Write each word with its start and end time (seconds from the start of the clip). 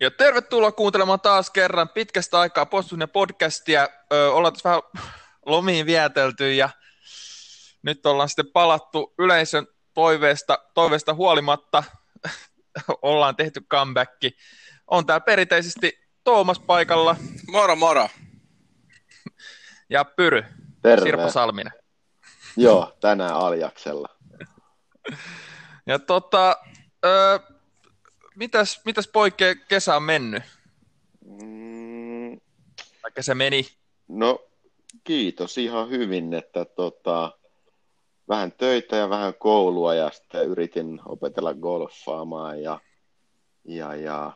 Ja 0.00 0.10
tervetuloa 0.10 0.72
kuuntelemaan 0.72 1.20
taas 1.20 1.50
kerran 1.50 1.88
pitkästä 1.88 2.40
aikaa 2.40 2.66
Postunen 2.66 3.08
podcastia. 3.08 3.88
Ö, 4.12 4.32
ollaan 4.32 4.52
tässä 4.52 4.68
vähän 4.68 4.82
lomiin 5.46 5.86
vietelty 5.86 6.54
ja 6.54 6.68
nyt 7.82 8.06
ollaan 8.06 8.28
sitten 8.28 8.52
palattu 8.52 9.14
yleisön 9.18 9.66
toiveesta, 9.94 10.58
toiveesta 10.74 11.14
huolimatta. 11.14 11.84
ollaan 13.02 13.36
tehty 13.36 13.60
comeback. 13.60 14.12
On 14.86 15.06
täällä 15.06 15.24
perinteisesti 15.24 16.08
Toomas 16.24 16.60
paikalla. 16.60 17.16
Moro 17.50 17.76
moro. 17.76 18.08
Ja 19.90 20.04
Pyry. 20.04 20.44
Terve. 20.82 21.04
Sirpa 21.04 21.30
Salminen. 21.30 21.72
Joo, 22.56 22.96
tänään 23.00 23.34
Aljaksella. 23.34 24.08
Ja 25.86 25.98
tota, 25.98 26.56
ö, 27.04 27.40
mitäs, 28.40 28.80
mitäs 28.84 29.08
poikkea 29.08 29.54
kesä 29.54 29.96
on 29.96 30.02
mennyt? 30.02 30.42
Mm, 31.24 32.40
Vaikka 33.02 33.22
se 33.22 33.34
meni. 33.34 33.66
no, 34.08 34.42
kiitos 35.04 35.58
ihan 35.58 35.90
hyvin, 35.90 36.34
että 36.34 36.64
tota, 36.64 37.38
vähän 38.28 38.52
töitä 38.52 38.96
ja 38.96 39.10
vähän 39.10 39.34
koulua 39.34 39.94
ja 39.94 40.10
sitten 40.10 40.46
yritin 40.48 41.00
opetella 41.06 41.54
golfaamaan 41.54 42.62
ja, 42.62 42.80
ja, 43.64 43.94
ja 43.94 44.32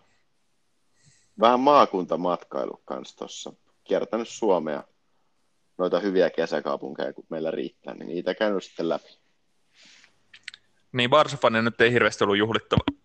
vähän 1.40 1.60
maakuntamatkailu 1.60 2.82
kanssa 2.84 3.16
tuossa. 3.16 3.52
Kiertänyt 3.84 4.28
Suomea 4.28 4.84
noita 5.78 6.00
hyviä 6.00 6.30
kesäkaupunkeja, 6.30 7.12
kun 7.12 7.26
meillä 7.28 7.50
riittää, 7.50 7.94
niin 7.94 8.06
niitä 8.06 8.34
käynyt 8.34 8.64
sitten 8.64 8.88
läpi. 8.88 9.18
Niin 10.92 11.10
Barsafanen 11.10 11.64
nyt 11.64 11.80
ei 11.80 11.92
hirveästi 11.92 12.24
ollut 12.24 12.38
juhlittava 12.38 13.03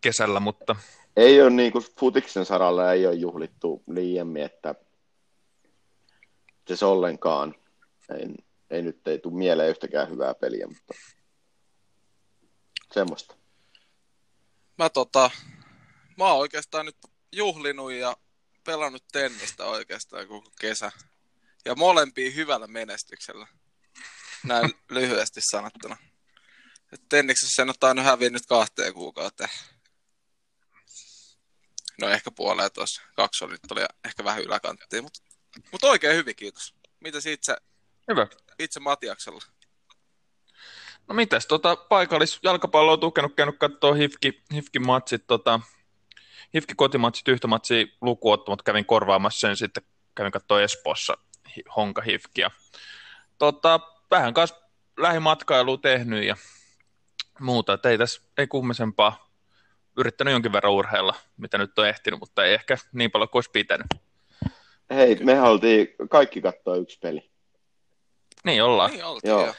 kesällä, 0.00 0.40
mutta 0.40 0.76
Ei 1.16 1.42
ole 1.42 1.50
niin 1.50 1.72
kuin 1.72 1.84
futiksen 2.00 2.44
saralla 2.44 2.92
ei 2.92 3.06
ole 3.06 3.14
juhlittu 3.14 3.82
liiemmin, 3.86 4.42
että 4.42 4.74
se 6.74 6.84
ollenkaan. 6.84 7.54
Ei, 8.14 8.26
ei 8.70 8.82
nyt 8.82 9.08
ei 9.08 9.18
tule 9.18 9.34
mieleen 9.34 9.70
yhtäkään 9.70 10.10
hyvää 10.10 10.34
peliä, 10.34 10.66
mutta 10.66 10.94
semmoista. 12.92 13.36
Mä 14.78 14.90
tota, 14.90 15.30
mä 16.16 16.24
oon 16.24 16.38
oikeastaan 16.38 16.86
nyt 16.86 16.96
juhlinut 17.32 17.92
ja 17.92 18.16
pelannut 18.64 19.04
tennistä 19.12 19.64
oikeastaan 19.64 20.28
koko 20.28 20.50
kesä. 20.60 20.92
Ja 21.64 21.74
molempia 21.74 22.30
hyvällä 22.30 22.66
menestyksellä. 22.66 23.46
Näin 24.44 24.74
lyhyesti 24.90 25.40
sanottuna. 25.50 25.96
Et 26.92 27.02
tenniksessä 27.08 27.62
en 27.62 27.68
ole 27.68 27.76
tainnut 27.80 28.04
hävinnyt 28.04 28.46
kahteen 28.46 28.94
kuukauteen. 28.94 29.50
No 32.00 32.08
ehkä 32.08 32.30
puoleen 32.30 32.72
tuossa. 32.72 33.02
Kaksi 33.16 33.44
oli 33.44 33.56
oli 33.70 33.84
ehkä 34.04 34.24
vähän 34.24 34.42
yläkanttiin, 34.42 35.02
mutta 35.02 35.20
mut 35.72 35.84
oikein 35.84 36.16
hyvin, 36.16 36.36
kiitos. 36.36 36.74
Mitäs 37.00 37.26
itse, 37.26 37.56
hyvä. 38.08 38.26
itse 38.58 38.80
Matiaksella? 38.80 39.40
No 41.08 41.14
mitäs, 41.14 41.46
tota, 41.46 41.76
paikallis 41.76 42.38
jalkapallo 42.42 42.92
on 42.92 43.00
tukenut, 43.00 43.34
käynyt 43.36 43.58
katsoa 43.58 43.94
Hifki, 43.94 44.42
Hifkin 44.54 44.86
matsit, 44.86 45.26
tota, 45.26 45.60
Hifki 46.54 46.74
kotimatsit, 46.76 47.28
yhtä 47.28 47.46
matsia 47.46 47.86
mutta 48.48 48.62
kävin 48.64 48.84
korvaamassa 48.84 49.40
sen 49.40 49.56
sitten, 49.56 49.82
kävin 50.14 50.32
katsoa 50.32 50.62
Espoossa 50.62 51.18
Honka 51.76 52.02
Hifkiä. 52.02 52.50
Tota, 53.38 53.80
vähän 54.10 54.34
kanssa 54.34 54.56
lähimatkailua 54.96 55.78
tehnyt 55.78 56.24
ja 56.24 56.36
muuta, 57.40 57.72
että 57.72 57.90
ei 57.90 57.98
tässä, 57.98 58.22
ei 58.38 58.46
kummesempaa 58.46 59.29
yrittänyt 60.00 60.32
jonkin 60.32 60.52
verran 60.52 60.72
urheilla, 60.72 61.14
mitä 61.36 61.58
nyt 61.58 61.78
on 61.78 61.88
ehtinyt, 61.88 62.20
mutta 62.20 62.44
ei 62.44 62.54
ehkä 62.54 62.76
niin 62.92 63.10
paljon 63.10 63.28
kuin 63.28 63.38
olisi 63.38 63.50
pitänyt. 63.50 63.86
Hei, 64.90 65.16
me 65.24 65.42
oltiin 65.42 65.88
kaikki 66.10 66.40
katsoa 66.40 66.76
yksi 66.76 66.98
peli. 66.98 67.30
Niin 68.44 68.62
ollaan. 68.62 68.90
Niin 68.90 69.04
oltiin 69.04 69.30
Joo. 69.30 69.54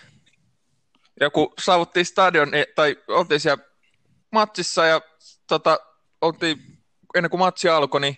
Ja 1.19 1.30
kun 1.30 1.53
saavuttiin 1.59 2.06
stadion, 2.06 2.53
eh, 2.53 2.68
tai 2.75 2.97
oltiin 3.07 3.40
siellä 3.40 3.63
matsissa 4.31 4.85
ja 4.85 5.01
tota, 5.47 5.80
oltiin, 6.22 6.57
ennen 7.16 7.30
kuin 7.30 7.40
matsi 7.40 7.69
alkoi, 7.69 8.01
niin 8.01 8.18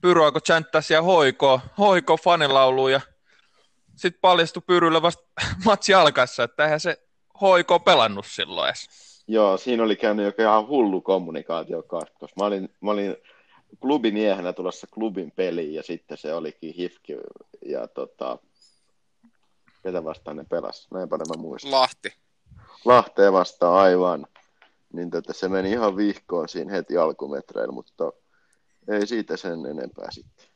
Pyry 0.00 0.24
alkoi 0.24 0.40
chanttää 0.40 0.80
siellä 0.80 1.02
hoiko, 1.02 1.60
hoiko 1.78 2.16
fanilaulu 2.16 2.88
ja 2.88 3.00
sitten 3.96 4.20
paljastui 4.20 4.62
Pyrylle 4.66 5.02
vasta 5.02 5.22
matsi 5.64 5.94
alkaessa, 5.94 6.42
että 6.42 6.64
eihän 6.64 6.80
se 6.80 7.02
hoiko 7.40 7.80
pelannut 7.80 8.26
silloin 8.26 8.68
edes. 8.68 9.11
Joo, 9.28 9.56
siinä 9.56 9.82
oli 9.82 9.96
käynyt 9.96 10.26
joku 10.26 10.42
ihan 10.42 10.68
hullu 10.68 11.00
kommunikaatio 11.00 11.82
katkos. 11.82 12.36
Mä 12.36 12.44
olin, 12.44 12.68
mä 12.80 12.90
olin 12.90 13.16
klubimiehenä 13.80 14.52
tulossa 14.52 14.86
klubin 14.94 15.30
peliin 15.30 15.74
ja 15.74 15.82
sitten 15.82 16.18
se 16.18 16.34
olikin 16.34 16.74
Hifki 16.74 17.16
ja 17.66 17.88
tota, 17.88 18.38
ketä 19.82 20.04
vastaan 20.04 20.36
ne 20.36 20.44
pelas, 20.44 20.88
näinpä 20.90 21.16
mä 21.16 21.42
muistan. 21.42 21.72
Lahti. 21.72 22.14
Lahteen 22.84 23.32
vastaan 23.32 23.74
aivan. 23.74 24.26
Niin 24.92 25.10
tota, 25.10 25.32
se 25.32 25.48
meni 25.48 25.70
ihan 25.70 25.96
vihkoon 25.96 26.48
siinä 26.48 26.72
heti 26.72 26.96
alkumetreillä, 26.96 27.72
mutta 27.72 28.12
ei 28.88 29.06
siitä 29.06 29.36
sen 29.36 29.66
enempää 29.66 30.10
sitten. 30.10 30.46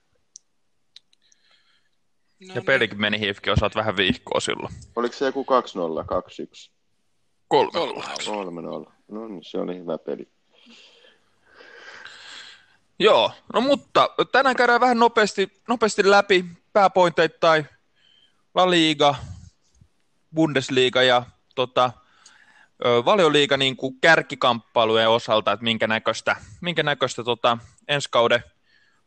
No 2.48 2.54
Ja 2.54 2.62
pelikin 2.62 3.00
meni 3.00 3.20
hifki, 3.20 3.50
osaat 3.50 3.74
vähän 3.74 3.96
viikkoa 3.96 4.40
silloin. 4.40 4.74
Oliko 4.96 5.14
se 5.14 5.24
joku 5.24 5.42
2-0, 5.42 5.46
2-1, 6.68 6.75
Kolme. 7.48 7.70
Kolme. 8.26 8.60
3-0? 8.60 8.92
No 9.08 9.28
niin, 9.28 9.44
se 9.44 9.58
oli 9.58 9.78
hyvä 9.78 9.98
peli. 9.98 10.28
Joo, 12.98 13.32
no 13.54 13.60
mutta 13.60 14.10
tänään 14.32 14.56
käydään 14.56 14.80
vähän 14.80 14.98
nopeasti, 14.98 15.52
nopeasti 15.68 16.10
läpi 16.10 16.44
pääpointeittain 16.72 17.68
La 18.54 18.70
Liga, 18.70 19.14
Bundesliga 20.34 21.02
ja 21.02 21.22
tota, 21.54 21.90
valioliiga 23.04 23.56
niin 23.56 23.76
kuin 23.76 24.00
kärkikamppailujen 24.00 25.08
osalta, 25.08 25.52
että 25.52 25.64
minkä 25.64 25.86
näköistä, 25.86 26.36
minkä 26.60 26.82
näköistä 26.82 27.24
tota, 27.24 27.58
ensi 27.88 28.08
kauden 28.10 28.42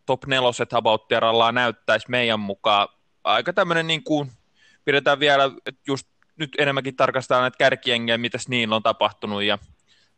top 0.05 0.25
neloset 0.25 0.73
about 0.73 1.05
näyttäisi 1.51 2.09
meidän 2.09 2.39
mukaan. 2.39 2.87
Aika 3.23 3.53
tämmöinen 3.53 3.87
niin 3.87 4.03
kuin, 4.03 4.31
pidetään 4.85 5.19
vielä, 5.19 5.51
että 5.65 5.81
just 5.87 6.07
nyt 6.39 6.51
enemmänkin 6.57 6.95
tarkastetaan 6.95 7.41
näitä 7.41 7.57
kärkijengejä, 7.57 8.17
mitäs 8.17 8.47
niillä 8.47 8.75
on 8.75 8.83
tapahtunut 8.83 9.43
ja 9.43 9.57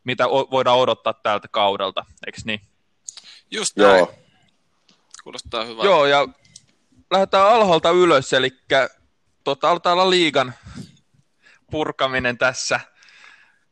mitä 0.04 0.28
o- 0.28 0.52
voidaan 0.52 0.78
odottaa 0.78 1.14
tältä 1.14 1.48
kaudelta, 1.48 2.06
eikö 2.28 2.42
niin? 2.46 2.62
Just 3.52 3.76
näin. 3.78 3.98
Joo, 3.98 4.14
Kuulostaa 5.24 5.64
hyvältä. 5.66 5.88
Joo, 5.88 6.06
ja 6.06 6.28
lähdetään 7.12 7.48
alhaalta 7.48 7.90
ylös, 7.92 8.34
eli 8.34 8.50
tota, 9.44 9.70
aletaan 9.72 9.94
olla 9.94 10.10
liigan 10.10 10.54
purkaminen 11.72 12.38
tässä. 12.38 12.80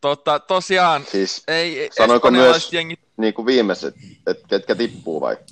Tota, 0.01 0.39
tosiaan, 0.39 1.05
siis 1.05 1.43
ei 1.47 1.89
Sanoiko 1.97 2.31
myös- 2.31 2.73
jengit, 2.73 2.99
niin 3.17 3.33
kuin 3.33 3.45
viimeiset, 3.45 3.95
että 4.27 4.47
ketkä 4.47 4.75
tippuu 4.75 5.21
vai? 5.21 5.35
Kun 5.35 5.45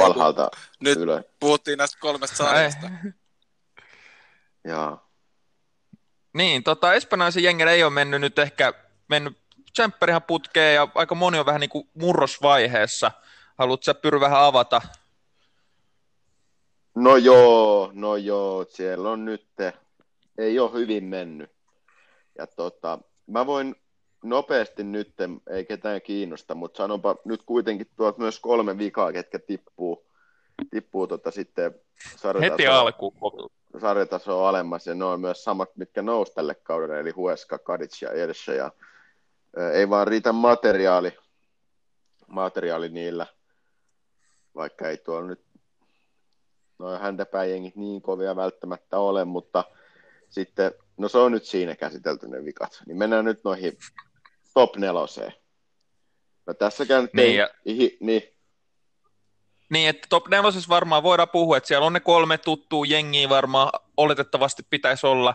kun- 0.00 0.04
alhaalta 0.04 0.50
Nyt 0.80 0.98
ylös. 0.98 1.24
puhuttiin 1.40 1.78
näistä 1.78 1.98
kolmesta 2.00 2.36
sarjasta. 2.36 2.90
Jaa. 4.64 5.09
Niin, 6.32 6.62
tota, 6.62 6.94
espanjalaisen 6.94 7.42
jengillä 7.42 7.72
ei 7.72 7.84
ole 7.84 7.92
mennyt 7.92 8.20
nyt 8.20 8.38
ehkä 8.38 8.72
mennyt 9.08 9.36
tsempperihan 9.72 10.22
putkeen 10.22 10.74
ja 10.74 10.88
aika 10.94 11.14
moni 11.14 11.38
on 11.38 11.46
vähän 11.46 11.60
niin 11.60 11.70
kuin 11.70 11.88
murrosvaiheessa. 11.94 13.12
Haluatko 13.58 13.84
sä 13.84 13.94
Pyry 13.94 14.20
vähän 14.20 14.40
avata? 14.40 14.80
No 16.94 17.16
joo, 17.16 17.90
no 17.94 18.16
joo, 18.16 18.66
siellä 18.68 19.10
on 19.10 19.24
nyt, 19.24 19.46
ei 20.38 20.58
ole 20.58 20.72
hyvin 20.72 21.04
mennyt. 21.04 21.50
Ja 22.38 22.46
tota, 22.46 22.98
mä 23.26 23.46
voin 23.46 23.76
nopeasti 24.24 24.84
nyt, 24.84 25.14
ei 25.50 25.64
ketään 25.64 26.02
kiinnosta, 26.02 26.54
mutta 26.54 26.76
sanonpa 26.76 27.16
nyt 27.24 27.42
kuitenkin 27.42 27.86
tuot 27.96 28.18
myös 28.18 28.40
kolme 28.40 28.78
vikaa, 28.78 29.12
ketkä 29.12 29.38
tippuu, 29.38 30.06
tippuu 30.70 31.06
tota 31.06 31.30
sitten 31.30 31.74
Heti 32.40 32.66
alku. 32.66 33.14
Sarjatasoa 33.80 34.48
alemmas, 34.48 34.86
ja 34.86 34.94
ne 34.94 35.04
on 35.04 35.20
myös 35.20 35.44
samat, 35.44 35.76
mitkä 35.76 36.02
nousi 36.02 36.34
tälle 36.34 36.54
kaudelle, 36.54 37.00
eli 37.00 37.10
Hueska, 37.10 37.58
Kadic 37.58 38.02
ja 38.02 38.10
Ersha, 38.12 38.52
ja 38.52 38.72
ö, 39.58 39.72
ei 39.72 39.90
vaan 39.90 40.06
riitä 40.06 40.32
materiaali, 40.32 41.16
materiaali 42.26 42.88
niillä, 42.88 43.26
vaikka 44.54 44.88
ei 44.88 44.96
tuolla 44.96 45.26
nyt 45.28 45.40
noin 46.78 47.00
häntäpäijengit 47.00 47.76
niin 47.76 48.02
kovia 48.02 48.36
välttämättä 48.36 48.98
ole, 48.98 49.24
mutta 49.24 49.64
sitten, 50.28 50.72
no 50.96 51.08
se 51.08 51.18
on 51.18 51.32
nyt 51.32 51.44
siinä 51.44 51.76
käsitelty 51.76 52.28
ne 52.28 52.44
vikat, 52.44 52.82
niin 52.86 52.98
mennään 52.98 53.24
nyt 53.24 53.44
noihin 53.44 53.78
top 54.54 54.76
neloseen. 54.76 55.32
No 56.46 56.54
tässäkään 56.54 57.02
nyt 57.02 57.14
Niin, 57.14 57.26
ei, 57.28 57.36
ja- 57.36 57.50
hi, 57.66 57.96
niin, 58.00 58.22
Niin, 59.70 59.88
että 59.88 60.06
top 60.10 60.28
4 60.28 60.50
varmaan 60.68 61.02
voidaan 61.02 61.28
puhua, 61.28 61.56
että 61.56 61.68
siellä 61.68 61.86
on 61.86 61.92
ne 61.92 62.00
kolme 62.00 62.38
tuttua 62.38 62.84
jengiä 62.88 63.28
varmaan 63.28 63.70
oletettavasti 63.96 64.62
pitäisi 64.70 65.06
olla. 65.06 65.34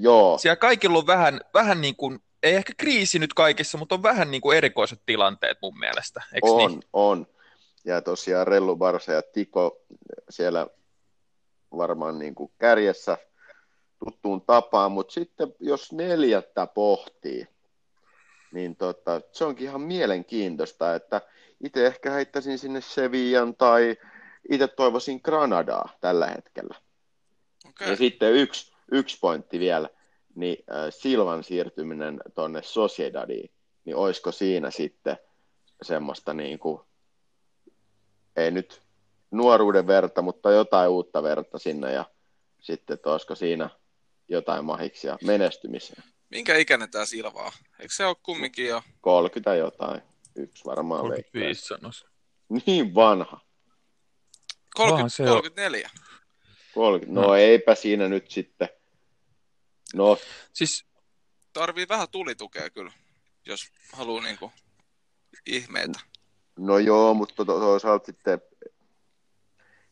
joo, 0.00 0.38
Siellä 0.38 0.56
kaikilla 0.56 0.98
on 0.98 1.06
vähän, 1.06 1.40
vähän 1.54 1.80
niin 1.80 1.96
kuin 1.96 2.20
ei 2.42 2.54
ehkä 2.54 2.72
kriisi 2.76 3.18
nyt 3.18 3.34
kaikissa, 3.34 3.78
mutta 3.78 3.94
on 3.94 4.02
vähän 4.02 4.30
niin 4.30 4.40
kuin 4.40 4.56
erikoiset 4.56 5.00
tilanteet 5.06 5.58
mun 5.62 5.78
mielestä, 5.78 6.22
eikö 6.34 6.46
on, 6.46 6.70
niin? 6.70 6.82
on. 6.92 7.26
Ja 7.84 8.02
tosiaan 8.02 8.46
Rellu 8.46 8.76
Barsa 8.76 9.12
ja 9.12 9.22
Tiko 9.32 9.80
siellä 10.30 10.66
varmaan 11.76 12.18
niin 12.18 12.34
kuin 12.34 12.52
kärjessä 12.58 13.18
tuttuun 14.04 14.42
tapaan, 14.42 14.92
mutta 14.92 15.12
sitten 15.12 15.54
jos 15.60 15.92
neljättä 15.92 16.66
pohtii, 16.66 17.46
niin 18.52 18.76
tota, 18.76 19.20
se 19.32 19.44
onkin 19.44 19.66
ihan 19.66 19.80
mielenkiintoista, 19.80 20.94
että 20.94 21.20
itse 21.66 21.86
ehkä 21.86 22.10
heittäisin 22.10 22.58
sinne 22.58 22.80
Sevillan 22.80 23.56
tai 23.56 23.96
itse 24.50 24.68
toivoisin 24.68 25.20
Granadaa 25.24 25.88
tällä 26.00 26.26
hetkellä. 26.26 26.74
Okay. 27.68 27.90
Ja 27.90 27.96
sitten 27.96 28.32
yksi, 28.32 28.72
yksi 28.92 29.18
pointti 29.20 29.58
vielä, 29.58 29.88
niin 30.34 30.64
äh, 30.70 30.86
Silvan 30.90 31.44
siirtyminen 31.44 32.20
tuonne 32.34 32.62
Sociedadiin, 32.62 33.50
niin 33.84 33.96
olisiko 33.96 34.32
siinä 34.32 34.70
sitten 34.70 35.16
semmoista 35.82 36.34
niin 36.34 36.58
kuin, 36.58 36.80
ei 38.36 38.50
nyt 38.50 38.82
nuoruuden 39.30 39.86
verta, 39.86 40.22
mutta 40.22 40.52
jotain 40.52 40.90
uutta 40.90 41.22
verta 41.22 41.58
sinne 41.58 41.92
ja 41.92 42.04
sitten 42.60 42.98
olisiko 43.04 43.34
siinä 43.34 43.70
jotain 44.28 44.64
mahiksia 44.64 45.18
menestymiseen. 45.24 46.02
Minkä 46.30 46.56
ikäinen 46.56 46.90
tämä 46.90 47.06
Silva 47.06 47.42
on? 47.42 47.52
Eikö 47.80 47.94
se 47.94 48.06
ole 48.06 48.16
kumminkin 48.22 48.66
jo? 48.66 48.82
30 49.00 49.54
jotain. 49.54 50.02
Yksi 50.36 50.64
varmaan 50.64 51.00
35 51.00 51.66
sanoisi. 51.66 52.04
Niin 52.66 52.94
vanha. 52.94 53.40
30, 54.74 55.16
34. 55.16 55.90
30. 56.74 57.20
No, 57.20 57.26
no 57.26 57.34
eipä 57.34 57.74
siinä 57.74 58.08
nyt 58.08 58.30
sitten. 58.30 58.68
No. 59.94 60.18
Siis 60.52 60.86
tarvii 61.52 61.88
vähän 61.88 62.08
tulitukea 62.08 62.70
kyllä, 62.70 62.92
jos 63.46 63.72
haluaa 63.92 64.22
niinku 64.22 64.52
ihmeitä. 65.46 66.00
No 66.58 66.78
joo, 66.78 67.14
mutta 67.14 67.34
to- 67.34 67.44
toisaalta 67.44 68.06
sitten 68.06 68.40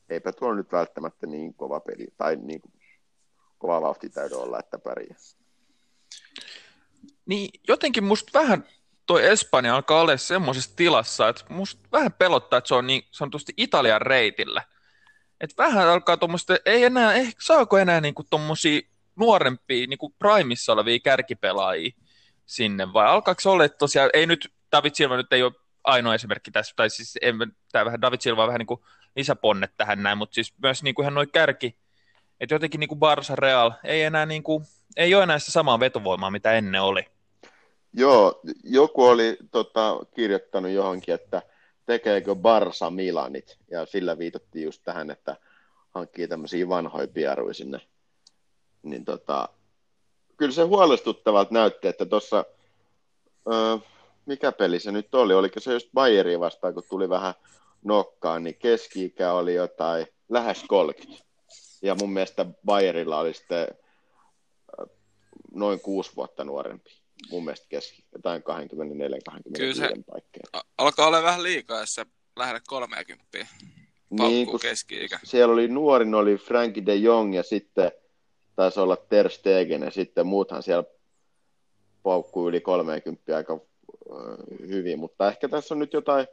eipä 0.09 0.33
tuo 0.33 0.55
nyt 0.55 0.73
välttämättä 0.73 1.27
niin 1.27 1.55
kova 1.55 1.81
peli, 1.81 2.06
tai 2.17 2.37
niin 2.37 2.61
kuin, 2.61 2.73
kova 3.59 3.83
vauhti 3.83 4.09
täydy 4.09 4.35
olla, 4.35 4.59
että 4.59 4.79
pärjää. 4.79 5.19
Niin 7.27 7.61
jotenkin 7.69 8.05
musta 8.05 8.39
vähän 8.39 8.69
toi 9.12 9.26
Espanja 9.26 9.75
alkaa 9.75 10.00
olla 10.00 10.17
semmoisessa 10.17 10.76
tilassa, 10.76 11.29
että 11.29 11.44
musta 11.49 11.88
vähän 11.93 12.12
pelottaa, 12.12 12.56
että 12.59 12.69
se 12.69 12.75
on 12.75 12.87
niin 12.87 13.03
sanotusti 13.11 13.53
Italian 13.56 14.03
reitillä. 14.03 14.62
Että 15.41 15.62
vähän 15.62 15.88
alkaa 15.88 16.17
tuommoista, 16.17 16.56
ei 16.67 16.85
enää, 16.85 17.12
ehkä 17.12 17.43
saako 17.43 17.79
enää 17.79 18.00
niinku 18.00 18.25
tuommoisia 18.31 18.81
nuorempia, 19.17 19.87
niinku 19.87 20.14
primissa 20.19 20.73
olevia 20.73 20.99
kärkipelaajia 20.99 21.91
sinne, 22.47 22.93
vai 22.93 23.06
alkaako 23.06 23.41
se 23.41 23.49
olla, 23.49 23.64
että 23.64 23.79
tosiaan, 23.79 24.11
ei 24.12 24.26
nyt, 24.26 24.53
David 24.73 24.91
Silva 24.94 25.17
nyt 25.17 25.32
ei 25.32 25.43
ole 25.43 25.53
ainoa 25.85 26.15
esimerkki 26.15 26.50
tässä, 26.50 26.73
tai 26.76 26.91
siis 26.91 27.19
en, 27.23 27.37
tämä 27.73 27.85
vähän 27.85 28.00
David 28.00 28.20
Silva 28.20 28.43
on 28.43 28.49
vähän 28.49 28.58
niin 28.58 28.67
kuin 28.67 28.81
lisäponne 29.17 29.69
tähän 29.76 30.03
näin, 30.03 30.19
mutta 30.19 30.35
siis 30.35 30.55
myös 30.62 30.82
niin 30.82 30.94
kuin 30.94 31.05
ihan 31.05 31.15
noin 31.15 31.31
kärki, 31.31 31.79
että 32.41 32.55
jotenkin 32.55 32.81
niin 32.81 32.88
kuin 32.88 33.00
Barça 33.00 33.35
Real 33.35 33.70
ei 33.85 34.03
enää 34.03 34.26
niin 34.26 34.43
kuin, 34.43 34.65
ei 34.97 35.15
ole 35.15 35.23
enää 35.23 35.38
sitä 35.38 35.53
samaa 35.53 35.81
vetovoimaa, 35.81 36.31
mitä 36.31 36.53
ennen 36.53 36.82
oli. 36.82 37.06
Joo, 37.94 38.41
joku 38.65 39.05
oli 39.05 39.37
tota, 39.50 40.00
kirjoittanut 40.15 40.71
johonkin, 40.71 41.15
että 41.15 41.43
tekeekö 41.87 42.35
Barsa 42.35 42.91
Milanit, 42.91 43.59
ja 43.71 43.87
sillä 43.87 44.19
viitattiin 44.19 44.65
just 44.65 44.83
tähän, 44.85 45.11
että 45.11 45.37
hankkii 45.91 46.29
tämmöisiä 46.29 46.69
vanhoja 46.69 47.09
pieruja 47.09 47.55
sinne. 47.55 47.81
Niin 48.83 49.05
tota, 49.05 49.49
kyllä 50.37 50.53
se 50.53 50.62
huolestuttavalta 50.62 51.55
näytti, 51.55 51.89
että 51.89 52.06
tuossa, 52.06 52.44
mikä 54.27 54.53
peli 54.53 54.81
se 54.81 54.93
nyt 54.93 55.15
oli, 55.15 55.35
oliko 55.35 55.61
se 55.61 55.73
just 55.73 55.89
Bayeria 55.94 56.41
vastaan, 56.41 56.75
kun 56.75 56.83
tuli 56.91 57.09
vähän 57.09 57.35
nokkaan, 57.85 58.44
niin 58.44 58.56
keski-ikä 58.56 59.33
oli 59.33 59.55
jotain 59.55 60.06
lähes 60.29 60.65
30. 60.69 61.25
Ja 61.83 61.94
mun 61.94 62.12
mielestä 62.12 62.47
Bayerilla 62.65 63.19
oli 63.19 63.35
sitten 63.35 63.69
noin 65.55 65.81
kuusi 65.81 66.17
vuotta 66.17 66.44
nuorempi 66.44 67.01
mun 67.30 67.44
mielestä 67.44 67.66
keski, 67.69 68.04
jotain 68.12 68.42
24-25 68.42 68.44
Kyllä 69.56 69.74
se 69.74 69.88
paikkeilla. 70.10 70.64
alkaa 70.78 71.06
olla 71.06 71.22
vähän 71.22 71.42
liikaa, 71.42 71.80
jos 71.80 71.94
sä 71.94 72.06
lähdet 72.36 72.62
30 72.69 73.46
niin, 74.10 74.48
keski-ikä. 74.60 75.19
Siellä 75.24 75.52
oli 75.52 75.69
nuorin, 75.69 76.14
oli 76.14 76.36
Frankie 76.36 76.86
de 76.86 76.94
Jong 76.94 77.34
ja 77.34 77.42
sitten 77.42 77.92
taisi 78.56 78.80
olla 78.80 78.96
Ter 78.96 79.30
Stegen 79.30 79.82
ja 79.82 79.90
sitten 79.90 80.26
muuthan 80.26 80.62
siellä 80.62 80.84
paukkuu 82.02 82.48
yli 82.48 82.60
30 82.60 83.36
aika 83.36 83.60
hyvin, 84.69 84.98
mutta 84.98 85.28
ehkä 85.28 85.48
tässä 85.48 85.74
on 85.74 85.78
nyt 85.78 85.92
jotain 85.92 86.26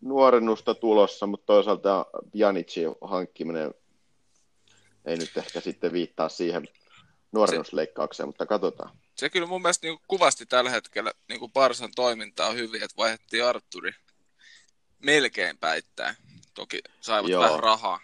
nuorennusta 0.00 0.74
tulossa, 0.74 1.26
mutta 1.26 1.46
toisaalta 1.46 2.06
Janicin 2.34 2.88
hankkiminen 3.00 3.74
ei 5.04 5.16
nyt 5.16 5.36
ehkä 5.36 5.60
sitten 5.60 5.92
viittaa 5.92 6.28
siihen 6.28 6.68
nuorennusleikkaukseen, 7.32 8.28
mutta 8.28 8.46
katsotaan 8.46 8.90
se 9.14 9.30
kyllä 9.30 9.46
mun 9.46 9.62
mielestä 9.62 9.86
niin 9.86 9.98
kuvasti 10.08 10.46
tällä 10.46 10.70
hetkellä 10.70 11.12
niin 11.28 11.40
kuin 11.40 11.52
Barsan 11.52 11.90
toimintaa 11.96 12.52
hyvin, 12.52 12.82
että 12.82 12.96
vaihdettiin 12.96 13.44
Arturi 13.44 13.92
melkein 14.98 15.58
päittäin. 15.58 16.16
Toki 16.54 16.80
saivat 17.00 17.30
joo. 17.30 17.42
vähän 17.42 17.60
rahaa. 17.60 18.00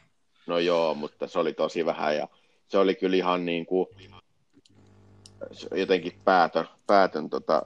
No 0.47 0.59
joo, 0.59 0.95
mutta 0.95 1.29
se 1.29 1.39
oli 1.39 1.53
tosi 1.53 1.87
vähän 1.87 2.17
ja 2.17 2.29
se 2.69 2.79
oli 2.79 2.95
kyllä 2.95 3.17
ihan 3.17 3.45
niin 3.45 3.67
kuin 3.67 3.87
jotenkin 5.75 6.21
päätön, 6.25 6.69
päätön 6.87 7.31
tota, 7.31 7.63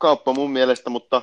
kauppa 0.00 0.32
mun 0.32 0.50
mielestä, 0.50 0.90
mutta 0.90 1.22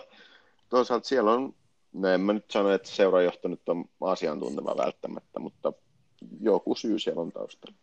toisaalta 0.70 1.08
siellä 1.08 1.32
on, 1.32 1.56
no 1.94 2.08
en 2.08 2.22
mä 2.22 2.34
nyt 2.34 2.52
sano, 2.52 2.72
että 2.72 2.90
seurajohto 2.90 3.48
nyt 3.48 3.70
on 3.70 3.86
asiantunteva 4.02 4.78
välttämättä, 4.78 5.40
mutta 5.40 5.74
joku 6.42 6.76
syy 6.76 7.00
siellä 7.00 7.22
on 7.22 7.32
taustalla. 7.32 7.78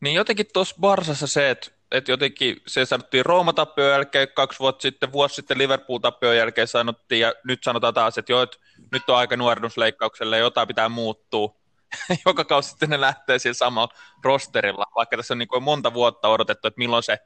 Niin 0.00 0.14
jotenkin 0.14 0.46
tuossa 0.52 0.76
Barsassa 0.80 1.26
se, 1.26 1.50
että 1.50 1.70
että 1.90 2.12
jotenkin 2.12 2.56
se 2.66 2.84
sanottiin 2.84 3.26
Rooma-tappion 3.26 3.90
jälkeen 3.90 4.28
kaksi 4.34 4.58
vuotta 4.58 4.82
sitten, 4.82 5.12
vuosi 5.12 5.34
sitten 5.34 5.58
Liverpool-tappion 5.58 6.36
jälkeen 6.36 6.68
sanottiin, 6.68 7.20
ja 7.20 7.34
nyt 7.44 7.62
sanotaan 7.62 7.94
taas, 7.94 8.18
että 8.18 8.32
joo, 8.32 8.42
että 8.42 8.56
nyt 8.92 9.10
on 9.10 9.16
aika 9.16 9.36
nuorennusleikkaukselle 9.36 10.36
ja 10.36 10.42
jotain 10.42 10.68
pitää 10.68 10.88
muuttua. 10.88 11.56
Joka 12.26 12.44
kausi 12.44 12.70
sitten 12.70 12.90
ne 12.90 13.00
lähtee 13.00 13.38
sillä 13.38 13.54
samalla 13.54 13.94
rosterilla, 14.24 14.84
vaikka 14.96 15.16
tässä 15.16 15.34
on 15.34 15.38
niin 15.38 15.48
kuin 15.48 15.62
monta 15.62 15.94
vuotta 15.94 16.28
odotettu, 16.28 16.68
että 16.68 16.78
milloin 16.78 17.02
se, 17.02 17.18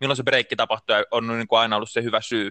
milloin 0.00 0.16
se 0.16 0.22
breikki 0.22 0.56
tapahtuu, 0.56 0.96
ja 0.96 1.04
on 1.10 1.26
niin 1.26 1.48
kuin 1.48 1.58
aina 1.58 1.76
ollut 1.76 1.90
se 1.90 2.02
hyvä 2.02 2.20
syy. 2.20 2.50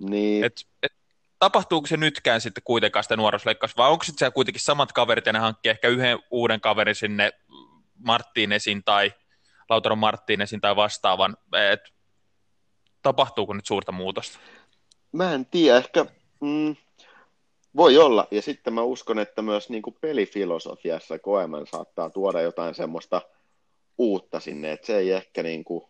Niin. 0.00 0.44
Et, 0.44 0.52
et, 0.82 0.92
tapahtuuko 1.38 1.86
se 1.86 1.96
nytkään 1.96 2.40
sitten 2.40 2.62
kuitenkaan 2.64 3.02
sitä 3.02 3.16
nuorennusleikkausta, 3.16 3.82
vai 3.82 3.90
onko 3.90 4.04
sitten 4.04 4.18
siellä 4.18 4.34
kuitenkin 4.34 4.62
samat 4.62 4.92
kaverit, 4.92 5.26
ja 5.26 5.32
ne 5.32 5.38
hankkii 5.38 5.70
ehkä 5.70 5.88
yhden 5.88 6.18
uuden 6.30 6.60
kaverin 6.60 6.94
sinne 6.94 7.32
Marttinesin 8.04 8.84
tai 8.84 9.12
Lautaro 9.70 9.96
Marttinesin 9.96 10.60
tai 10.60 10.76
vastaavan, 10.76 11.36
että 11.72 11.90
tapahtuuko 13.02 13.54
nyt 13.54 13.66
suurta 13.66 13.92
muutosta? 13.92 14.38
Mä 15.12 15.34
en 15.34 15.46
tiedä, 15.46 15.76
ehkä 15.76 16.06
mm, 16.40 16.76
voi 17.76 17.98
olla, 17.98 18.26
ja 18.30 18.42
sitten 18.42 18.72
mä 18.74 18.82
uskon, 18.82 19.18
että 19.18 19.42
myös 19.42 19.70
niin 19.70 19.82
kuin 19.82 19.96
pelifilosofiassa 20.00 21.18
Koeman 21.18 21.66
saattaa 21.66 22.10
tuoda 22.10 22.40
jotain 22.40 22.74
semmoista 22.74 23.22
uutta 23.98 24.40
sinne, 24.40 24.72
että 24.72 24.86
se 24.86 24.98
ei 24.98 25.10
ehkä 25.10 25.42
niin 25.42 25.64
kuin, 25.64 25.84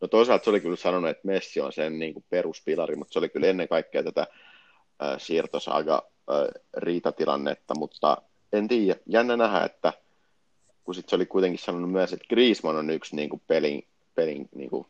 no 0.00 0.08
toisaalta 0.08 0.44
se 0.44 0.50
oli 0.50 0.60
kyllä 0.60 0.76
sanonut, 0.76 1.10
että 1.10 1.26
Messi 1.26 1.60
on 1.60 1.72
sen 1.72 1.98
niin 1.98 2.14
kuin 2.14 2.24
peruspilari, 2.30 2.96
mutta 2.96 3.12
se 3.12 3.18
oli 3.18 3.28
kyllä 3.28 3.46
ennen 3.46 3.68
kaikkea 3.68 4.02
tätä 4.02 4.20
äh, 5.02 5.14
siirtosaaga 5.18 6.02
äh, 6.30 6.62
riitatilannetta, 6.76 7.74
mutta 7.74 8.16
en 8.52 8.68
tiedä, 8.68 9.00
jännä 9.06 9.36
nähdä, 9.36 9.64
että 9.64 9.92
kun 10.88 10.94
sit 10.94 11.08
se 11.08 11.16
oli 11.16 11.26
kuitenkin 11.26 11.58
sanonut 11.58 11.90
myös, 11.90 12.12
että 12.12 12.26
Griezmann 12.28 12.78
on 12.78 12.90
yksi 12.90 13.16
niin 13.16 13.28
kuin 13.28 13.42
pelin, 13.46 13.86
pelin 14.14 14.48
niin 14.54 14.70
kuin 14.70 14.86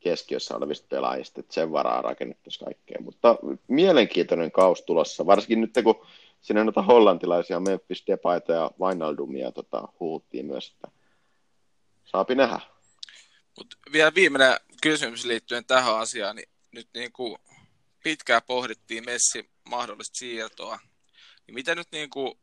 keskiössä 0.00 0.56
olevista 0.56 0.86
pelaajista, 0.88 1.40
että 1.40 1.54
sen 1.54 1.72
varaa 1.72 2.02
rakennettaisiin 2.02 2.64
kaikkea. 2.64 3.00
Mutta 3.00 3.38
mielenkiintoinen 3.68 4.52
kaus 4.52 4.82
tulossa, 4.82 5.26
varsinkin 5.26 5.60
nyt 5.60 5.70
kun 5.84 6.06
sinne 6.40 6.64
noita 6.64 6.82
hollantilaisia 6.82 7.60
Memphis 7.60 8.04
Depaita 8.06 8.52
ja 8.52 8.70
Wijnaldumia 8.80 9.52
tota, 9.52 9.88
huuttiin 10.00 10.46
myös, 10.46 10.70
että 10.70 10.88
saapi 12.04 12.34
nähdä. 12.34 12.60
Mut 13.58 13.78
vielä 13.92 14.14
viimeinen 14.14 14.56
kysymys 14.82 15.24
liittyen 15.24 15.64
tähän 15.64 15.98
asiaan, 15.98 16.36
niin 16.36 16.48
nyt 16.72 16.88
niin 16.94 17.12
kuin 17.12 17.38
pitkään 18.04 18.42
pohdittiin 18.46 19.04
Messi 19.04 19.50
mahdollista 19.64 20.18
siirtoa. 20.18 20.78
Niin 21.46 21.54
mitä 21.54 21.74
nyt 21.74 21.88
niin 21.92 22.10
kuin 22.10 22.38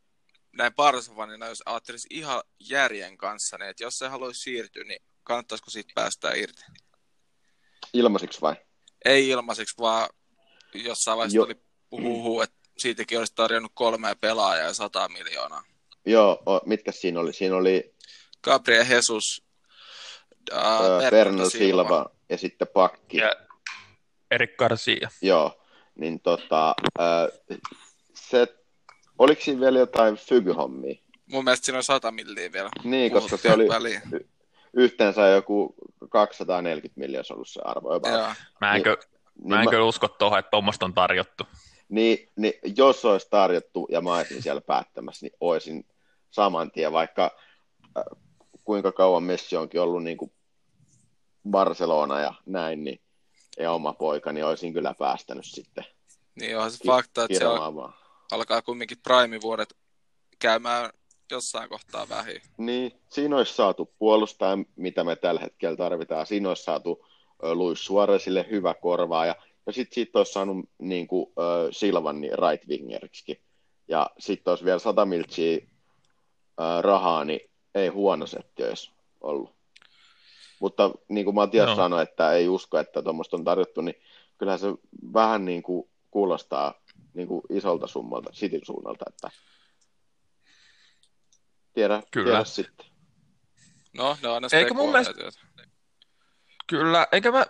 näin 0.53 0.74
Barsafanina, 0.74 1.48
jos 1.48 1.63
ajattelisi 1.65 2.07
ihan 2.12 2.43
järjen 2.60 3.17
kanssa, 3.17 3.57
niin 3.57 3.69
että 3.69 3.83
jos 3.83 3.98
se 3.98 4.07
haluaisi 4.07 4.41
siirtyä, 4.41 4.83
niin 4.83 5.00
kannattaisiko 5.24 5.72
siitä 5.72 5.91
päästä 5.95 6.33
irti? 6.33 6.62
Ilmaisiksi 7.93 8.41
vai? 8.41 8.55
Ei 9.05 9.29
ilmaisiksi, 9.29 9.77
vaan 9.79 10.10
jossain 10.74 11.17
vaiheessa 11.17 11.38
jo. 11.38 11.43
tuli 11.43 11.62
puhuu, 11.89 12.41
että 12.41 12.55
siitäkin 12.77 13.19
olisi 13.19 13.36
tarjonnut 13.36 13.72
kolme 13.75 14.15
pelaajaa 14.22 14.67
ja 14.67 14.74
sata 14.74 15.10
miljoonaa. 15.10 15.63
Joo, 16.05 16.43
mitkä 16.65 16.91
siinä 16.91 17.19
oli? 17.19 17.33
Siinä 17.33 17.55
oli 17.55 17.95
Gabriel 18.43 18.86
Jesus, 18.89 19.45
äh, 20.53 21.12
Bernardo 21.12 21.50
Silva. 21.50 21.83
Silva 21.83 22.10
ja 22.29 22.38
sitten 22.38 22.67
pakki. 22.67 23.17
Ja 23.17 23.36
Erik 24.31 24.57
Garcia. 24.57 25.10
Joo, 25.22 25.62
niin 25.95 26.19
tota, 26.19 26.75
ää, 27.00 27.27
se, 28.13 28.48
oliko 29.20 29.41
siinä 29.41 29.62
vielä 29.62 29.79
jotain 29.79 30.15
fygyhommia? 30.15 30.96
Mun 31.32 31.43
mielestä 31.43 31.65
siinä 31.65 31.77
on 31.77 31.84
100 31.84 32.12
milliä 32.12 32.51
vielä. 32.51 32.70
Niin, 32.84 33.12
koska 33.12 33.38
se 33.38 33.53
oli 33.53 33.67
väliin. 33.67 34.01
yhteensä 34.74 35.27
joku 35.27 35.75
240 36.10 37.00
miljoonaa 37.00 37.25
ollut 37.34 37.48
se 37.50 37.62
arvo. 37.65 37.89
Mä 38.62 38.75
en, 38.75 38.82
Niin- 38.84 38.98
Niin, 39.36 39.50
mä 39.50 39.60
en 39.60 39.65
mä- 39.65 39.70
kyllä 39.72 39.86
usko 39.86 40.08
tuohon, 40.08 40.39
että 40.39 40.50
tuommoista 40.50 40.86
on 40.86 40.93
tarjottu. 40.93 41.43
Niin, 41.89 42.29
niin 42.36 42.53
jos 42.77 43.05
olisi 43.05 43.27
tarjottu 43.29 43.88
ja 43.91 44.01
mä 44.01 44.15
olisin 44.15 44.41
siellä 44.43 44.62
päättämässä, 44.62 45.25
niin 45.25 45.34
olisin 45.39 45.86
saman 46.32 46.72
tien, 46.72 46.91
vaikka 46.91 47.32
äh, 47.98 48.03
kuinka 48.63 48.91
kauan 48.91 49.24
Messi 49.24 49.55
onkin 49.58 49.82
ollut 49.82 50.03
niin 50.03 50.17
kuin 50.17 50.32
Barcelona 51.50 52.20
ja 52.20 52.34
näin, 52.46 52.84
niin, 52.84 53.01
ja 53.60 53.72
oma 53.72 53.93
poika, 53.93 54.32
niin 54.32 54.46
olisin 54.46 54.74
kyllä 54.74 54.96
päästänyt 55.00 55.46
sitten 55.46 55.86
Niin 56.36 56.55
onhan 56.58 56.72
se 56.72 56.77
ki- 56.82 56.88
fakta, 56.88 57.24
että 57.24 57.38
se 57.38 57.48
on, 57.48 57.75
vaan. 57.75 57.93
Alkaa 58.34 58.62
kumminkin 58.62 58.98
prime-vuodet 59.04 59.78
käymään 60.40 60.90
jossain 61.32 61.70
kohtaa 61.70 62.10
vähin. 62.10 62.42
Niin, 62.58 62.92
siinä 63.10 63.38
olisi 63.38 63.54
saatu 63.54 63.94
puolustaa, 64.00 64.58
mitä 64.75 65.04
me 65.04 65.16
tällä 65.16 65.42
hetkellä 65.42 65.78
tarvitaan. 65.78 66.25
Siinä 66.25 66.50
olisi 66.50 66.63
saatu 66.63 67.06
Luis 67.54 67.86
Suarezille 67.86 68.46
hyvä 68.50 68.74
korvaa 68.74 69.25
ja, 69.25 69.36
ja 69.66 69.74
sitten 69.74 69.96
siitä 69.96 70.20
olisi 70.20 70.32
saanut 70.32 70.70
niin 70.80 71.08
kuin, 71.08 71.32
ö, 71.38 71.68
Silvan 71.72 72.22
niin 72.22 72.34
right 72.40 72.68
wingeriksi. 72.68 73.42
Ja 73.88 74.10
sitten 74.20 74.52
olisi 74.52 74.66
vielä 74.66 74.80
100 74.80 75.06
miltsiä 75.06 75.58
ö, 75.58 76.82
rahaa, 76.82 77.25
niin 77.25 77.50
ei 77.75 77.88
huono 77.88 78.28
setti 78.28 78.63
olisi 78.63 78.92
ollut. 79.22 79.56
Mutta 80.60 80.92
niin 81.10 81.25
kuin 81.25 81.36
Matias 81.36 81.70
no. 81.70 81.75
sanoi, 81.75 82.04
että 82.04 82.34
ei 82.34 82.50
usko, 82.50 82.80
että 82.80 83.02
tuommoista 83.02 83.38
on 83.38 83.44
tarjottu, 83.44 83.82
niin 83.82 83.96
kyllähän 84.38 84.60
se 84.60 84.68
vähän 85.13 85.46
niin 85.46 85.63
kuin 85.63 85.90
kuulostaa 86.12 86.74
niin 87.13 87.27
kuin 87.27 87.41
isolta 87.50 87.88
summalta, 87.88 88.32
Cityn 88.32 88.65
suunnalta, 88.65 89.05
että 89.10 89.29
tiedä, 91.74 92.03
Kyllä. 92.12 92.25
tiedä 92.25 92.43
sitten. 92.43 92.86
No, 93.98 94.17
ne 94.22 94.27
on 94.27 94.34
aina 94.34 94.48
Eikö 94.51 94.74
mun 94.74 94.91
mielestä-. 94.91 95.13
Kyllä, 96.67 97.08
eikä 97.12 97.32
mä 97.32 97.46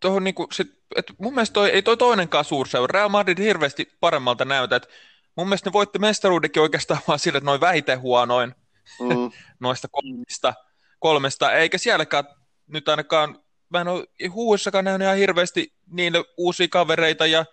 tuohon 0.00 0.24
niinku 0.24 0.48
sit, 0.52 0.68
että 0.96 1.12
mun 1.18 1.34
mielestä 1.34 1.54
toi, 1.54 1.70
ei 1.70 1.82
toi 1.82 1.96
toinenkaan 1.96 2.44
suurseura, 2.44 2.92
Real 2.92 3.08
Madrid 3.08 3.38
hirveästi 3.38 3.92
paremmalta 4.00 4.44
näytä, 4.44 4.76
että 4.76 4.88
mun 5.36 5.46
mielestä 5.46 5.68
ne 5.70 5.72
voitti 5.72 5.98
mestaruudenkin 5.98 6.62
oikeastaan 6.62 7.00
vaan 7.08 7.18
sillä, 7.18 7.36
että 7.36 7.46
noin 7.46 7.60
vähiten 7.60 8.00
huonoin 8.00 8.54
Mm, 8.98 9.30
noista 9.60 9.88
kolmesta, 9.88 10.54
kolmesta, 10.98 11.52
eikä 11.52 11.78
sielläkään 11.78 12.24
nyt 12.66 12.88
ainakaan, 12.88 13.42
mä 13.68 13.80
en 13.80 13.88
ole 13.88 14.06
huuissakaan 14.30 14.84
nähnyt 14.84 15.06
ihan 15.06 15.16
hirveästi 15.16 15.74
niille 15.86 16.24
uusia 16.36 16.68
kavereita 16.68 17.26
ja 17.26 17.44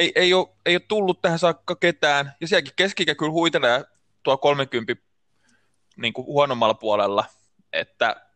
ei, 0.00 0.12
ei, 0.14 0.34
ole, 0.34 0.48
ei 0.66 0.74
ole 0.74 0.82
tullut 0.88 1.22
tähän 1.22 1.38
saakka 1.38 1.76
ketään, 1.76 2.32
ja 2.40 2.48
sielläkin 2.48 2.72
keskikä 2.76 3.14
kyllä 3.14 3.32
huitelee 3.32 3.84
tuo 4.22 4.38
30 4.38 4.94
niin 5.96 6.12
kuin 6.12 6.26
huonommalla 6.26 6.74
puolella, 6.74 7.24
että 7.72 8.26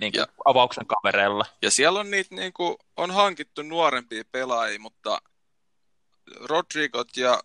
niin 0.00 0.12
kuin 0.12 0.20
Ja- 0.20 0.26
avauksen 0.44 0.86
kavereilla. 0.86 1.46
Ja 1.62 1.70
siellä 1.70 2.00
on 2.00 2.10
niitä 2.10 2.34
niin 2.34 2.52
kuin, 2.52 2.76
on 2.96 3.10
hankittu 3.10 3.62
nuorempia 3.62 4.24
pelaajia, 4.32 4.80
mutta 4.80 5.18
Rodrigot 6.40 7.16
ja 7.16 7.40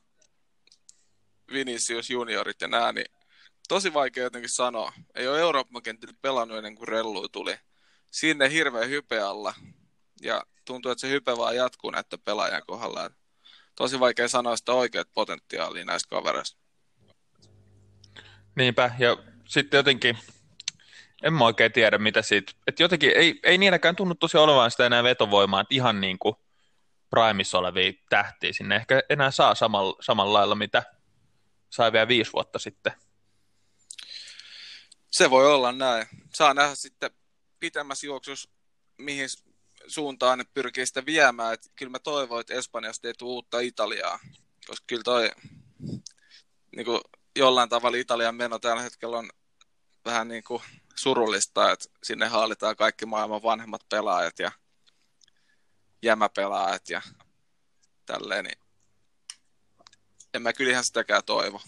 Vinicius 1.54 2.10
juniorit 2.10 2.62
ja 2.62 2.68
nää, 2.68 2.94
niin 2.94 3.12
tosi 3.68 3.94
vaikea 3.94 4.24
jotenkin 4.24 4.56
sanoa. 4.56 4.94
Ei 5.16 5.28
ole 5.28 5.40
Euroopan 5.40 5.84
kentillä 5.84 6.14
pelannut 6.22 6.58
ennen 6.58 6.76
kuin 6.76 6.88
Rellu 6.88 7.30
tuli. 7.30 7.56
Sinne 8.12 8.52
hirveä 8.52 8.86
hype 8.86 9.20
alla. 9.20 9.54
Ja 10.22 10.44
tuntuu, 10.66 10.92
että 10.92 11.02
se 11.02 11.10
hype 11.10 11.38
vaan 11.38 11.56
jatkuu 11.56 11.92
näiden 11.92 12.20
pelaajan 12.26 12.62
kohdalla. 12.68 13.06
Et 13.06 13.22
Tosi 13.76 14.00
vaikea 14.00 14.28
sanoa 14.28 14.58
sitä 14.58 14.74
oikeat 14.74 15.08
potentiaalia 15.14 15.86
näistä 15.86 16.10
kavereista. 16.10 16.62
Niinpä, 18.56 18.92
ja 19.00 19.18
sitten 19.48 19.78
jotenkin, 19.78 20.18
en 21.24 21.34
mä 21.34 21.46
oikein 21.46 21.72
tiedä 21.72 21.98
mitä 21.98 22.22
siitä, 22.22 22.52
että 22.68 22.84
jotenkin 22.84 23.12
ei, 23.16 23.40
ei 23.44 23.58
niilläkään 23.58 23.96
tunnu 23.96 24.16
tosiaan 24.16 24.44
olevan 24.44 24.72
sitä 24.72 24.86
enää 24.86 25.04
vetovoimaa, 25.04 25.62
että 25.62 25.76
ihan 25.76 26.02
niin 26.02 26.20
kuin 26.20 26.36
primissa 27.10 27.58
olevia 27.58 27.94
tähtiä 28.10 28.54
sinne 28.54 28.76
ehkä 28.76 29.02
enää 29.10 29.32
saa 29.32 29.56
samalla, 29.56 29.96
samalla 30.02 30.34
lailla, 30.34 30.56
mitä 30.56 30.84
sai 31.70 31.92
vielä 31.92 32.08
viisi 32.08 32.34
vuotta 32.34 32.60
sitten. 32.60 32.94
Se 35.12 35.30
voi 35.30 35.54
olla 35.54 35.72
näin. 35.72 36.08
Saa 36.34 36.54
nähdä 36.54 36.76
sitten 36.76 37.12
pitemmässä 37.60 38.08
juoksussa, 38.08 38.50
mihin 38.98 39.30
suuntaan 39.88 40.38
ne 40.38 40.44
pyrkii 40.54 40.86
sitä 40.86 41.06
viemään. 41.06 41.54
Et 41.54 41.72
kyllä 41.76 41.90
mä 41.90 42.00
toivon, 42.00 42.42
että 42.42 42.54
Espanjasta 42.54 43.08
ei 43.08 43.14
tule 43.14 43.32
uutta 43.32 43.60
Italiaa, 43.60 44.20
koska 44.68 44.84
kyllä 44.88 45.04
toi 45.04 45.32
niin 46.76 46.86
kuin 46.86 47.02
jollain 47.36 47.70
tavalla 47.70 47.98
Italian 47.98 48.36
meno 48.36 48.60
tällä 48.60 48.82
hetkellä 48.82 49.18
on 49.18 49.30
vähän 50.06 50.28
niin 50.28 50.44
kuin 50.44 50.64
surullista, 50.96 51.72
että 51.72 51.86
sinne 52.04 52.28
haalitaan 52.28 52.76
kaikki 52.76 53.06
maailman 53.06 53.44
vanhemmat 53.44 53.82
pelaajat 53.90 54.40
ja 54.40 54.52
jämäpelaajat 56.04 56.90
ja 56.90 57.02
tälleen, 58.06 58.46
niin 58.46 58.58
en 60.34 60.42
mä 60.42 60.54
kyllä 60.54 60.72
ihan 60.72 60.84
sitäkään 60.84 61.24
toivo. 61.26 61.62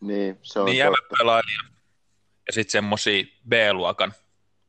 niin, 0.00 0.38
se 0.42 0.58
on 0.60 0.64
Niin 0.66 0.76
totta. 0.84 0.96
jäämäpelaajia 0.98 1.60
ja 2.46 2.52
sitten 2.52 2.72
semmoisia 2.72 3.24
B-luokan 3.48 4.14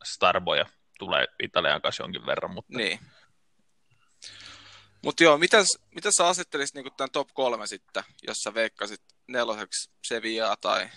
starboja 0.04 0.66
tulee 1.00 1.28
Italian 1.44 1.82
kanssa 1.82 2.04
jonkin 2.04 2.26
verran, 2.26 2.54
mutta 2.54 2.78
Niin. 2.78 3.00
Mutta 5.04 5.24
joo, 5.24 5.38
mitäs, 5.38 5.68
mitä 5.96 6.10
sä 6.18 6.28
asettelisit 6.28 6.76
niinku 6.76 6.90
tämän 6.98 7.12
top 7.12 7.30
kolme 7.34 7.68
sitten, 7.68 8.04
jos 8.28 8.38
sä 8.38 8.54
veikkasit 8.54 9.02
neloseksi 9.28 9.90
Sevillaa 10.08 10.56
tai 10.56 10.90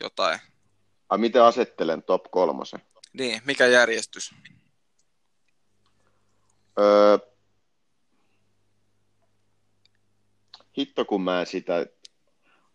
jotain? 0.00 0.40
Ai, 1.08 1.18
miten 1.18 1.42
asettelen 1.42 2.02
top 2.02 2.24
kolmosen? 2.30 2.80
Niin, 3.12 3.42
mikä 3.44 3.66
järjestys? 3.66 4.34
Öö, 6.78 7.18
hitto, 10.78 11.04
kun 11.04 11.22
mä 11.22 11.40
en 11.40 11.46
sitä 11.46 11.86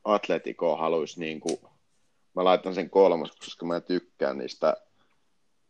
Atleticoa 0.03 0.77
haluaisi 0.77 1.19
niin 1.19 1.39
kuin, 1.39 1.59
mä 2.35 2.43
laitan 2.43 2.75
sen 2.75 2.89
kolmas, 2.89 3.31
koska 3.31 3.65
mä 3.65 3.81
tykkään 3.81 4.37
niistä, 4.37 4.77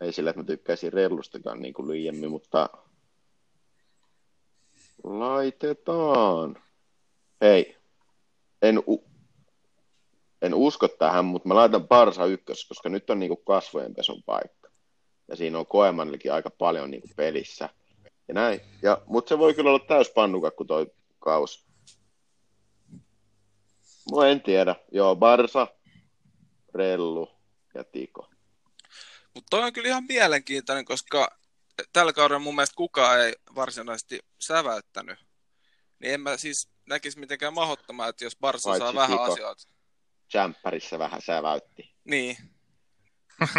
ei 0.01 0.11
sillä, 0.11 0.29
että 0.29 0.41
mä 0.41 0.45
tykkäisin 0.45 0.93
rellustakaan 0.93 1.59
niin 1.59 1.73
kuin 1.73 1.87
liiemmin, 1.87 2.29
mutta 2.29 2.69
laitetaan. 5.03 6.63
Hei, 7.41 7.77
en, 8.61 8.79
u- 8.87 9.09
en 10.41 10.53
usko 10.53 10.87
tähän, 10.87 11.25
mutta 11.25 11.47
mä 11.47 11.55
laitan 11.55 11.87
Barsa 11.87 12.25
ykkös, 12.25 12.67
koska 12.67 12.89
nyt 12.89 13.09
on 13.09 13.19
niin 13.19 13.29
kuin 13.29 13.45
kasvojenpesun 13.45 14.23
paikka. 14.23 14.69
Ja 15.27 15.35
siinä 15.35 15.59
on 15.59 15.65
Koemanillekin 15.65 16.33
aika 16.33 16.49
paljon 16.49 16.91
niin 16.91 17.01
kuin 17.01 17.11
pelissä. 17.15 17.69
Ja 18.27 18.33
näin. 18.33 18.61
Ja, 18.81 19.01
mutta 19.05 19.29
se 19.29 19.37
voi 19.37 19.53
kyllä 19.53 19.69
olla 19.69 19.85
täys 19.87 20.09
pannukakku 20.09 20.65
toi 20.65 20.91
kaus. 21.19 21.65
No 24.11 24.21
en 24.23 24.41
tiedä. 24.41 24.75
Joo, 24.91 25.15
Barsa, 25.15 25.67
Rellu 26.73 27.31
ja 27.73 27.83
Tiko. 27.83 28.29
Mutta 29.39 29.57
toi 29.57 29.63
on 29.63 29.73
kyllä 29.73 29.87
ihan 29.87 30.03
mielenkiintoinen, 30.09 30.85
koska 30.85 31.37
tällä 31.93 32.13
kaudella 32.13 32.39
mun 32.39 32.55
mielestä 32.55 32.75
kukaan 32.75 33.21
ei 33.21 33.33
varsinaisesti 33.55 34.19
säväyttänyt. 34.39 35.19
Niin 35.99 36.13
en 36.13 36.21
mä 36.21 36.37
siis 36.37 36.69
näkisi 36.89 37.19
mitenkään 37.19 37.53
mahdottomaa, 37.53 38.07
että 38.07 38.23
jos 38.23 38.37
Barsa 38.41 38.69
Paitsi 38.69 38.85
saa 38.85 38.93
vähän 38.93 39.19
Tiko. 39.19 39.33
asioita. 39.33 39.63
Jämppärissä 40.33 40.99
vähän 40.99 41.21
säväytti. 41.21 41.95
Niin. 42.03 42.37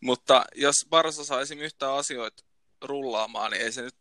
Mutta 0.00 0.44
jos 0.54 0.74
Barsa 0.90 1.24
saa 1.24 1.40
esim. 1.40 1.58
yhtään 1.58 1.92
asioita 1.92 2.44
rullaamaan, 2.82 3.50
niin 3.50 3.62
ei 3.62 3.72
se 3.72 3.82
nyt 3.82 3.96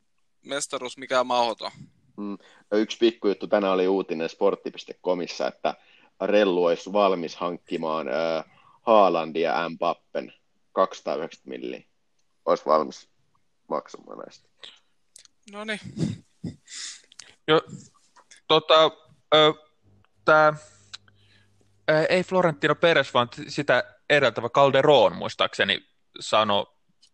mestaruus 0.45 0.97
mikään 0.97 1.27
mahdoton. 1.27 1.71
Mm. 2.17 2.37
Yksi 2.71 2.97
pikkujuttu 2.97 3.47
tänään 3.47 3.73
oli 3.73 3.87
uutinen 3.87 4.29
sportti.comissa, 4.29 5.47
että 5.47 5.73
Rellu 6.21 6.65
olisi 6.65 6.93
valmis 6.93 7.35
hankkimaan 7.35 8.07
äh, 8.07 8.54
Haalandia 8.85 9.51
ja 9.51 9.69
Mbappen 9.69 10.33
290 10.71 11.49
milliä. 11.49 11.83
Olisi 12.45 12.65
valmis 12.65 13.09
maksamaan 13.67 14.17
näistä. 14.17 14.49
No 15.51 15.63
niin. 15.63 15.79
Jo, 17.47 17.61
tota, 18.47 18.91
ö, 19.35 19.53
tää, 20.25 20.53
ö, 21.89 22.05
ei 22.09 22.23
Florentino 22.23 22.75
Perez, 22.75 23.13
vaan 23.13 23.27
sitä 23.47 23.95
edeltävä 24.09 24.49
Calderon 24.49 25.15
muistaakseni 25.15 25.87
sanoi, 26.19 26.65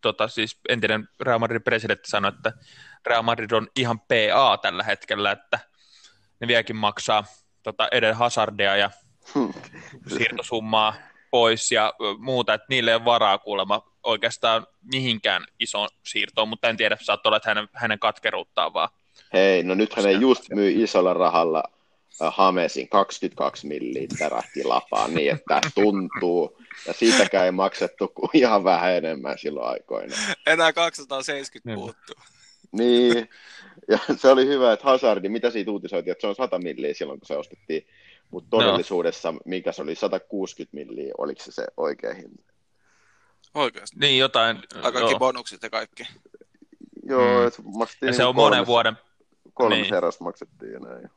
tota, 0.02 0.28
siis 0.28 0.60
entinen 0.70 1.10
Real 1.20 1.40
Madridin 1.40 1.64
presidentti 1.64 2.10
sanoi, 2.10 2.32
että 2.36 2.54
Real 3.06 3.22
Madrid 3.22 3.52
on 3.52 3.68
ihan 3.76 4.00
PA 4.00 4.58
tällä 4.58 4.84
hetkellä, 4.84 5.32
että 5.32 5.60
ne 6.40 6.48
vieläkin 6.48 6.76
maksaa 6.76 7.24
tota, 7.64 7.88
Eden 7.92 8.16
Hazardia 8.16 8.76
ja 8.78 8.92
siirtosummaa 10.08 11.11
pois 11.32 11.72
ja 11.72 11.94
muuta, 12.18 12.54
että 12.54 12.66
niille 12.70 12.92
ei 12.92 12.96
ole 12.96 13.06
varaa 13.06 13.38
kuulemma 13.38 13.92
oikeastaan 14.04 14.68
mihinkään 14.94 15.46
isoon 15.60 15.90
siirtoon, 16.04 16.50
mutta 16.50 16.70
en 16.70 16.78
tiedä, 16.78 16.98
saattaa 17.02 17.30
olla, 17.30 17.38
että 17.38 17.50
hänen, 17.50 17.68
hänen 17.74 18.00
katkeruuttaan 18.00 18.74
vaan. 18.74 18.90
Hei, 19.34 19.64
no 19.64 19.76
nythän 19.76 20.06
ne 20.06 20.12
just 20.12 20.50
myy 20.50 20.84
isolla 20.84 21.14
rahalla 21.14 21.64
Hamesin 22.20 22.90
22 22.90 23.68
milliä 23.68 24.08
tärähti 24.20 24.64
lapaan 24.64 25.14
niin, 25.14 25.32
että 25.34 25.62
tuntuu. 25.76 26.58
Ja 26.88 26.94
siitäkään 26.94 27.46
ei 27.46 27.52
maksettu 27.52 28.08
kuin 28.08 28.30
ihan 28.34 28.64
vähän 28.64 28.94
enemmän 28.94 29.38
silloin 29.38 29.68
aikoina. 29.68 30.16
Enää 30.48 30.74
270 30.74 31.70
niin. 31.70 31.80
puuttuu. 31.80 32.16
Niin, 32.72 33.30
ja 33.88 34.00
se 34.18 34.30
oli 34.30 34.46
hyvä, 34.46 34.74
että 34.74 34.86
Hazardi, 34.86 35.30
mitä 35.30 35.50
siitä 35.50 35.72
uutisoitiin, 35.72 36.12
että 36.12 36.22
se 36.22 36.28
on 36.28 36.36
100 36.36 36.60
milliä 36.60 36.94
silloin, 36.94 37.20
kun 37.20 37.28
se 37.28 37.38
ostettiin. 37.38 37.88
Mutta 38.32 38.50
todellisuudessa, 38.50 39.32
no. 39.32 39.40
mikä 39.46 39.72
se 39.72 39.82
oli, 39.82 39.96
160 39.96 40.78
milliä, 40.78 41.14
oliko 41.18 41.44
se 41.44 41.52
se 41.52 41.68
oikea 41.78 42.14
hinta? 42.14 42.54
Oikeasti? 43.54 44.00
Niin, 44.00 44.20
jotain. 44.20 44.58
A 44.76 44.92
kaikki 44.92 45.12
joo. 45.12 45.20
bonukset 45.20 45.64
ja 45.64 45.70
kaikki. 45.70 46.08
Joo, 47.04 47.44
mm. 47.44 47.52
se 47.52 47.62
maksettiin 47.78 48.08
ja 48.08 48.14
se 48.14 48.24
on 48.24 48.36
kolmes, 48.36 48.52
monen 48.52 48.66
vuoden. 48.66 48.98
Kolmes 49.54 49.80
niin. 49.80 49.94
eräs 49.94 50.20
maksettiin 50.20 50.72
ja 50.72 50.80
näin. 50.80 51.10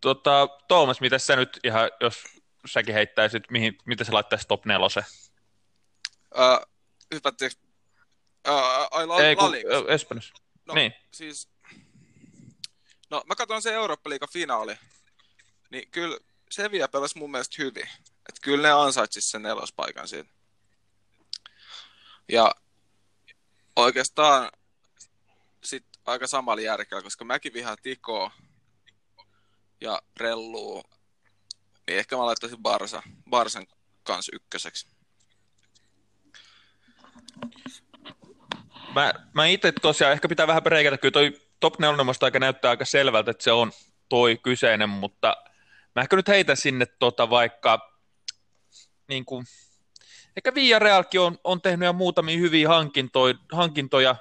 Tota, 0.00 0.48
Tuomas, 0.68 1.00
mitä 1.00 1.18
sä 1.18 1.36
nyt 1.36 1.60
ihan, 1.64 1.90
jos 2.00 2.24
säkin 2.66 2.94
heittäisit, 2.94 3.42
mihin, 3.50 3.78
mitä 3.86 4.04
sä 4.04 4.12
laittaisit 4.12 4.48
top 4.48 4.64
nelose? 4.64 5.00
Uh, 6.34 6.66
hypättiinkö? 7.14 7.56
Uh, 8.48 8.88
ai, 8.90 9.06
la, 9.06 9.20
Ei, 9.20 9.36
kun, 9.36 9.54
Espanjassa. 9.88 10.34
No, 10.66 10.74
niin. 10.74 10.92
siis, 11.12 11.48
no 13.10 13.22
mä 13.26 13.34
katson 13.34 13.62
se 13.62 13.74
eurooppa 13.74 14.10
finaali 14.32 14.76
niin 15.72 15.90
kyllä 15.90 16.18
Sevilla 16.50 16.88
pelasi 16.88 17.18
mun 17.18 17.30
mielestä 17.30 17.56
hyvin. 17.58 17.88
Että 18.28 18.40
kyllä 18.42 18.68
ne 18.68 18.72
ansaitsisi 18.72 19.30
sen 19.30 19.42
nelospaikan 19.42 20.08
siitä. 20.08 20.30
Ja 22.28 22.54
oikeastaan 23.76 24.50
sit 25.64 25.84
aika 26.06 26.26
samalla 26.26 26.62
järkellä, 26.62 27.02
koska 27.02 27.24
mäkin 27.24 27.52
vihaan 27.52 27.76
Tikoa 27.82 28.30
ja 29.80 30.02
Relluu, 30.16 30.84
niin 31.86 31.98
ehkä 31.98 32.16
mä 32.16 32.26
laittaisin 32.26 32.62
Barsa, 32.62 33.02
Barsan 33.30 33.66
kanssa 34.02 34.32
ykköseksi. 34.34 34.86
Mä, 38.94 39.14
mä 39.34 39.46
itse 39.46 39.72
tosiaan 39.72 40.12
ehkä 40.12 40.28
pitää 40.28 40.46
vähän 40.46 40.62
preikata, 40.62 40.98
kyllä 40.98 41.12
toi 41.12 41.40
top 41.60 41.78
4 41.78 42.04
aika 42.20 42.38
näyttää 42.38 42.70
aika 42.70 42.84
selvältä, 42.84 43.30
että 43.30 43.44
se 43.44 43.52
on 43.52 43.72
toi 44.08 44.38
kyseinen, 44.42 44.88
mutta 44.88 45.36
mä 45.94 46.02
ehkä 46.02 46.16
nyt 46.16 46.28
heitän 46.28 46.56
sinne 46.56 46.86
tota 46.86 47.30
vaikka 47.30 47.92
niin 49.08 49.24
kuin, 49.24 49.46
ehkä 50.36 50.54
Villarealkin 50.54 51.20
on, 51.20 51.38
on 51.44 51.62
tehnyt 51.62 51.86
jo 51.86 51.92
muutamia 51.92 52.38
hyviä 52.38 52.68
hankintoja, 52.68 53.34
hankintoja. 53.52 54.16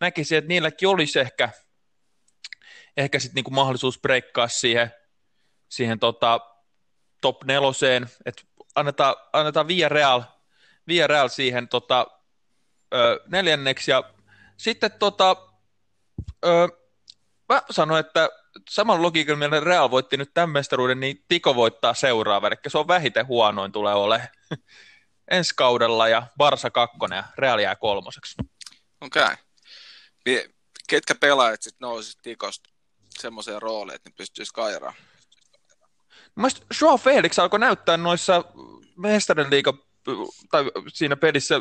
näkisin, 0.00 0.38
että 0.38 0.48
niilläkin 0.48 0.88
olisi 0.88 1.18
ehkä 1.20 1.50
ehkä 2.98 3.18
sitten 3.18 3.34
niinku 3.34 3.50
mahdollisuus 3.50 4.00
breikkaa 4.00 4.48
siihen, 4.48 4.92
siihen 5.68 5.98
tota, 5.98 6.40
top 7.20 7.44
neloseen, 7.44 8.06
että 8.24 8.42
annetaan, 8.74 9.14
annetaan 9.32 9.68
Via 9.68 9.88
Real 11.08 11.28
siihen 11.28 11.68
tota, 11.68 12.06
ö, 12.94 13.20
neljänneksi, 13.26 13.90
ja 13.90 14.02
sitten 14.56 14.90
tota, 14.98 15.36
ö, 16.44 16.68
mä 17.48 17.62
sanoin, 17.70 18.06
että 18.06 18.28
saman 18.70 19.02
logiikan 19.02 19.38
millä 19.38 19.60
Real 19.60 19.90
voitti 19.90 20.16
nyt 20.16 20.30
tämän 20.34 20.50
mestaruuden, 20.50 21.00
niin 21.00 21.24
Tiko 21.28 21.54
voittaa 21.54 21.94
seuraava, 21.94 22.46
eli 22.46 22.56
se 22.68 22.78
on 22.78 22.88
vähiten 22.88 23.26
huonoin 23.26 23.72
tulee 23.72 23.94
olemaan 23.94 24.28
ensi 25.30 25.54
kaudella, 25.56 26.08
ja 26.08 26.22
Barsa 26.36 26.70
kakkonen, 26.70 27.16
ja 27.16 27.24
Real 27.38 27.58
jää 27.58 27.76
kolmoseksi. 27.76 28.34
Okei. 29.00 29.22
Okay. 29.22 30.48
Ketkä 30.88 31.14
pelaajat 31.14 31.62
sitten 31.62 31.86
nousivat 31.86 32.22
Tikosta 32.22 32.70
semmoisia 33.18 33.60
rooleja, 33.60 33.96
että 33.96 34.10
ne 34.10 34.14
pystyisi 34.16 34.52
kairaan. 34.54 34.94
Mielestäni 36.36 36.66
Joao 36.80 36.98
Felix 36.98 37.38
alkoi 37.38 37.58
näyttää 37.58 37.96
noissa 37.96 38.44
Mestarin 38.96 39.50
liiga, 39.50 39.74
tai 40.50 40.64
siinä 40.88 41.16
pelissä, 41.16 41.60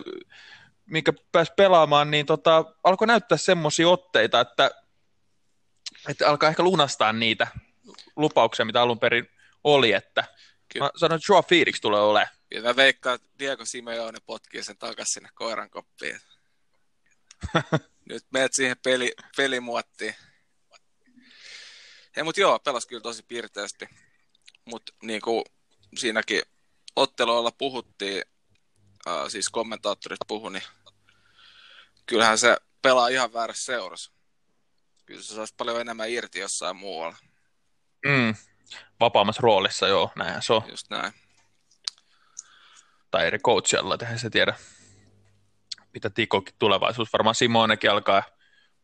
mikä 0.86 1.14
pääsi 1.32 1.52
pelaamaan, 1.56 2.12
niin 2.12 2.26
tota, 2.26 2.66
alkoi 2.84 3.08
näyttää 3.08 3.38
semmoisia 3.38 3.90
otteita, 3.90 4.40
että, 4.40 4.72
että 6.08 6.30
alkaa 6.30 6.50
ehkä 6.50 6.64
lunastaa 6.64 7.14
niitä 7.14 7.48
lupauksia, 8.16 8.66
mitä 8.66 8.82
alun 8.82 9.00
perin 9.00 9.30
oli, 9.64 9.94
että 9.94 10.24
Kyllä. 10.74 10.86
mä 10.86 10.92
sanoin, 10.96 11.20
että 11.20 11.32
Joao 11.32 11.44
Felix 11.44 11.82
tulee 11.82 12.02
olemaan. 12.02 12.36
Kyllä 12.50 12.68
mä 12.68 12.76
veikkaan, 12.76 13.16
että 13.16 13.28
Diego 13.40 13.66
Simeone 13.66 14.20
potkii 14.26 14.64
sen 14.64 14.78
takaisin 14.78 15.14
sinne 15.14 15.30
koiran 15.36 15.70
koppiin. 15.70 16.20
Nyt 18.10 18.26
menet 18.32 18.54
siihen 18.54 18.78
peli, 18.84 19.14
pelimuottiin. 19.38 20.16
Ei, 22.18 22.24
mutta 22.24 22.42
joo, 22.42 22.60
pelas 22.60 22.86
kyllä 22.86 23.02
tosi 23.02 23.24
piirteästi. 23.24 23.90
Mutta 24.66 24.94
niin 25.02 25.22
kuin 25.22 25.46
siinäkin 25.96 26.42
otteluilla 26.96 27.52
puhuttiin, 27.52 28.24
ää, 29.06 29.30
siis 29.30 29.50
kommentaattorit 29.50 30.20
puhu, 30.28 30.50
niin 30.50 30.64
kyllähän 32.06 32.38
se 32.38 32.58
pelaa 32.82 33.08
ihan 33.08 33.34
väärässä 33.34 33.66
seurassa. 33.66 34.12
Kyllä 35.08 35.22
se 35.22 35.36
saisi 35.36 35.54
paljon 35.58 35.82
enemmän 35.82 36.10
irti 36.10 36.40
jossain 36.40 36.76
muualla. 36.76 37.18
Mm. 38.06 38.36
Vapaammassa 39.00 39.42
roolissa, 39.42 39.88
joo, 39.88 40.12
näinhän 40.16 40.42
se 40.42 40.54
on. 40.54 40.62
Just 40.70 40.90
näin. 40.90 41.14
Tai 43.12 43.28
eri 43.28 43.40
coachilla, 43.40 43.98
eihän 44.02 44.20
se 44.20 44.30
tiedä, 44.30 44.56
mitä 45.94 46.10
Tikokin 46.10 46.56
tulevaisuus. 46.60 47.14
Varmaan 47.14 47.36
Simonekin 47.36 47.92
alkaa 47.92 48.24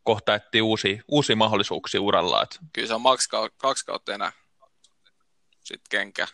kohta 0.02 0.34
etsii 0.34 0.62
uusia, 0.62 1.02
uusia 1.08 1.36
mahdollisuuksia 1.36 2.00
uralla. 2.00 2.42
Että... 2.42 2.56
Kyllä 2.72 2.88
se 2.88 2.94
on 2.94 3.00
maks 3.00 3.28
kaksi 3.56 3.86
kautta 3.86 4.14
enää 4.14 4.32
sitten 5.64 5.90
kenkä. 5.90 6.28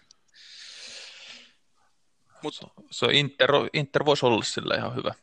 Mut... 2.42 2.54
Se, 2.54 2.66
se 2.90 3.06
Inter, 3.12 3.50
Inter 3.72 4.04
voisi 4.04 4.26
olla 4.26 4.44
sillä 4.44 4.74
ihan 4.74 4.94
hyvä. 4.94 5.14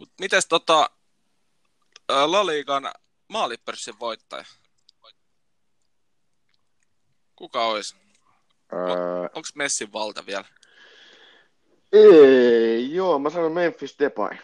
Mut 0.00 0.12
mites 0.20 0.46
tota 0.46 0.90
La 2.08 2.46
Ligan 2.46 2.92
maalipörssin 3.28 3.98
voittaja? 3.98 4.44
Kuka 7.36 7.66
olisi? 7.66 7.96
Öö... 8.72 9.22
Onko 9.22 9.48
Messin 9.54 9.92
valta 9.92 10.26
vielä? 10.26 10.44
Ei, 11.92 12.94
joo, 12.94 13.18
mä 13.18 13.30
sanon 13.30 13.52
Memphis 13.52 13.98
Depay. 13.98 14.36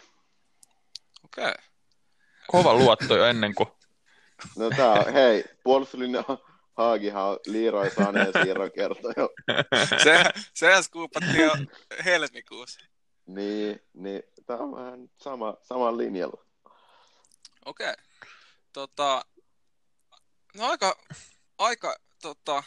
Okei. 1.23 1.43
Okay 1.43 1.73
kova 2.47 2.73
luotto 2.73 3.17
jo 3.17 3.25
ennen 3.25 3.55
kuin... 3.55 3.69
No 4.57 4.69
tää 4.69 4.91
on, 4.91 5.13
hei, 5.13 5.43
puolustuslinja 5.63 6.23
Haagihan 6.77 7.23
on 7.23 7.37
Leroy 7.47 7.89
Saneen 7.89 8.33
siirron 8.43 8.71
kerta 8.71 9.07
jo. 9.17 9.29
Se, 10.03 10.23
sehän 10.53 10.83
skuupattiin 10.83 11.43
jo 11.43 11.51
helmikuussa. 12.05 12.79
Niin, 13.27 13.81
niin 13.93 14.23
tää 14.45 14.57
on 14.57 14.75
vähän 14.75 15.09
sama, 15.15 15.57
saman 15.61 15.97
linjalla. 15.97 16.45
Okei. 17.65 17.89
Okay. 17.89 18.03
Tota, 18.73 19.25
no 20.55 20.65
aika, 20.65 20.97
aika 21.57 21.95
tota, 22.21 22.63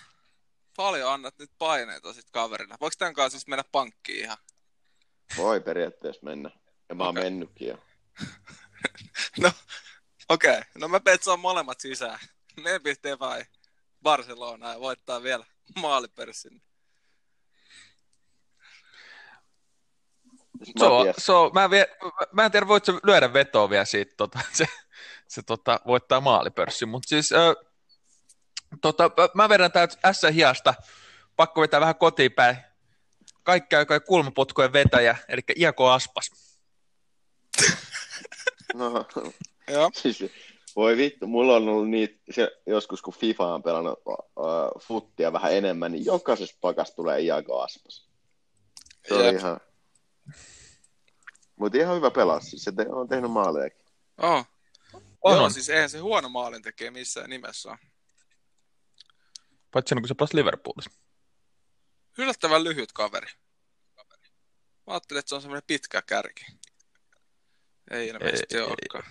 paljon 0.77 1.13
annat 1.13 1.39
nyt 1.39 1.51
paineita 1.59 2.13
sit 2.13 2.31
kaverille. 2.31 2.75
Voiko 2.81 2.95
tämän 2.99 3.15
kanssa 3.15 3.39
siis 3.39 3.47
mennä 3.47 3.65
pankkiin 3.73 4.25
ihan? 4.25 4.39
Voi 5.37 5.61
periaatteessa 5.61 6.25
mennä. 6.25 6.51
Ja 6.89 6.95
mä 6.95 7.05
oon 7.05 7.11
okay. 7.11 7.23
mennytkin 7.23 7.69
jo. 7.69 7.79
no, 9.43 9.53
okei. 10.29 10.51
Okay. 10.51 10.65
No 10.79 10.89
mä 10.89 11.01
petsaan 11.01 11.41
molemmat 11.41 11.81
sisään. 11.81 12.19
Memphis 12.57 12.99
vai 13.21 13.45
Barcelona 14.03 14.73
ja 14.73 14.81
voittaa 14.81 15.23
vielä 15.23 15.45
maalipörssin. 15.81 16.63
So, 20.79 21.05
so, 21.19 21.51
mä, 21.55 21.65
en 21.65 21.71
vie, 21.71 21.87
mä 22.33 22.45
en 22.45 22.53
tiedä, 22.53 22.69
voitko 22.69 22.93
lyödä 23.03 23.33
vetoa 23.33 23.71
vielä 23.71 23.85
siitä, 23.85 24.15
tota, 24.17 24.39
se, 24.53 24.67
se 25.29 25.43
tota, 25.43 25.81
voittaa 25.87 26.21
maalipörssin, 26.21 26.89
mutta 26.89 27.09
siis 27.09 27.33
ö, 27.33 27.55
tota, 28.81 29.11
mä 29.35 29.49
vedän 29.49 29.73
täältä 29.73 30.13
S-hiasta, 30.13 30.75
pakko 31.37 31.61
vetää 31.61 31.81
vähän 31.81 31.97
kotiin 31.97 32.33
päin. 32.33 32.57
Kaikki 33.43 33.77
aikaa 33.77 34.01
kulmapotkojen 34.01 34.73
vetäjä, 34.73 35.17
eli 35.29 35.41
Iako 35.57 35.91
Aspas. 35.91 36.31
No, 38.75 39.07
Joo. 39.69 39.91
siis, 39.95 40.25
voi 40.77 40.97
vittu, 40.97 41.27
mulla 41.27 41.57
on 41.57 41.69
ollut 41.69 41.91
niitä, 41.91 42.15
se, 42.31 42.51
joskus 42.67 43.03
kun 43.03 43.15
FIFA 43.15 43.55
on 43.55 43.63
pelannut 43.63 43.99
uh, 44.07 44.17
futtia 44.81 45.33
vähän 45.33 45.53
enemmän, 45.53 45.93
niin 45.93 46.05
jokaisessa 46.05 46.57
pakas 46.61 46.93
tulee 46.93 47.21
Iago 47.21 47.61
Aspas. 47.61 48.09
Se 49.09 49.15
on 49.15 49.35
ihan... 49.35 49.61
Mutta 51.57 51.79
ihan 51.79 51.97
hyvä 51.97 52.11
pelaa, 52.11 52.41
siis 52.41 52.65
se 52.65 52.73
te- 52.73 52.87
on 52.89 53.09
tehnyt 53.09 53.31
maalejakin. 53.31 53.87
Oh. 54.23 54.47
On, 55.27 55.37
Joo, 55.37 55.45
on. 55.45 55.53
siis 55.53 55.69
eihän 55.69 55.91
se 55.91 55.99
huono 55.99 56.29
maalin 56.29 56.63
tekee 56.63 56.91
missään 56.91 57.31
nimessä. 57.31 57.79
Paitsi 59.71 59.95
kun 59.95 60.09
se 60.09 60.15
pelasi 60.15 60.37
Liverpoolissa. 60.37 60.91
yllättävän 62.19 62.65
lyhyt 62.65 62.93
kaveri. 62.93 63.27
Mä 64.87 64.93
ajattelin, 64.93 65.19
että 65.19 65.29
se 65.29 65.35
on 65.35 65.43
semmoinen 65.43 65.67
pitkä 65.67 66.03
kärki. 66.03 66.47
Ei 67.91 68.09
ilmeisesti 68.09 68.57
Ei, 68.57 68.63
olekaan. 68.63 69.05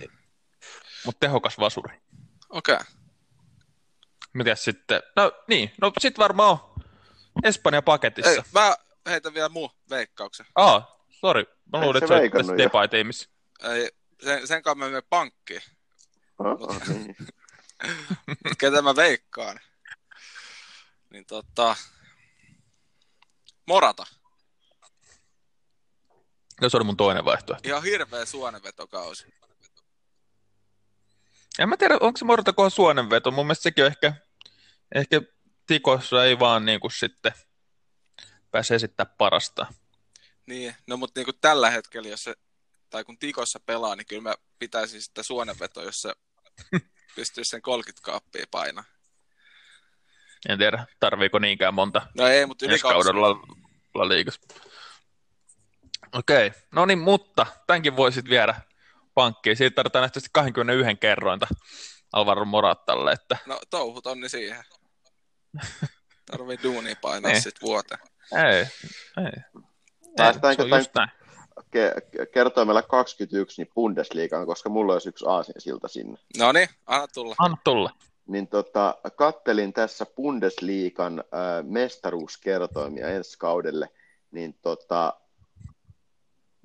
Mutta 1.06 1.20
tehokas 1.20 1.60
vasuri. 1.60 2.02
Okei. 2.50 2.76
Okay. 2.76 2.86
Mitäs 4.34 4.64
sitten? 4.64 5.04
No 5.16 5.32
niin, 5.48 5.72
no 5.82 5.92
sit 6.00 6.18
varmaan 6.18 6.52
on 6.52 7.42
Espanja 7.44 7.82
paketissa. 7.82 8.32
Ei, 8.32 8.42
mä 8.54 8.76
heitän 9.06 9.34
vielä 9.34 9.50
muu 9.50 9.72
veikkauksen. 9.90 10.46
Aa, 10.56 11.06
sori. 11.10 11.46
Mä 11.74 11.82
luulin, 11.82 12.04
että 12.04 12.08
se 12.08 12.24
on 12.24 12.32
tässä. 12.32 12.54
Ei, 13.74 13.90
sen, 14.24 14.48
sen 14.48 14.64
kanssa 14.64 14.76
mä 14.76 14.86
menen 14.86 15.04
pankkiin. 15.10 15.62
Oh, 16.40 16.88
niin. 16.88 17.16
Ketä 18.60 18.82
mä 18.82 18.96
veikkaan? 18.96 19.60
Niin 21.10 21.26
tota... 21.26 21.76
Morata. 23.68 24.06
No 26.62 26.70
se 26.70 26.78
oli 26.78 26.84
mun 26.84 26.98
toinen 26.98 27.26
vaihtoehto. 27.26 27.70
Ihan 27.70 27.84
hirveä 27.84 28.26
suonenvetokausi. 28.26 29.34
En 31.60 31.70
mä 31.70 31.78
tiedä, 31.78 31.98
onko 32.00 32.18
se 32.18 32.26
Morata 32.26 32.54
kohan 32.54 32.72
suonenveto. 32.72 33.32
Mun 33.32 33.46
mielestä 33.46 33.64
sekin 33.64 33.84
on 33.84 33.88
ehkä, 33.88 34.14
ehkä 34.96 35.22
tikossa 35.68 36.26
ei 36.26 36.40
vaan 36.40 36.66
niin 36.66 36.80
kuin 36.80 36.92
sitten 36.92 37.32
pääse 38.52 38.76
esittää 38.76 39.06
parasta. 39.06 39.66
Niin, 40.46 40.76
no 40.88 40.98
mutta 40.98 41.20
niinku 41.20 41.34
tällä 41.34 41.70
hetkellä, 41.70 42.10
jos 42.10 42.24
se, 42.24 42.36
tai 42.90 43.04
kun 43.04 43.20
Tikossa 43.20 43.60
pelaa, 43.60 43.96
niin 43.96 44.06
kyllä 44.06 44.22
mä 44.22 44.36
pitäisin 44.60 45.02
sitä 45.02 45.24
suonenvetoa, 45.24 45.84
jos 45.84 46.02
se 46.02 46.14
pystyisi 47.16 47.50
sen 47.50 47.62
30 47.62 48.06
kaappia 48.06 48.46
painaa. 48.52 48.84
En 50.50 50.58
tiedä, 50.58 50.86
tarviiko 51.00 51.40
niinkään 51.40 51.74
monta 51.74 52.08
No 52.18 52.28
ei, 52.28 52.46
mutta 52.46 52.66
yli 52.66 52.80
kaudella 52.80 53.30
La 53.94 54.08
Liigassa. 54.08 54.42
Okei, 56.14 56.52
no 56.72 56.86
niin, 56.86 57.00
mutta 57.00 57.46
tämänkin 57.68 57.96
voisit 57.96 58.30
viedä 58.30 58.62
pankkiin. 59.14 59.58
Siitä 59.58 59.76
tarvitaan 59.76 60.02
nähtävästi 60.04 60.30
21 60.34 60.96
kerrointa 60.96 61.48
Alvaro 62.14 62.46
Morattalle, 62.46 63.12
että 63.12 63.38
No 63.46 63.60
touhut 63.70 64.08
onni 64.08 64.30
siihen. 64.30 64.64
Tarvii 66.32 66.58
duunia 66.64 66.96
painaa 67.02 67.32
Niin. 67.32 67.42
sit 67.42 67.62
vuoteen. 67.62 68.00
ei, 68.50 68.60
ei. 69.26 69.62
Päästäänkö 70.18 70.64
se 70.68 70.74
on 70.74 70.80
just 70.80 70.92
tämän- 70.94 71.08
näin. 71.18 71.25
Ke- 71.72 72.02
ke- 72.12 72.26
kertoimella 72.26 72.82
21 72.82 73.62
niin 73.62 73.72
Bundesliigaan, 73.76 74.46
koska 74.46 74.70
mulla 74.70 74.94
olisi 74.94 75.10
yksi 75.10 75.26
aasinsilta 75.28 75.88
sinne. 75.88 76.18
No 76.40 76.52
niin, 76.52 76.70
anna 76.86 77.08
tulla. 77.14 77.36
Anna 77.40 77.58
tulla. 77.64 77.92
Niin 78.28 78.48
tota, 78.48 78.96
kattelin 79.16 79.74
tässä 79.74 80.06
Bundesliigan 80.16 81.20
äh, 81.20 81.64
mestaruuskertoimia 81.64 83.08
ensi 83.08 83.38
kaudelle, 83.38 83.90
niin 84.32 84.56
tota, 84.62 85.14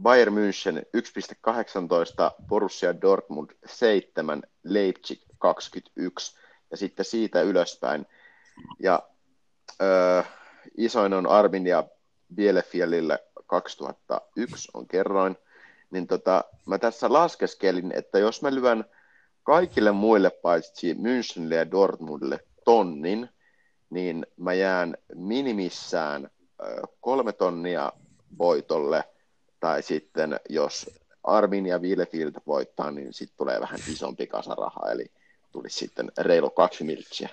Bayern 0.03 0.35
München 0.35 0.87
1,18, 0.97 2.45
Borussia 2.47 3.01
Dortmund 3.01 3.51
7, 3.67 4.43
Leipzig 4.65 5.21
21 5.39 6.37
ja 6.71 6.77
sitten 6.77 7.05
siitä 7.05 7.43
ylöspäin. 7.43 8.07
Ja 8.79 9.03
ö, 9.83 10.25
isoin 10.77 11.13
on 11.13 11.27
Arminia 11.27 11.85
Bielefeldille 12.35 13.19
2001 13.51 14.69
on 14.75 14.89
kerroin. 14.89 15.37
Niin 15.91 16.07
tota, 16.07 16.45
mä 16.67 16.79
tässä 16.79 17.13
laskeskelin, 17.13 17.93
että 17.95 18.19
jos 18.19 18.43
mä 18.43 18.55
lyön 18.55 18.85
kaikille 19.43 19.93
muille 19.93 20.31
paitsi 20.31 20.95
Münchenille 20.95 21.55
ja 21.55 21.71
Dortmundille 21.71 22.39
tonnin, 22.65 23.29
niin 23.91 24.27
mä 24.37 24.55
jään 24.55 24.97
minimissään 25.15 26.31
kolme 27.01 27.33
tonnia 27.33 27.93
voitolle, 28.39 29.05
tai 29.61 29.83
sitten 29.83 30.41
jos 30.49 30.91
Armin 31.25 31.67
ja 31.67 31.79
Bielefeld 31.79 32.33
voittaa, 32.47 32.91
niin 32.91 33.13
sitten 33.13 33.37
tulee 33.37 33.61
vähän 33.61 33.81
isompi 33.93 34.27
kasa 34.27 34.55
rahaa, 34.55 34.91
eli 34.93 35.07
tulisi 35.53 35.79
sitten 35.79 36.13
reilu 36.19 36.51
kaksi 36.51 36.85
miltsiä. 36.85 37.29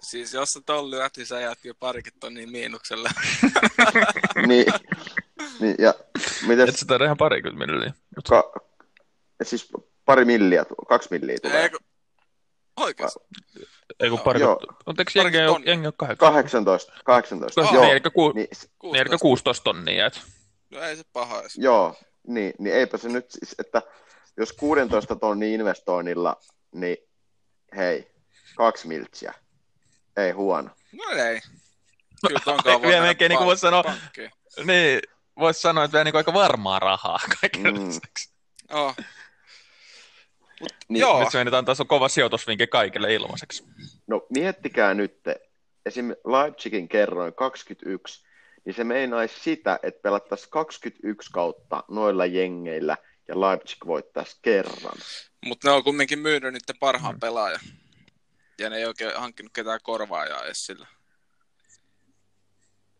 Siis 0.00 0.34
jos 0.34 0.52
sä 0.52 0.60
ton 0.66 0.90
lyöt, 0.90 1.16
niin 1.16 1.26
sä 1.26 1.40
jäät 1.40 1.58
kyllä 1.62 1.76
parikin 1.80 2.12
tonnia 2.20 2.46
miinukselle. 2.46 3.10
niin, 4.46 4.66
niin, 5.60 5.74
ja 5.78 5.94
Et 6.16 6.32
mitäs, 6.46 6.74
sitä 6.74 6.94
ihan 7.04 7.16
parikymmentä 7.16 7.72
milliä. 7.74 7.92
ka, 8.28 8.52
siis 9.42 9.68
pari 10.04 10.24
milliä, 10.24 10.64
kaksi 10.88 11.08
milliä 11.10 11.36
tulee. 11.42 11.62
Eikö? 11.62 11.78
Oikeesti? 12.76 13.20
Ei 14.00 14.08
kun 14.10 14.18
Joo. 14.18 14.24
parikymmentä. 14.24 14.64
Mutta 14.86 15.00
eikö 15.02 15.10
jengi 15.14 15.38
tonnia. 15.46 15.70
jengi 15.70 15.86
ole 15.86 15.94
kahdeksan? 15.96 16.32
18, 16.34 16.92
18, 17.04 17.60
Joo, 17.60 17.72
joo, 17.72 17.82
niin, 17.82 17.92
eli, 17.92 18.00
ku, 18.00 18.32
niin, 18.32 18.48
niin, 18.82 18.96
eli 18.96 19.18
16 19.20 19.64
tonnia. 19.64 20.06
Et. 20.06 20.20
No 20.70 20.80
ei 20.82 20.96
se 20.96 21.02
paha 21.12 21.40
edes. 21.40 21.56
Joo, 21.58 21.94
niin, 22.26 22.52
niin 22.58 22.76
eipä 22.76 22.98
se 22.98 23.08
nyt 23.08 23.30
siis, 23.30 23.54
että 23.58 23.82
jos 24.36 24.52
16 24.52 25.16
tonnin 25.16 25.52
investoinnilla, 25.54 26.36
niin 26.74 26.96
hei, 27.76 28.10
kaksi 28.56 28.88
miltsiä. 28.88 29.34
Ei 30.16 30.30
huono. 30.30 30.70
No 30.92 31.04
ei. 31.24 31.40
Kyllä 32.26 32.40
tonkaan 32.44 32.82
voi 32.82 32.82
vielä 32.90 32.92
mennä 32.92 33.06
melkein 33.06 33.28
niinku 33.28 33.42
pank- 33.42 33.46
voisi 33.46 33.60
sanoa-. 33.60 33.94
Niin, 34.64 35.00
voisi 35.38 35.60
sanoa, 35.60 35.84
että 35.84 35.92
vielä 35.92 36.04
niin 36.04 36.16
aika 36.16 36.32
varmaa 36.34 36.78
rahaa 36.78 37.18
kaiken 37.40 37.74
Mm. 37.74 37.80
mm. 37.80 37.90
Oh. 38.72 38.96
Niin, 40.88 41.00
Joo. 41.00 41.20
Nyt 41.20 41.30
se 41.32 41.38
menetään 41.38 41.64
taas 41.64 41.80
on 41.80 41.86
kova 41.86 42.08
sijoitusvinke 42.08 42.66
kaikille 42.66 43.14
ilmaiseksi. 43.14 43.64
No 44.06 44.26
miettikää 44.30 44.94
nyt, 44.94 45.20
esim. 45.86 46.08
Leipzigin 46.08 46.88
kerroin 46.88 47.34
21, 47.34 48.24
niin 48.64 48.74
se 48.74 48.84
meinaisi 48.84 49.40
sitä, 49.40 49.78
että 49.82 50.02
pelattaisiin 50.02 50.50
21 50.50 51.30
kautta 51.32 51.84
noilla 51.88 52.26
jengeillä 52.26 52.96
ja 53.28 53.40
Leipzig 53.40 53.86
voittaisi 53.86 54.38
kerran. 54.42 54.98
Mutta 55.46 55.68
ne 55.68 55.74
on 55.74 55.84
kumminkin 55.84 56.18
myynyt 56.18 56.52
niiden 56.52 56.78
parhaan 56.80 57.14
Mm. 57.14 57.20
pelaajan. 57.20 57.60
Ja 58.58 58.70
ne 58.70 58.76
ei 58.76 58.84
oikein 58.86 59.16
hankkinut 59.16 59.52
ketään 59.52 59.80
korvaajaa 59.82 60.44
edes 60.44 60.66
sillä. 60.66 60.86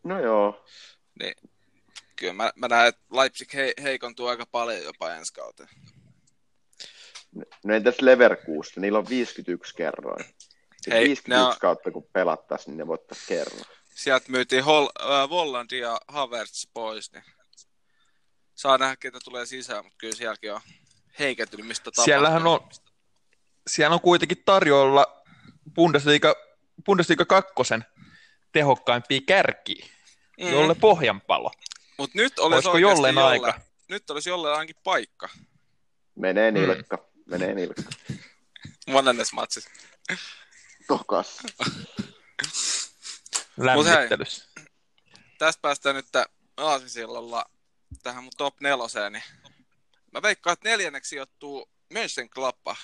No 0.05 0.21
joo, 0.21 0.65
Kyllä 2.17 2.33
mä, 2.33 2.53
mä 2.57 2.69
näen, 2.69 2.89
että 2.89 3.03
Leipzig 3.13 3.55
he, 3.55 3.75
heikontuu 3.83 4.27
aika 4.27 4.47
paljon 4.47 4.85
jopa 4.85 5.15
ensi 5.15 5.33
kauteen. 5.33 5.69
no 7.65 7.75
entäs 7.75 8.01
Leverkusen, 8.01 8.81
niillä 8.83 8.99
on 8.99 9.09
51 9.09 9.75
kerroin. 9.75 10.25
Sitten 10.25 10.93
Hei, 10.93 11.05
51 11.09 11.29
ne 11.31 11.43
on- 11.43 11.57
kautta 11.61 11.91
kun 11.91 12.09
pelattaisiin, 12.13 12.73
niin 12.73 12.79
ne 12.79 12.87
voittaisi 12.87 13.25
kerran. 13.29 13.61
Sieltä 13.95 14.33
myytiin 14.33 14.65
Hol, 14.65 14.89
äh, 15.01 15.29
Volland 15.29 15.71
ja 15.71 16.01
Havertz 16.09 16.67
pois, 16.75 17.13
niin 17.13 17.25
saa 18.55 18.79
nähdä, 18.79 18.97
ketä 18.97 19.19
tulee 19.25 19.47
sisään, 19.47 19.85
mutta 19.85 19.97
kyllä 19.99 20.15
sielläkin 20.15 20.53
on 20.53 20.61
heikentynyt, 21.19 21.67
mistä 21.67 21.85
tapahtuu. 21.85 22.05
Siellähän 22.05 22.47
on, 22.47 22.69
siellä 23.67 23.95
on 23.95 24.01
kuitenkin 24.01 24.43
tarjolla 24.45 25.23
Bundesliga, 25.75 26.35
Bundesliga 26.87 27.25
kakkosen 27.25 27.85
tehokkaimpia 28.53 29.21
kärkiä, 29.27 29.87
mm. 30.41 30.49
jolle 30.53 30.75
pohjanpalo. 30.75 31.51
Mutta 31.97 32.19
nyt 32.19 32.39
olisi 32.39 32.55
Olisiko 32.55 32.79
jolleen 32.79 33.15
jolle, 33.15 33.29
aika? 33.31 33.61
Nyt 33.89 34.11
olisi 34.11 34.29
jolleen 34.29 34.55
ainakin 34.55 34.77
paikka 34.85 35.29
Menee 36.15 36.51
Mm. 36.51 36.55
nilkka, 36.55 37.09
menee 37.27 37.55
nilkka. 37.55 37.83
monennes 38.87 39.33
matsissa. 39.33 39.71
Tokas. 40.87 41.39
lämmittelyssä. 43.57 44.49
Tästä 45.39 45.61
päästään 45.61 45.97
nyt 45.97 46.07
Aasisillalla 46.57 47.45
tähän 48.03 48.23
mun 48.25 48.33
top 48.37 48.61
neloseen, 48.61 49.13
niin 49.13 49.23
mä 50.13 50.23
veikkaan, 50.23 50.53
että 50.53 50.69
neljänneksi 50.69 51.09
sijoittuu 51.09 51.71
Mönchengladbach. 51.93 52.81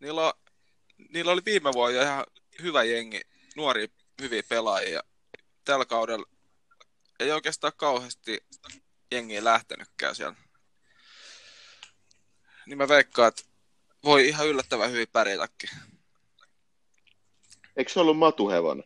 Niillä, 0.00 0.26
on, 0.26 0.32
niillä 1.08 1.32
oli 1.32 1.44
viime 1.44 1.72
vuonna 1.72 2.02
ihan 2.02 2.26
hyvä 2.62 2.82
jengi, 2.82 3.20
nuoria 3.56 3.88
hyviä 4.20 4.42
pelaajia. 4.48 5.02
Tällä 5.64 5.84
kaudella 5.84 6.26
ei 7.22 7.32
oikeastaan 7.32 7.72
kauheasti 7.76 8.44
jengiä 9.10 9.44
lähtenytkään 9.44 10.14
siellä. 10.14 10.36
Niin 12.66 12.78
mä 12.78 12.88
veikkaan, 12.88 13.28
että 13.28 13.42
voi 14.04 14.28
ihan 14.28 14.48
yllättävän 14.48 14.90
hyvin 14.90 15.08
pärjätäkin. 15.12 15.70
Eikö 17.76 17.92
se 17.92 18.00
ollut 18.00 18.18
Matuhevonen 18.18 18.84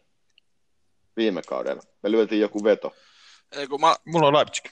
viime 1.17 1.43
kaudella? 1.43 1.83
Me 2.03 2.11
lyötiin 2.11 2.41
joku 2.41 2.65
veto. 2.65 2.97
Ei 3.53 3.67
kun 3.67 3.81
mä... 3.81 3.97
Mulla 4.05 4.27
on 4.27 4.35
Leipzig, 4.35 4.65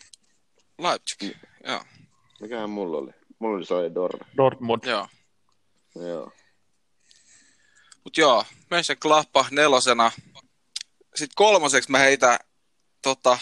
Leipzig, 0.79 1.37
joo. 1.67 1.85
Mikähän 2.41 2.71
mulla 2.71 2.99
oli? 2.99 3.11
Mulla 3.39 3.57
oli 3.57 3.65
Soja 3.65 3.95
Dorna. 3.95 4.27
Dortmund. 4.37 4.85
joo. 4.85 5.09
Joo. 5.95 6.33
Mut 8.05 8.17
joo, 8.17 8.45
Mönchengladbach 8.71 9.51
nelosena. 9.51 10.13
Sitten 11.15 11.35
kolmoseksi 11.35 11.91
mä 11.91 11.99
heitän 11.99 12.39
tota, 13.05 13.39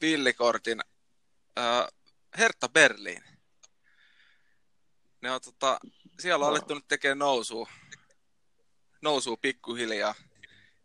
villikortin 0.00 0.80
äh, 1.58 1.88
Hertha 2.38 2.68
Berliin. 2.68 3.24
Ne 5.20 5.30
on, 5.30 5.40
tota, 5.40 5.80
siellä 6.20 6.44
on 6.44 6.50
alettu 6.50 6.74
nyt 6.74 6.88
tekemään 6.88 7.18
nousua, 7.18 7.68
nousua 9.02 9.36
pikkuhiljaa. 9.36 10.14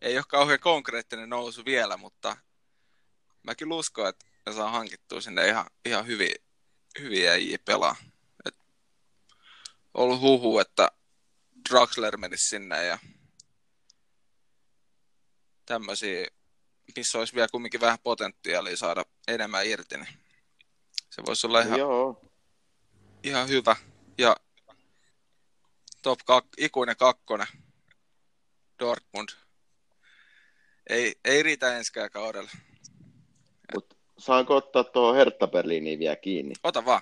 ei 0.01 0.17
ole 0.17 0.25
kauhean 0.27 0.59
konkreettinen 0.59 1.29
nousu 1.29 1.65
vielä, 1.65 1.97
mutta 1.97 2.37
mä 3.43 3.55
kyllä 3.55 3.75
uskon, 3.75 4.09
että 4.09 4.25
ne 4.45 4.53
saa 4.53 4.71
hankittua 4.71 5.21
sinne 5.21 5.47
ihan, 5.47 5.65
ihan 5.85 6.07
hyviä, 6.07 6.35
hyviä 6.99 7.31
äijiä 7.31 7.57
pelaa. 7.65 7.95
Et 8.45 8.55
ollut 9.93 10.19
huhu, 10.19 10.59
että 10.59 10.91
Draxler 11.69 12.17
menisi 12.17 12.47
sinne 12.47 12.85
ja 12.85 12.99
tämmöisiä, 15.65 16.27
missä 16.95 17.19
olisi 17.19 17.35
vielä 17.35 17.47
kumminkin 17.51 17.81
vähän 17.81 17.99
potentiaalia 18.03 18.77
saada 18.77 19.05
enemmän 19.27 19.65
irti, 19.65 19.97
niin 19.97 20.07
se 21.09 21.21
voisi 21.27 21.47
olla 21.47 21.61
ihan, 21.61 21.79
Joo, 21.79 22.21
ihan 23.23 23.47
hyvä. 23.47 23.75
Ja 24.17 24.35
top 26.01 26.19
kak, 26.25 26.45
ikuinen 26.57 26.97
kakkonen, 26.97 27.47
Dortmund. 28.79 29.29
Ei, 30.89 31.15
ei 31.25 31.43
riitä 31.43 31.77
enskään 31.77 32.09
kaudella. 32.11 32.51
mutta 33.73 33.95
saanko 34.17 34.55
ottaa 34.55 34.83
tuohon 34.83 35.15
Hertha 35.15 35.47
Berliiniin 35.47 35.99
vielä 35.99 36.15
kiinni? 36.15 36.53
Ota 36.63 36.85
vaan. 36.85 37.01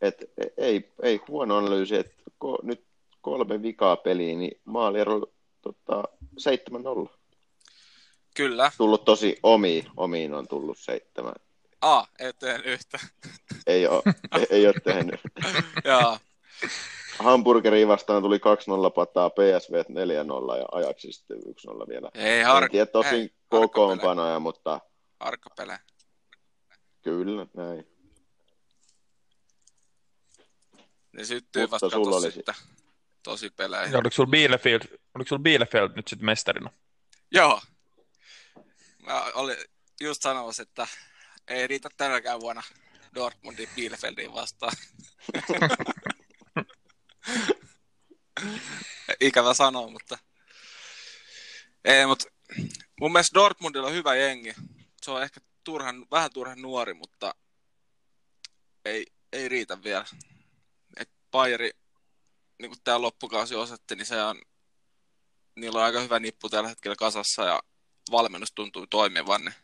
Et 0.00 0.16
ei, 0.56 0.92
ei 1.02 1.20
huono 1.28 1.56
analyysi, 1.56 1.96
että 1.96 2.22
ko, 2.38 2.58
nyt 2.62 2.84
kolme 3.20 3.62
vikaa 3.62 3.96
peliä, 3.96 4.34
niin 4.36 4.60
maaliero 4.64 5.26
tota, 5.62 6.04
7-0. 7.08 7.19
Kyllä. 8.36 8.72
Tullut 8.78 9.04
tosi 9.04 9.36
omiin, 9.42 9.86
omiin 9.96 10.34
on 10.34 10.48
tullut 10.48 10.78
seitsemän. 10.78 11.34
A, 11.80 12.04
eteen 12.18 12.64
yhtä. 12.64 12.98
Ei 13.66 13.86
ole, 13.86 14.02
ei, 14.38 14.46
ei 14.50 14.66
ole 14.66 14.74
tehnyt. 14.84 15.20
Joo. 15.84 16.18
Hamburgeriin 17.18 17.88
vastaan 17.88 18.22
tuli 18.22 18.36
2-0 18.36 18.40
pataa, 18.94 19.30
PSV 19.30 19.72
4-0 19.72 20.58
ja 20.58 20.66
Ajaxi 20.72 21.12
sitten 21.12 21.36
1-0 21.36 21.88
vielä. 21.88 22.10
Ei 22.14 22.40
En 22.40 22.46
har... 22.46 22.68
tiedä 22.70 22.86
tosin 22.86 23.14
ei, 23.14 23.34
kokoonpanoja, 23.48 24.38
mutta 24.40 24.80
Harkkapelejä. 25.20 25.78
kyllä 27.02 27.46
näin. 27.54 27.86
Ne 31.12 31.24
syttyy 31.24 31.62
Mutta 31.62 31.72
vasta 31.74 31.90
sulla 31.90 32.16
oli 32.16 32.32
sitten 32.32 32.54
tosi 33.22 33.50
pelejä. 33.50 33.82
Ja 33.84 33.98
oliko 33.98 34.10
sulla 34.10 34.30
Bielefeld, 34.30 34.82
oliko 35.14 35.28
sulla 35.28 35.42
Bielefeld 35.42 35.90
nyt 35.96 36.08
sitten 36.08 36.26
mestarina? 36.26 36.70
Joo. 37.30 37.60
Mä 39.10 39.22
olin 39.34 39.56
just 40.00 40.22
sanomassa, 40.22 40.62
että 40.62 40.86
ei 41.48 41.66
riitä 41.66 41.88
tänäkään 41.96 42.40
vuonna 42.40 42.62
Dortmundin 43.14 43.68
Bielefeldiin 43.74 44.32
vastaan. 44.32 44.72
Ikävä 49.20 49.54
sanoa, 49.54 49.90
mutta... 49.90 50.18
Ei, 51.84 52.06
mutta 52.06 52.24
mun 53.00 53.12
mielestä 53.12 53.34
Dortmundilla 53.34 53.86
on 53.88 53.94
hyvä 53.94 54.14
jengi. 54.14 54.54
Se 55.02 55.10
on 55.10 55.22
ehkä 55.22 55.40
turhan, 55.64 56.06
vähän 56.10 56.32
turhan 56.32 56.62
nuori, 56.62 56.94
mutta 56.94 57.34
ei, 58.84 59.06
ei 59.32 59.48
riitä 59.48 59.82
vielä. 59.82 60.04
Et 60.96 61.10
Bayeri, 61.30 61.70
niin 62.58 62.70
kuin 62.70 62.80
tämä 62.84 63.00
loppukausi 63.00 63.54
osoitti, 63.54 63.96
niin 63.96 64.06
se 64.06 64.22
on, 64.22 64.42
niillä 65.56 65.78
on 65.78 65.84
aika 65.84 66.00
hyvä 66.00 66.18
nippu 66.18 66.48
tällä 66.48 66.68
hetkellä 66.68 66.96
kasassa 66.96 67.44
ja 67.44 67.62
valmennus 68.10 68.52
tuntuu 68.52 68.86
toimivan, 68.86 69.44
niin 69.44 69.54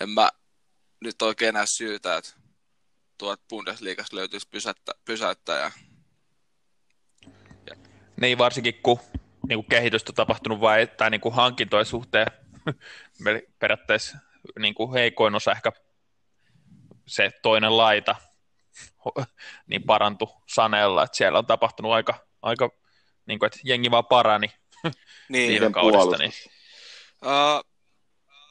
en 0.00 0.10
mä 0.10 0.30
nyt 1.00 1.22
oikein 1.22 1.48
enää 1.48 1.66
syytä, 1.66 2.16
että 2.16 2.30
tuot 3.18 3.40
Bundesliigassa 3.48 4.16
löytyisi 4.16 4.48
pysäyttä, 4.48 4.92
pysäyttäjä. 5.04 5.72
Niin 8.20 8.38
varsinkin 8.38 8.74
kun 8.82 9.00
niin 9.48 9.58
kuin 9.58 9.68
kehitystä 9.68 10.10
on 10.10 10.14
tapahtunut 10.14 10.60
vai, 10.60 10.86
tai 10.86 11.10
niin 11.10 11.20
kuin 11.20 11.34
hankintojen 11.34 11.86
suhteen 11.86 12.26
periaatteessa 13.58 14.18
niin 14.58 14.74
kuin 14.74 14.92
heikoin 14.92 15.34
osa 15.34 15.52
ehkä 15.52 15.72
se 17.06 17.30
toinen 17.42 17.76
laita 17.76 18.16
niin 19.66 19.82
parantu 19.82 20.30
Sanella, 20.54 21.02
että 21.02 21.16
siellä 21.16 21.38
on 21.38 21.46
tapahtunut 21.46 21.92
aika, 21.92 22.26
aika 22.42 22.70
niin 23.26 23.38
kuin, 23.38 23.46
että 23.46 23.58
jengi 23.64 23.90
vaan 23.90 24.06
parani 24.06 24.52
Niin, 25.28 25.50
viime 25.52 25.70
kaudesta. 25.70 26.16
Niin. 26.16 26.32
Uh, 27.24 27.64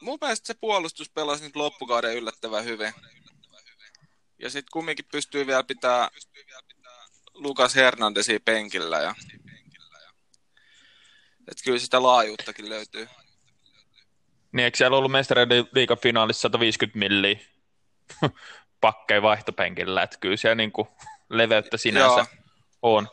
mun 0.00 0.18
mielestä 0.20 0.46
se 0.46 0.54
puolustus 0.54 1.10
pelasi 1.10 1.44
nyt 1.44 1.56
loppukauden 1.56 2.16
yllättävän 2.16 2.64
hyvin. 2.64 2.92
Ja 4.38 4.50
sitten 4.50 4.72
kumminkin 4.72 5.04
pystyy 5.12 5.46
vielä 5.46 5.64
pitää 5.64 6.08
Lukas 7.34 7.74
Hernandesia 7.74 8.40
penkillä. 8.44 8.98
Ja... 8.98 9.14
Et 11.48 11.58
kyllä 11.64 11.78
sitä 11.78 12.02
laajuuttakin 12.02 12.68
löytyy. 12.68 13.08
niin 14.52 14.64
eikö 14.64 14.76
siellä 14.76 14.96
ollut 14.96 15.12
mestareiden 15.12 15.68
liigan 15.72 15.98
finaalissa 15.98 16.40
150 16.40 16.98
milliä 16.98 17.38
pakkeja 18.80 19.22
vaihtopenkillä, 19.22 20.02
että 20.02 20.18
kyllä 20.20 20.36
siellä 20.36 20.54
niin 20.54 20.72
kuin 20.72 20.88
leveyttä 21.28 21.76
sinänsä 21.76 22.20
Joo. 22.20 22.26
on. 22.82 23.08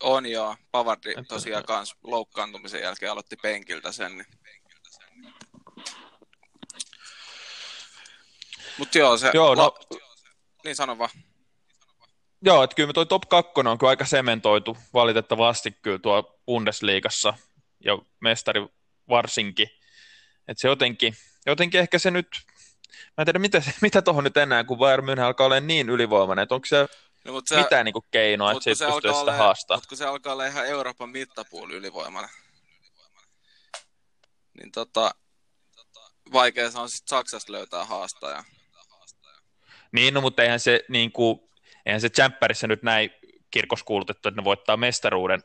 On 0.00 0.26
joo. 0.26 0.56
Pavardi 0.70 1.14
tosiaan 1.28 1.64
kans 1.64 1.96
loukkaantumisen 2.02 2.80
jälkeen 2.80 3.12
aloitti 3.12 3.36
penkiltä 3.36 3.92
sen. 3.92 4.18
Niin. 4.18 4.26
Mut 8.78 8.94
joo, 8.94 9.16
se... 9.16 9.30
Joo, 9.34 9.54
no- 9.54 9.62
la- 9.62 9.98
Niin 10.64 10.76
sano 10.76 10.98
vaan. 10.98 11.10
Joo, 12.42 12.62
että 12.62 12.76
kyllä 12.76 12.92
toi 12.92 13.06
top 13.06 13.22
2 13.28 13.52
on 13.56 13.78
kyllä 13.78 13.90
aika 13.90 14.04
sementoitu 14.04 14.76
valitettavasti 14.94 15.70
kyllä 15.82 15.98
tuo 15.98 16.40
Bundesliigassa 16.46 17.34
ja 17.84 17.98
mestari 18.20 18.66
varsinkin. 19.08 19.68
Että 20.48 20.60
se 20.60 20.68
jotenkin, 20.68 21.16
jotenkin 21.46 21.80
ehkä 21.80 21.98
se 21.98 22.10
nyt, 22.10 22.26
mä 22.98 23.22
en 23.22 23.24
tiedä 23.26 23.38
mitä, 23.38 23.62
mitä 23.80 24.02
tuohon 24.02 24.24
nyt 24.24 24.36
enää, 24.36 24.64
kun 24.64 24.78
Bayern 24.78 25.04
München 25.08 25.20
alkaa 25.20 25.44
olla 25.46 25.60
niin 25.60 25.88
ylivoimainen, 25.90 26.42
että 26.42 26.54
onko 26.54 26.66
se, 26.66 26.86
No, 27.24 27.32
mut 27.32 27.46
se 27.48 27.56
mitään 27.56 27.84
niinku 27.84 28.04
keinoa, 28.10 28.50
että 28.50 28.70
mut 28.70 28.78
se 28.78 28.84
kun 28.84 28.94
ei 28.94 29.00
pysty 29.02 29.18
sitä 29.18 29.32
haastaa. 29.32 29.76
mut 29.76 29.86
kun 29.86 29.98
se 29.98 30.04
alkaa 30.06 30.32
olla 30.32 30.46
ihan 30.46 30.66
Euroopan 30.66 31.10
mittapuuli 31.10 31.74
ylivoimainen. 31.74 32.30
Niin 34.58 34.72
tota, 34.72 35.14
vaikea 36.32 36.70
se 36.70 36.78
on 36.78 36.90
sitten 36.90 37.08
Saksasta 37.16 37.52
löytää 37.52 37.84
haastaja. 37.84 38.44
Niin, 39.92 40.14
no, 40.14 40.20
mutta 40.20 40.42
eihän 40.42 40.60
se, 40.60 40.84
niin 40.88 41.12
kuin, 41.12 41.40
eihän 41.86 42.00
se 42.00 42.08
Champerissa 42.08 42.66
nyt 42.66 42.82
näin 42.82 43.10
kirkoskuulutettu, 43.50 44.28
että 44.28 44.40
ne 44.40 44.44
voittaa 44.44 44.76
mestaruuden 44.76 45.42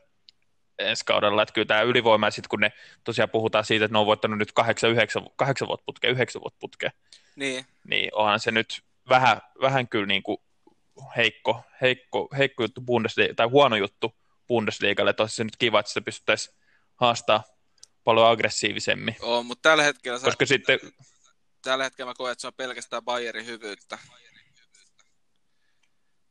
ensi 0.78 1.04
kaudella, 1.04 1.42
että 1.42 1.52
kyllä 1.52 1.66
tämä 1.66 1.80
ylivoima, 1.80 2.26
ja 2.26 2.30
sitten 2.30 2.48
kun 2.48 2.60
ne 2.60 2.72
tosiaan 3.04 3.30
puhutaan 3.30 3.64
siitä, 3.64 3.84
että 3.84 3.94
ne 3.94 3.98
on 3.98 4.06
voittanut 4.06 4.38
nyt 4.38 4.52
kahdeksan, 4.52 4.90
yhdeksän, 4.90 5.26
kahdeksan 5.36 5.68
vuotta 5.68 5.84
putkea, 5.86 6.10
yhdeksän 6.10 6.42
vuotta 6.42 6.58
putkea, 6.60 6.90
Niin, 7.36 7.66
niin 7.84 8.10
onhan 8.14 8.40
se 8.40 8.50
nyt 8.50 8.82
vähän, 9.08 9.40
vähän 9.60 9.88
kyllä 9.88 10.06
niin 10.06 10.22
kuin 10.22 10.38
heikko, 11.16 11.62
heikko, 11.80 12.28
heikko 12.38 12.62
juttu 12.62 12.80
Bundesliga, 12.80 13.34
tai 13.34 13.46
huono 13.46 13.76
juttu 13.76 14.14
Bundesligalle, 14.48 15.10
että 15.10 15.22
olisi 15.22 15.36
se 15.36 15.44
nyt 15.44 15.56
kiva, 15.56 15.80
että 15.80 15.90
sitä 15.90 16.00
pystyttäisiin 16.00 16.56
haastaa 16.96 17.44
paljon 18.04 18.30
aggressiivisemmin, 18.30 19.16
on, 19.20 19.46
mutta 19.46 19.68
tällä 19.68 19.82
hetkellä, 19.82 20.18
sä, 20.18 20.24
koska 20.24 20.46
sitten, 20.46 20.78
tällä 21.62 21.84
hetkellä 21.84 22.10
mä 22.10 22.14
koen, 22.14 22.32
että 22.32 22.40
se 22.40 22.46
on 22.46 22.54
pelkästään 22.54 23.02
Bayerin 23.02 23.46
hyvyyttä. 23.46 23.98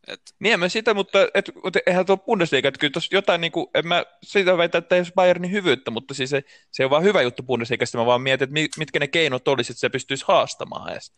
Et, 0.07 0.21
niin 0.39 0.53
en 0.53 0.59
mä 0.59 0.69
sitä, 0.69 0.93
mutta 0.93 1.21
et, 1.33 1.49
et, 1.49 1.83
eihän 1.85 2.05
tuo 2.05 2.17
Bundesliga, 2.17 2.67
että 2.67 2.79
kyllä 2.79 2.91
tuossa 2.91 3.15
jotain, 3.15 3.41
niin 3.41 3.51
kuin, 3.51 3.67
en 3.73 3.87
mä 3.87 4.05
siitä 4.23 4.57
väitä, 4.57 4.77
että 4.77 4.95
ei 4.95 4.99
olisi 4.99 5.11
Bayernin 5.15 5.51
hyvyyttä, 5.51 5.91
mutta 5.91 6.13
siis 6.13 6.29
se, 6.29 6.43
se 6.71 6.85
on 6.85 6.91
vaan 6.91 7.03
hyvä 7.03 7.21
juttu 7.21 7.43
Bundesligasta, 7.43 7.97
mä 7.97 8.05
vaan 8.05 8.21
mietin, 8.21 8.43
että 8.43 8.53
mi- 8.53 8.69
mitkä 8.77 8.99
ne 8.99 9.07
keinot 9.07 9.47
olisi, 9.47 9.71
että 9.71 9.79
se 9.79 9.89
pystyisi 9.89 10.25
haastamaan 10.27 10.91
edes. 10.91 11.13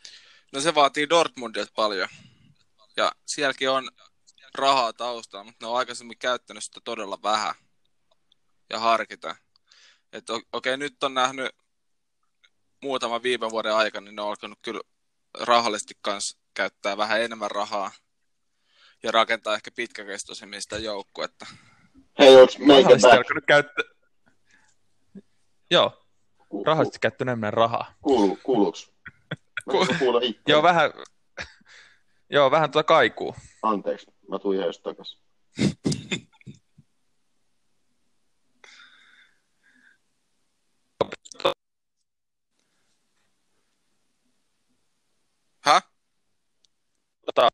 no 0.54 0.62
se 0.62 0.76
vaatii 0.76 1.10
Dortmundilta 1.10 1.72
paljon. 1.76 2.10
Ja 2.98 3.12
sielläkin 3.26 3.70
on 3.70 3.90
rahaa 4.56 4.94
taustalla, 4.94 5.44
mutta 5.44 5.66
ne 5.66 5.70
on 5.70 5.78
aikaisemmin 5.78 6.18
käyttänyt 6.18 6.64
sitä 6.64 6.80
todella 6.84 7.20
vähän. 7.24 7.56
Ja 8.70 8.80
harkita. 8.80 9.36
Että 10.14 10.34
okei, 10.34 10.48
okay, 10.54 10.78
nyt 10.78 11.04
on 11.04 11.14
nähnyt 11.14 11.52
muutaman 12.82 13.24
viime 13.24 13.50
vuoden 13.50 13.76
aikana, 13.76 14.06
niin 14.06 14.16
ne 14.16 14.22
on 14.22 14.30
alkanut 14.30 14.60
kyllä 14.62 14.82
rahallisesti 15.40 15.94
kanssa 16.02 16.38
käyttää 16.54 16.98
vähän 16.98 17.22
enemmän 17.22 17.52
rahaa. 17.52 17.92
Ja 19.04 19.12
rakentaa 19.12 19.56
ehkä 19.56 19.72
pitkäkestoisemmin 19.72 20.62
sitä 20.62 20.78
joukkuetta. 20.78 21.46
Hei, 22.20 22.36
onks 22.36 22.58
meikä 22.58 22.90
alkanut 22.90 23.44
käyttää. 23.48 23.86
Joo, 25.72 26.06
rahallisesti 26.66 27.00
käyttänyt 27.00 27.32
enemmän 27.32 27.54
rahaa. 27.54 27.94
Kuulu, 28.02 28.38
kuuluuks? 28.44 28.92
Joo, 30.48 30.64
vähän, 30.64 30.92
joo, 32.30 32.52
vähän 32.52 32.72
tuota 32.72 32.88
kaikuu. 32.88 33.36
Anteeksi, 33.62 34.08
mä 34.30 34.40
tuin 34.40 34.58
ihan 34.58 34.68
just 34.68 34.84
takas. 34.84 35.22
Häh? 45.62 45.84
Tota, 47.26 47.50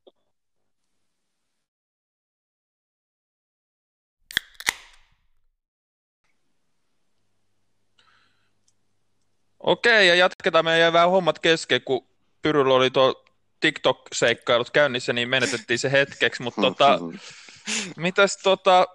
Okei, 9.70 10.08
ja 10.08 10.16
jatketaan. 10.16 10.66
Meidän 10.66 10.80
jäi 10.80 10.94
vähän 10.94 11.10
hommat 11.10 11.40
kesken, 11.40 11.82
kun 11.82 12.08
Pyryllä 12.42 12.74
oli 12.74 12.92
tuo 12.92 13.26
TikTok-seikkailut 13.60 14.70
käynnissä, 14.74 15.14
niin 15.14 15.30
menetettiin 15.30 15.80
se 15.80 15.92
hetkeksi, 15.92 16.44
mutta 16.44 16.62
tota, 16.62 17.00
mitäs, 17.98 18.38
tota, 18.38 18.88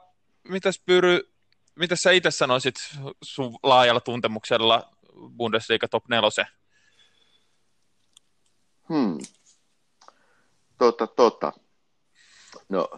mitäs 0.48 0.80
Pyry, 0.86 1.20
mitäs 1.74 2.02
sä 2.02 2.10
itse 2.10 2.30
sanoisit 2.30 2.74
sun 3.22 3.58
laajalla 3.62 4.00
tuntemuksella 4.00 4.92
Bundesliga 5.36 5.88
top 5.88 6.08
4? 6.08 6.46
Hmm. 8.88 9.18
Totta, 10.78 11.06
totta. 11.06 11.52
No, 12.68 12.88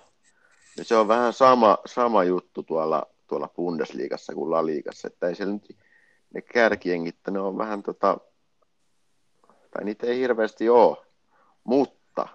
se 0.82 0.96
on 0.96 1.08
vähän 1.08 1.32
sama, 1.32 1.78
sama 1.86 2.24
juttu 2.24 2.62
tuolla, 2.62 3.06
tuolla 3.26 3.48
Bundesliigassa 3.48 4.34
kuin 4.34 4.50
La 4.50 4.66
Liigassa, 4.66 5.08
että 5.08 5.28
ei 5.28 5.34
siellä 5.34 5.52
nyt 5.52 5.85
ne 6.34 6.42
kärkiengit, 6.42 7.16
ne 7.30 7.40
on 7.40 7.58
vähän 7.58 7.82
tota, 7.82 8.18
tai 9.70 9.84
niitä 9.84 10.06
ei 10.06 10.18
hirveästi 10.18 10.68
ole, 10.68 11.06
mutta 11.64 12.28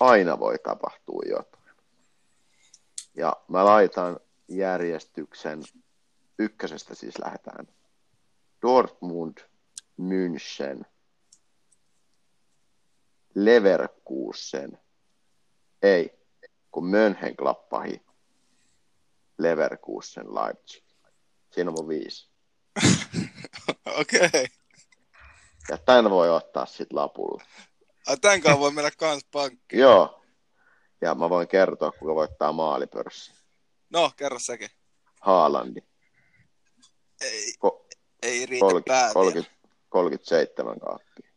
aina 0.00 0.38
voi 0.38 0.58
tapahtua 0.58 1.22
jotain. 1.28 1.74
Ja 3.14 3.32
mä 3.48 3.64
laitan 3.64 4.20
järjestyksen, 4.48 5.62
ykkösestä 6.38 6.94
siis 6.94 7.18
lähdetään, 7.18 7.68
Dortmund, 8.62 9.38
München, 10.00 10.84
Leverkusen, 13.34 14.78
ei, 15.82 16.18
kun 16.70 16.86
Mönchengladbach, 16.86 18.00
Leverkusen, 19.38 20.34
Leipzig. 20.34 20.84
Siinä 21.50 21.70
on 21.70 21.74
mun 21.78 21.88
viisi. 21.88 22.29
Okei. 24.00 24.26
Okay. 24.26 24.46
Ja 25.68 25.78
tämän 25.78 26.10
voi 26.10 26.30
ottaa 26.30 26.66
sitten 26.66 26.86
lapulla. 26.98 27.44
Ai, 28.06 28.16
tämän 28.16 28.40
kanssa 28.40 28.60
voi 28.60 28.72
mennä 28.72 28.90
kans 28.98 29.24
pankkiin. 29.32 29.80
Joo. 29.80 30.22
Ja 31.00 31.14
mä 31.14 31.30
voin 31.30 31.48
kertoa, 31.48 31.92
kuka 31.92 32.14
voittaa 32.14 32.52
maalipörssi. 32.52 33.32
No, 33.90 34.12
kerro 34.16 34.38
sekin. 34.38 34.70
Haalandi. 35.20 35.80
Ei, 37.20 37.52
Ko- 37.66 37.86
ei 38.22 38.46
riitä 38.46 38.60
30, 38.60 38.88
päätä. 38.92 39.14
30, 39.14 39.52
37 39.88 40.80
kaappia. 40.80 41.30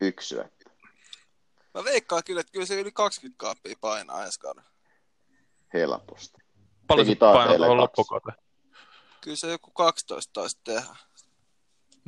Yksi 0.00 0.28
syöttö. 0.28 0.70
Mä 1.74 1.84
veikkaan 1.84 2.22
kyllä, 2.24 2.40
että 2.40 2.52
kyllä 2.52 2.66
se 2.66 2.80
yli 2.80 2.92
20 2.92 3.38
kaappia 3.38 3.74
painaa 3.80 4.24
ensi 4.24 4.40
kauden. 4.40 4.64
Helposti. 5.74 6.42
Paljon 6.86 7.06
se 7.06 7.14
taas 7.14 7.36
painaa 7.36 7.56
tuohon 7.56 7.76
loppukauden? 7.76 8.34
Kyllä 9.22 9.36
se 9.36 9.50
joku 9.50 9.70
12 9.70 10.32
taisi 10.32 10.58
tehdä. 10.64 10.96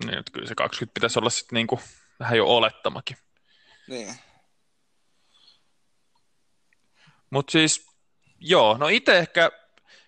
Niin, 0.05 0.19
että 0.19 0.33
kyllä 0.33 0.47
se 0.47 0.55
20 0.55 0.95
pitäisi 0.95 1.19
olla 1.19 1.31
sitten 1.31 1.57
niinku 1.57 1.81
vähän 2.21 2.39
jo 2.39 2.47
olettamakin. 2.47 3.17
Niin. 3.89 4.15
Mutta 7.31 7.51
siis, 7.51 7.87
joo, 8.41 8.77
no 8.79 8.89
itse 8.89 9.19
ehkä, 9.19 9.51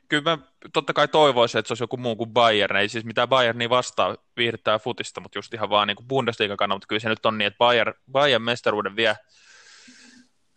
kyllä 0.09 0.37
mä 0.37 0.39
totta 0.73 0.93
kai 0.93 1.09
toivoisin, 1.09 1.59
että 1.59 1.69
se 1.69 1.73
olisi 1.73 1.83
joku 1.83 1.97
muu 1.97 2.17
kuin 2.17 2.31
Bayern, 2.31 2.77
ei 2.77 2.89
siis 2.89 3.05
mitään 3.05 3.29
Bayernia 3.29 3.71
vastaa 3.71 4.17
viihdyttää 4.37 4.79
futista, 4.79 5.21
mutta 5.21 5.39
just 5.39 5.55
ihan 5.55 5.71
vaan 5.71 5.89
niin 5.89 5.97
kuin 5.97 6.09
Bundesliga 6.09 6.57
kannalta, 6.57 6.77
mutta 6.77 6.87
kyllä 6.87 7.01
se 7.01 7.09
nyt 7.09 7.27
on 7.27 7.39
niin, 7.39 7.47
että 7.47 7.59
Bayern, 7.59 7.95
Bayern 8.13 8.43
mestaruuden 8.43 8.97
vie. 8.97 9.17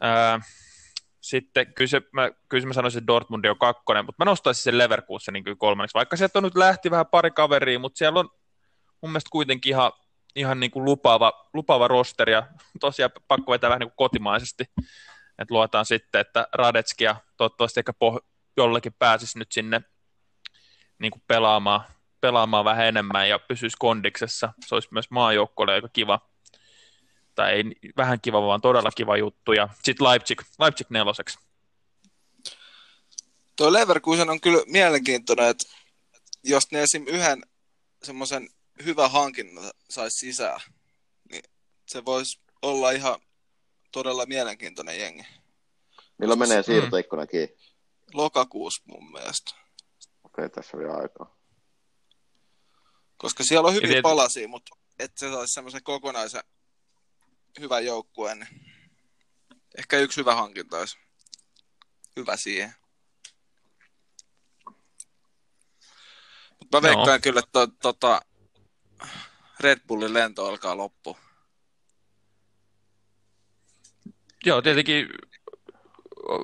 Ää, 0.02 0.40
sitten 1.22 1.74
kyllä, 1.74 1.88
se, 1.88 2.02
mä, 2.14 2.32
kyllä 2.50 2.68
mä 2.68 2.74
sanoisin, 2.74 3.00
että 3.00 3.08
Dortmund 3.08 3.46
on 3.46 3.60
kakkonen, 3.60 4.06
mutta 4.06 4.26
mä 4.26 4.32
nostaisin 4.32 4.64
sen 4.64 4.78
Leverkusenin 4.78 5.44
kyllä 5.44 5.58
kolmanneksi, 5.60 5.94
vaikka 5.94 6.18
sieltä 6.18 6.40
on 6.40 6.44
nyt 6.44 6.56
lähti 6.56 6.92
vähän 6.92 7.08
pari 7.08 7.32
kaveria, 7.32 7.80
mutta 7.80 7.98
siellä 7.98 8.20
on 8.20 8.30
mun 9.02 9.12
mielestä 9.12 9.30
kuitenkin 9.32 9.70
ihan, 9.70 9.92
ihan 10.36 10.60
niin 10.60 10.72
kuin 10.72 10.86
lupaava, 10.86 11.50
lupaava 11.54 11.88
rosteri 11.88 12.32
ja 12.32 12.48
tosiaan 12.80 13.12
pakko 13.28 13.52
vetää 13.52 13.70
vähän 13.70 13.80
niin 13.80 13.90
kuin 13.90 13.98
kotimaisesti, 13.98 14.64
että 15.40 15.54
luotaan 15.54 15.86
sitten, 15.86 16.22
että 16.22 16.48
Radetski 16.54 17.04
ja 17.04 17.16
toivottavasti 17.38 17.80
ehkä 17.80 17.92
poh- 17.92 18.26
jollekin 18.58 18.94
pääsisi 19.00 19.40
nyt 19.40 19.52
sinne 19.52 19.82
niin 21.00 21.12
kuin 21.12 21.24
pelaamaan, 21.28 21.82
pelaamaan 22.22 22.66
vähän 22.66 22.86
enemmän 22.86 23.30
ja 23.30 23.40
pysyisi 23.40 23.78
kondiksessa. 23.80 24.54
Se 24.66 24.76
olisi 24.76 24.88
myös 24.92 25.12
maajoukkueelle 25.12 25.74
aika 25.74 25.90
kiva, 25.94 26.20
tai 27.40 27.54
ei 27.54 27.64
vähän 27.98 28.22
kiva, 28.22 28.42
vaan 28.42 28.62
todella 28.62 28.92
kiva 28.92 29.18
juttu. 29.18 29.54
Ja 29.54 29.70
sitten 29.84 30.08
Leipzig, 30.08 30.42
Leipzig 30.60 30.90
neloseksi. 30.90 31.40
Tuo 33.56 33.74
Leverkusen 33.74 34.30
on 34.30 34.42
kyllä 34.42 34.64
mielenkiintoinen, 34.68 35.48
että 35.48 35.66
jos 36.44 36.72
ne 36.72 36.84
esim. 36.84 37.08
yhden 37.08 37.42
semmoisen 38.04 38.50
hyvän 38.86 39.12
hankinnan 39.12 39.72
saisi 39.90 40.18
sisään, 40.18 40.60
niin 41.32 41.44
se 41.86 42.06
voisi 42.06 42.40
olla 42.62 42.92
ihan 42.92 43.20
todella 43.92 44.26
mielenkiintoinen 44.26 45.00
jengi. 45.00 45.24
Milloin 46.18 46.40
menee 46.40 46.58
Mm. 46.62 46.64
siirtoikkuna 46.66 47.28
kiinni? 47.28 47.56
Lokakuussa 48.14 48.84
mun 48.86 49.12
mielestä. 49.12 49.52
Okei, 50.24 50.50
tässä 50.50 50.78
on 50.78 50.84
vielä 50.84 50.98
aikaa. 50.98 51.36
Koska 53.18 53.44
siellä 53.44 53.68
on 53.68 53.74
hyviä 53.74 54.02
palasia, 54.02 54.48
mutta 54.48 54.76
että 55.00 55.20
se 55.20 55.32
saisi 55.32 55.54
semmoisen 55.54 55.84
kokonaisen 55.84 56.44
hyvän 57.60 57.86
joukkueen, 57.86 58.40
niin 58.40 58.66
ehkä 59.78 59.98
yksi 59.98 60.18
hyvä 60.18 60.36
hankinta 60.36 60.78
olisi 60.78 60.98
hyvä 62.16 62.38
siihen. 62.38 62.74
Mutta 66.60 66.82
mä 66.82 66.82
veikkaan 66.82 67.22
kyllä, 67.22 67.40
että 67.40 67.52
to, 67.52 67.68
tota, 67.68 68.22
Red 69.60 69.80
Bullin 69.88 70.14
lento 70.14 70.46
alkaa 70.46 70.78
loppu. 70.78 71.18
Joo, 74.46 74.62
tietenkin 74.62 75.10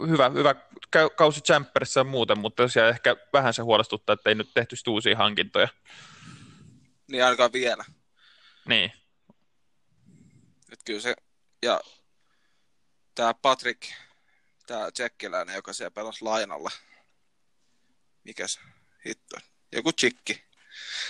hyvä, 0.08 0.30
hyvä 0.30 0.56
kausi 1.16 1.42
Champerissa 1.42 2.00
ja 2.00 2.04
muuten, 2.04 2.40
mutta 2.40 2.64
tosiaan 2.64 2.90
ehkä 2.90 3.16
vähän 3.34 3.54
se 3.54 3.62
huolestuttaa, 3.62 4.14
että 4.14 4.30
ei 4.30 4.36
nyt 4.36 4.50
tehty 4.54 4.76
uusia 4.88 5.18
hankintoja. 5.18 5.68
Niin 7.08 7.24
ainakaan 7.24 7.54
vielä. 7.54 7.86
Niin, 8.66 8.92
Et 10.76 10.84
kyllä 10.86 11.00
se, 11.00 11.16
ja 11.62 11.82
tämä 13.16 13.34
Patrick, 13.34 13.84
tämä 14.68 14.92
tsekkiläinen, 14.92 15.56
joka 15.56 15.74
siellä 15.74 15.92
pelasi 15.92 16.24
lainalla. 16.24 16.72
Mikäs 18.24 18.60
hitto? 19.06 19.36
Joku 19.72 19.94
tsikki. 19.94 20.44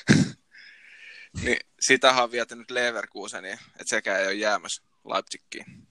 niin 1.43 1.59
sitähän 1.79 2.23
on 2.23 2.31
viety 2.31 2.55
nyt 2.55 2.71
Leverkuseniin, 2.71 3.59
että 3.71 3.87
sekään 3.87 4.21
ei 4.21 4.27
ole 4.27 4.33
jäämässä 4.33 4.83
Leipzigiin. 5.05 5.87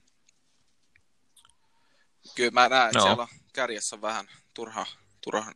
Kyllä 2.35 2.51
mä 2.51 2.69
näen, 2.69 2.87
että 2.87 2.99
Joo. 2.99 3.05
siellä 3.05 3.23
on 3.23 3.39
kärjessä 3.53 4.01
vähän 4.01 4.29
turha, 4.53 4.85
turha 5.21 5.53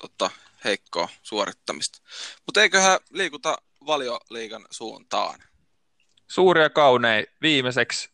tota, 0.00 0.30
heikkoa 0.64 1.08
suorittamista. 1.22 1.98
Mutta 2.46 2.62
eiköhän 2.62 2.98
liikuta 3.10 3.58
valioliigan 3.86 4.66
suuntaan. 4.70 5.47
Suuria 6.28 6.70
kaunei 6.70 7.26
viimeiseksi. 7.42 8.10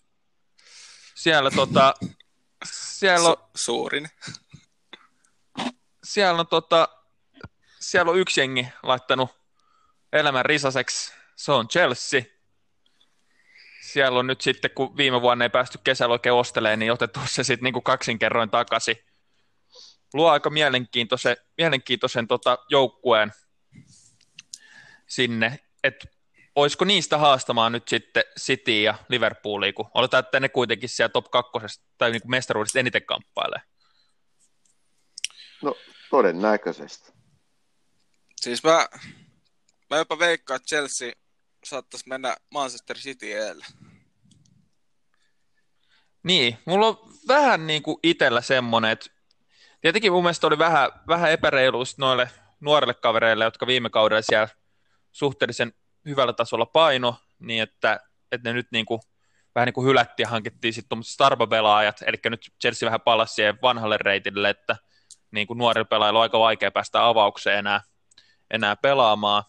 Siellä, 1.15 1.51
tota, 1.51 1.95
siellä, 2.65 3.29
on, 3.29 3.37
Su- 3.37 3.51
suurin. 3.55 4.09
siellä, 6.05 6.41
on, 6.41 6.47
tota, 6.47 6.89
siellä 7.81 8.11
on 8.11 8.19
yksi 8.19 8.41
jengi 8.41 8.69
laittanut 8.83 9.31
elämän 10.13 10.45
risaseksi. 10.45 11.13
Se 11.37 11.53
on 11.53 11.69
Chelsea. 11.69 12.23
Siellä 13.83 14.19
on 14.19 14.27
nyt 14.27 14.41
sitten, 14.41 14.71
kun 14.71 14.97
viime 14.97 15.21
vuonna 15.21 15.45
ei 15.45 15.51
päästy 15.51 15.79
kesällä 15.85 16.13
oikein 16.13 16.33
ostelemaan, 16.33 16.79
niin 16.79 16.93
otettu 16.93 17.21
se 17.27 17.45
sitten 17.45 17.73
niin 17.73 17.83
kaksinkerroin 17.83 18.51
takaisin. 18.51 18.97
Luo 20.15 20.31
aika 20.31 20.51
mielenkiintoisen, 20.51 21.37
mielenkiintoisen 21.59 22.29
tota, 22.29 22.59
joukkueen 22.69 23.33
sinne, 25.07 25.61
että 25.85 26.09
olisiko 26.57 26.85
niistä 26.85 27.19
haastamaan 27.19 27.73
nyt 27.73 27.89
sitten 27.89 28.25
City 28.41 28.83
ja 28.83 28.95
Liverpoolia, 29.09 29.73
kun 29.73 29.91
oletaan, 29.95 30.25
että 30.25 30.41
ne 30.41 30.49
kuitenkin 30.49 30.89
siellä 30.89 31.13
top 31.13 31.31
kakkosesta 31.31 31.85
tai 31.99 32.11
niin 32.11 32.23
mestaruudesta 32.27 32.79
eniten 32.79 33.07
kamppailee. 33.07 33.61
No, 35.63 35.77
todennäköisesti. 36.11 37.13
Siis 38.41 38.65
mä, 38.65 38.89
mä 39.91 39.97
jopa 39.97 40.19
veikkaan, 40.19 40.57
että 40.57 40.67
Chelsea 40.67 41.13
saattaisi 41.65 42.09
mennä 42.09 42.37
Manchester 42.51 42.97
City 42.97 43.33
edelle. 43.33 43.67
Niin, 46.23 46.59
mulla 46.65 46.87
on 46.87 47.13
vähän 47.29 47.67
niin 47.67 47.83
kuin 47.83 47.99
itsellä 48.03 48.41
semmoinen, 48.41 48.91
että 48.91 49.07
tietenkin 49.81 50.13
mun 50.13 50.23
mielestä 50.23 50.47
oli 50.47 50.59
vähän, 50.59 50.91
vähän 51.09 51.31
epäreilu 51.31 51.85
noille 51.99 52.31
nuorille 52.61 52.95
kavereille, 52.95 53.45
jotka 53.45 53.67
viime 53.67 53.91
kaudella 53.91 54.23
siellä 54.23 54.49
suhteellisen 55.13 55.73
hyvällä 56.05 56.33
tasolla 56.33 56.67
paino, 56.67 57.17
niin 57.39 57.63
että, 57.63 58.01
että 58.33 58.49
ne 58.49 58.53
nyt 58.53 58.67
niin 58.73 58.87
kuin, 58.87 59.01
vähän 59.55 59.67
niin 59.67 59.75
kuin 59.75 59.87
hylättiin 59.87 60.25
ja 60.25 60.29
hankittiin 60.29 60.75
sitten 60.75 60.89
tuommoiset 60.89 61.13
starba-pelaajat, 61.13 62.03
eli 62.07 62.17
nyt 62.25 62.51
Chelsea 62.61 62.87
vähän 62.87 63.01
palasi 63.01 63.35
siihen 63.35 63.59
vanhalle 63.63 63.99
reitille, 63.99 64.51
että 64.51 64.77
niin 65.31 65.47
kuin 65.47 65.59
nuorilla 65.59 65.85
pelaajilla 65.85 66.19
on 66.19 66.23
aika 66.23 66.39
vaikea 66.39 66.71
päästä 66.71 67.07
avaukseen 67.07 67.59
enää, 67.59 67.81
enää 68.51 68.77
pelaamaan. 68.77 69.45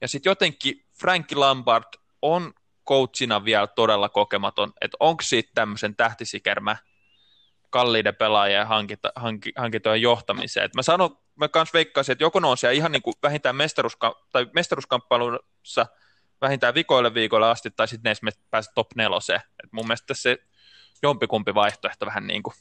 Ja 0.00 0.08
sitten 0.08 0.30
jotenkin 0.30 0.84
Frank 1.00 1.32
Lampard 1.34 1.84
on 2.22 2.52
coachina 2.88 3.44
vielä 3.44 3.66
todella 3.66 4.08
kokematon, 4.08 4.72
että 4.80 4.96
onko 5.00 5.22
siitä 5.22 5.50
tämmöisen 5.54 5.96
tähtisikermä 5.96 6.76
kalliiden 7.70 8.16
pelaajien 8.16 8.66
hankita, 8.66 9.12
hanki, 9.16 9.52
hankintojen 9.56 10.02
johtamiseen. 10.02 10.66
Et 10.66 10.74
mä 10.74 10.82
sanon, 10.82 11.18
mä 11.36 11.48
kans 11.48 11.72
veikkaisin, 11.72 12.12
että 12.12 12.24
joko 12.24 12.40
ne 12.40 12.46
on 12.46 12.56
siellä 12.56 12.74
ihan 12.74 12.92
niin 12.92 13.02
kuin 13.02 13.14
vähintään 13.22 13.56
mestaruuska, 13.56 14.26
tai 14.32 14.46
mestaruuskamppailussa 14.54 15.86
vähintään 16.40 16.74
vikoille 16.74 17.14
viikoille 17.14 17.46
asti, 17.46 17.70
tai 17.70 17.88
sitten 17.88 18.08
ne 18.08 18.10
esimerkiksi 18.10 18.44
pääse 18.50 18.70
top 18.74 18.94
neloseen. 18.94 19.40
Et 19.64 19.72
mun 19.72 19.86
mielestä 19.86 20.14
se 20.14 20.38
jompikumpi 21.02 21.54
vaihtoehto 21.54 22.06
vähän 22.06 22.26
niin 22.26 22.42
kuin. 22.42 22.54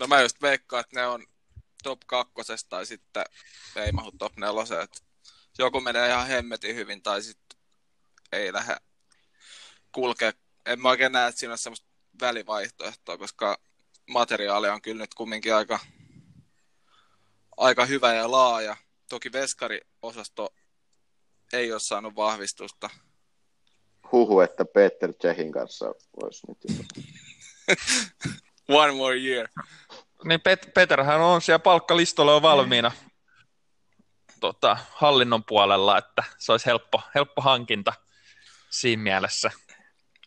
No 0.00 0.06
mä 0.06 0.20
just 0.20 0.42
veikkaan, 0.42 0.80
että 0.80 1.00
ne 1.00 1.06
on 1.06 1.26
top 1.82 2.00
kakkosesta 2.06 2.68
tai 2.68 2.86
sitten 2.86 3.24
ei 3.76 3.92
mahu 3.92 4.12
top 4.18 4.36
neloseen. 4.36 4.82
Että 4.82 5.00
joku 5.58 5.80
menee 5.80 6.08
ihan 6.08 6.26
hemmetin 6.26 6.76
hyvin 6.76 7.02
tai 7.02 7.22
sitten 7.22 7.58
ei 8.32 8.52
lähde 8.52 8.76
kulkea. 9.92 10.32
En 10.66 10.80
mä 10.80 10.88
oikein 10.88 11.12
näe, 11.12 11.28
että 11.28 11.38
siinä 11.38 11.52
on 11.52 11.58
semmoista 11.58 11.88
välivaihtoehtoa, 12.20 13.18
koska 13.18 13.58
materiaali 14.06 14.68
on 14.68 14.82
kyllä 14.82 15.02
nyt 15.02 15.14
kumminkin 15.14 15.54
aika, 15.54 15.78
aika 17.58 17.86
hyvä 17.86 18.14
ja 18.14 18.30
laaja. 18.30 18.76
Toki 19.08 19.32
veskariosasto 19.32 20.54
ei 21.52 21.72
ole 21.72 21.80
saanut 21.80 22.16
vahvistusta. 22.16 22.90
Huhu, 24.12 24.40
että 24.40 24.64
Peter 24.64 25.12
Tsehin 25.12 25.52
kanssa 25.52 25.86
olisi 26.22 26.46
nyt 26.48 26.58
One 28.68 28.92
more 28.92 29.16
year. 29.16 29.48
Niin 30.24 30.40
Pet- 30.40 30.70
Peterhän 30.74 31.20
on 31.20 31.42
siellä 31.42 31.58
palkkalistolla 31.58 32.32
jo 32.32 32.42
valmiina 32.42 32.92
tota, 34.40 34.76
hallinnon 34.90 35.44
puolella, 35.44 35.98
että 35.98 36.24
se 36.38 36.52
olisi 36.52 36.66
helppo, 36.66 37.02
helppo 37.14 37.42
hankinta 37.42 37.92
siinä 38.70 39.02
mielessä. 39.02 39.50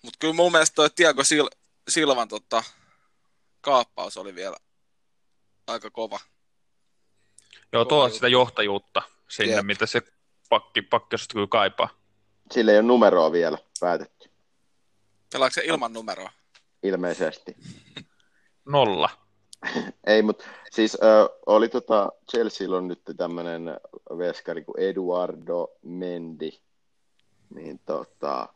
Mutta 0.01 0.17
kyllä 0.19 0.33
mun 0.33 0.51
mielestä 0.51 0.75
toi 0.75 0.89
Tiago 0.89 1.21
Sil- 1.31 1.57
Silvan 1.89 2.27
tota, 2.27 2.63
kaappaus 3.61 4.17
oli 4.17 4.35
vielä 4.35 4.57
aika 5.67 5.89
kova. 5.89 6.19
Joo, 7.73 7.85
tuo 7.85 8.09
sitä 8.09 8.27
johtajuutta 8.27 9.01
sinne, 9.27 9.55
Jep. 9.55 9.65
mitä 9.65 9.85
se 9.85 10.01
pakki, 10.49 10.81
pakki 10.81 11.15
kyllä 11.33 11.47
kaipaa. 11.47 11.89
Sillä 12.51 12.71
ei 12.71 12.77
ole 12.77 12.87
numeroa 12.87 13.31
vielä 13.31 13.57
päätetty. 13.79 14.29
Pelaako 15.33 15.53
se 15.53 15.61
ilman 15.65 15.93
numeroa? 15.93 16.31
Ilmeisesti. 16.83 17.55
Nolla. 18.65 19.09
ei, 20.07 20.21
mutta 20.21 20.45
siis 20.71 20.97
äh, 21.03 21.39
oli 21.45 21.69
tota, 21.69 22.09
Chelsea 22.31 22.77
on 22.77 22.87
nyt 22.87 23.01
tämmöinen 23.17 23.63
veskari 24.17 24.63
kuin 24.63 24.79
Eduardo 24.79 25.67
Mendi, 25.81 26.51
niin 27.55 27.79
tota, 27.85 28.53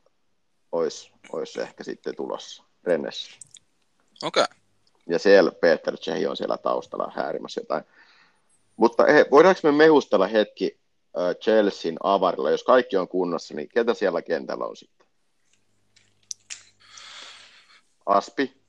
olisi 0.72 1.12
ois 1.32 1.58
ehkä 1.58 1.84
sitten 1.84 2.16
tulossa 2.16 2.64
Rennessä. 2.84 3.32
Okei. 4.24 4.44
Okay. 4.44 4.58
Ja 5.10 5.20
siellä 5.20 5.52
Peter 5.52 5.98
Chehi 5.98 6.28
on 6.28 6.38
siellä 6.38 6.58
taustalla 6.58 7.12
häärimässä 7.16 7.62
jotain. 7.62 7.84
Mutta 8.76 9.04
he, 9.06 9.26
voidaanko 9.32 9.60
me 9.64 9.72
mehustella 9.72 10.28
hetki 10.28 10.80
äh, 11.18 11.36
Chelsean 11.44 11.98
avarilla, 12.04 12.52
jos 12.52 12.64
kaikki 12.64 12.98
on 12.98 13.08
kunnossa, 13.08 13.54
niin 13.54 13.70
ketä 13.70 13.94
siellä 13.94 14.22
kentällä 14.22 14.66
on 14.66 14.76
sitten? 14.78 15.08
Aspi? 18.06 18.62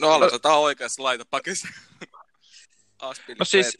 No 0.00 0.10
aloitetaan 0.10 0.52
no, 0.52 0.62
oikeassa 0.62 1.02
laitapakissa. 1.02 1.68
Aspi 2.98 3.34
no 3.34 3.44
siis, 3.44 3.78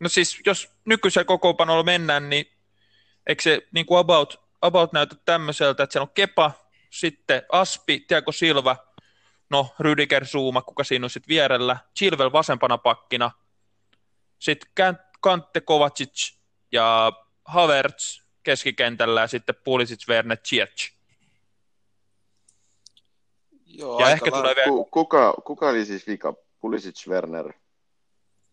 no 0.00 0.08
siis, 0.08 0.40
jos 0.46 0.70
nykyisellä 0.84 1.24
kokoonpanolla 1.24 1.82
mennään, 1.82 2.30
niin 2.30 2.52
eikö 3.26 3.42
se 3.42 3.68
niin 3.74 3.86
kuin 3.86 3.98
about, 3.98 4.40
about 4.62 4.92
näytä 4.92 5.16
tämmöiseltä, 5.24 5.82
että 5.82 5.92
siellä 5.92 6.04
on 6.04 6.14
Kepa, 6.14 6.52
sitten 6.90 7.42
Aspi, 7.52 8.00
Tiago 8.00 8.32
Silva, 8.32 8.76
no 9.50 9.74
Rüdiger 9.80 10.24
Suuma, 10.24 10.62
kuka 10.62 10.84
siinä 10.84 11.06
on 11.06 11.10
sitten 11.10 11.28
vierellä, 11.28 11.76
Chilvel 11.98 12.32
vasempana 12.32 12.78
pakkina, 12.78 13.30
sitten 14.38 14.70
Kante 15.20 15.60
Kovacic 15.60 16.36
ja 16.72 17.12
Havertz 17.44 18.22
keskikentällä 18.42 19.20
ja 19.20 19.26
sitten 19.26 19.54
Pulisic, 19.64 20.08
Werner, 20.08 20.38
Ziyech. 20.48 20.92
Joo, 23.66 24.00
ja 24.00 24.10
ehkä 24.10 24.30
tulee 24.30 24.54
vielä... 24.56 24.84
kuka, 24.90 25.32
kuka 25.32 25.68
oli 25.68 25.84
siis 25.84 26.06
vika? 26.06 26.34
Pulisic, 26.60 27.08
Werner? 27.08 27.52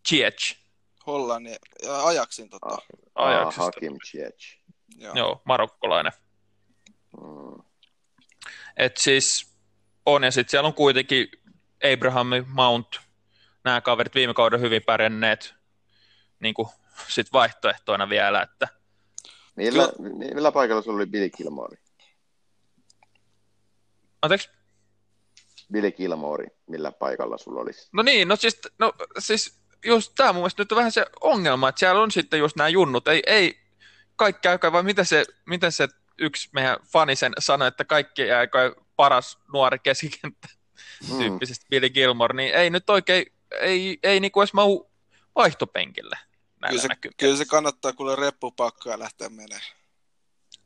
Ziyech. 0.08 0.56
Hollannin 1.06 1.56
ja 1.82 2.06
Ajaksin 2.06 2.50
tota. 2.50 2.66
Ah, 3.14 3.46
ah 3.46 3.56
Hakim 3.56 3.96
Ziyech. 4.10 4.58
Joo. 4.96 5.14
Joo, 5.14 5.42
marokkolainen. 5.44 6.12
Mm. 7.16 7.62
Et 8.76 8.96
siis 8.96 9.56
on, 10.06 10.22
ja 10.22 10.30
sitten 10.30 10.50
siellä 10.50 10.66
on 10.66 10.74
kuitenkin 10.74 11.28
Abraham 11.92 12.28
Mount, 12.46 13.00
nämä 13.64 13.80
kaverit 13.80 14.14
viime 14.14 14.34
kauden 14.34 14.60
hyvin 14.60 14.82
pärjänneet 14.82 15.53
niin 16.40 16.54
kuin 16.54 16.68
sit 17.08 17.32
vaihtoehtoina 17.32 18.08
vielä. 18.08 18.42
Että... 18.42 18.68
Millä, 19.56 19.88
millä 20.34 20.52
paikalla 20.52 20.82
sulla 20.82 20.96
oli 20.96 21.06
Billy 21.06 21.30
Gilmore? 21.30 21.78
Anteeksi? 24.22 24.50
Billy 25.72 25.90
Gilmore, 25.90 26.46
millä 26.66 26.92
paikalla 26.92 27.38
sulla 27.38 27.60
olisi? 27.60 27.88
No 27.92 28.02
niin, 28.02 28.28
no 28.28 28.36
siis, 28.36 28.60
no, 28.78 28.92
siis 29.18 29.58
just 29.84 30.12
tämä 30.16 30.32
mun 30.32 30.40
mielestä 30.40 30.62
nyt 30.62 30.72
on 30.72 30.76
vähän 30.76 30.92
se 30.92 31.06
ongelma, 31.20 31.68
että 31.68 31.78
siellä 31.78 32.02
on 32.02 32.10
sitten 32.10 32.38
just 32.38 32.56
nämä 32.56 32.68
junnut, 32.68 33.08
ei, 33.08 33.22
ei 33.26 33.58
kaikki 34.16 34.48
aikaa, 34.48 34.72
vaan 34.72 34.84
mitä 34.84 35.04
se, 35.04 35.24
mitä 35.46 35.70
se 35.70 35.88
yksi 36.18 36.48
meidän 36.52 36.76
fanisen 36.92 37.32
sanoi, 37.38 37.68
että 37.68 37.84
kaikki 37.84 38.32
aikaa 38.32 38.72
paras 38.96 39.38
nuori 39.52 39.78
keskikenttä 39.78 40.48
mm. 41.10 41.18
tyyppisesti 41.18 41.66
Billy 41.70 41.90
Gilmore, 41.90 42.36
niin 42.36 42.54
ei 42.54 42.70
nyt 42.70 42.90
oikein, 42.90 43.26
ei, 43.60 43.98
ei 44.02 44.20
niinku 44.20 44.40
edes 44.40 44.52
mau 44.52 44.90
vaihtopenkille. 45.36 46.18
Kyllä 46.68 46.82
se, 46.82 46.88
kyllä 47.16 47.36
se 47.36 47.44
kannattaa 47.44 47.92
kuule 47.92 48.16
reppupakkoja 48.16 48.98
lähteä 48.98 49.28
menemään. 49.28 49.62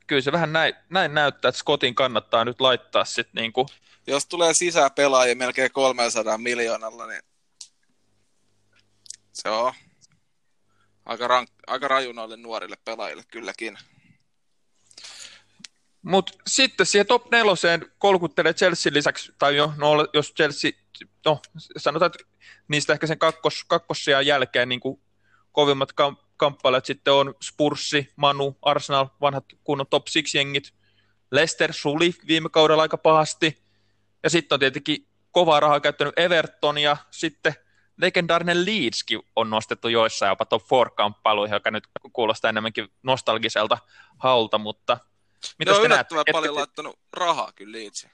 Kyllä 0.07 0.23
se 0.23 0.33
vähän 0.33 0.53
näin, 0.53 0.75
näin 0.91 1.15
näyttää, 1.15 1.49
että 1.49 1.59
Scottin 1.59 1.95
kannattaa 1.95 2.45
nyt 2.45 2.61
laittaa 2.61 3.05
sitten 3.05 3.43
niinku... 3.43 3.67
Jos 4.07 4.27
tulee 4.27 4.55
sisään 4.55 4.91
pelaajia 4.93 5.37
melkein 5.37 5.73
300 5.73 6.39
miljoonalla, 6.39 7.07
niin 7.07 7.23
se 9.33 9.49
on 9.49 9.73
aika, 11.07 11.29
rank, 11.29 11.51
aika 11.67 11.89
raju 11.89 12.13
noille 12.13 12.37
nuorille 12.37 12.77
pelaajille 12.85 13.23
kylläkin. 13.29 13.79
Mutta 16.09 16.33
sitten 16.47 16.87
siihen 16.87 17.07
top 17.07 17.31
neloseen 17.31 17.87
kolkuttelee 17.99 18.55
Chelsea 18.55 18.93
lisäksi, 18.93 19.33
tai 19.39 19.57
jo, 19.57 19.73
no, 19.77 20.07
jos 20.15 20.35
Chelsea, 20.35 20.71
no 21.25 21.41
sanotaan, 21.77 22.11
että 22.15 22.25
niistä 22.69 22.93
ehkä 22.93 23.07
sen 23.07 23.19
kakkos, 23.19 23.65
kakkossiaan 23.65 24.27
jälkeen 24.27 24.69
niin 24.69 24.81
kovimmat 25.53 25.93
kamp- 25.93 26.25
kamppailijat 26.37 26.87
sitten 26.87 27.13
on 27.13 27.35
Spurssi, 27.45 28.13
Manu, 28.17 28.59
Arsenal, 28.63 29.07
vanhat 29.21 29.45
kunnon 29.65 29.87
top 29.91 30.05
6 30.05 30.39
jengit. 30.39 30.75
Leicester 31.31 31.73
suli 31.73 32.15
viime 32.27 32.49
kaudella 32.49 32.83
aika 32.83 32.99
pahasti. 32.99 33.63
Ja 34.23 34.31
sitten 34.31 34.57
on 34.57 34.61
tietenkin 34.61 35.07
kovaa 35.31 35.61
rahaa 35.61 35.81
käyttänyt 35.81 36.19
Everton 36.19 36.79
ja 36.79 36.97
sitten 37.11 37.55
legendaarinen 37.97 38.67
Leedskin 38.67 39.21
on 39.37 39.51
nostettu 39.51 39.89
joissain 39.89 40.31
jopa 40.31 40.45
top 40.45 40.63
4-kamppailuihin, 40.63 41.55
joka 41.55 41.71
nyt 41.71 41.89
kuulostaa 42.13 42.49
enemmänkin 42.49 42.89
nostalgiselta 43.03 43.79
haulta, 44.19 44.59
mutta 44.59 44.99
mitä 45.59 45.75
on 45.75 45.85
yllättävän 45.85 46.25
näet? 46.27 46.33
paljon 46.33 46.55
et, 46.55 46.57
laittanut 46.57 46.99
rahaa 47.13 47.53
kyllä 47.53 47.79
Leedsiin. 47.79 48.13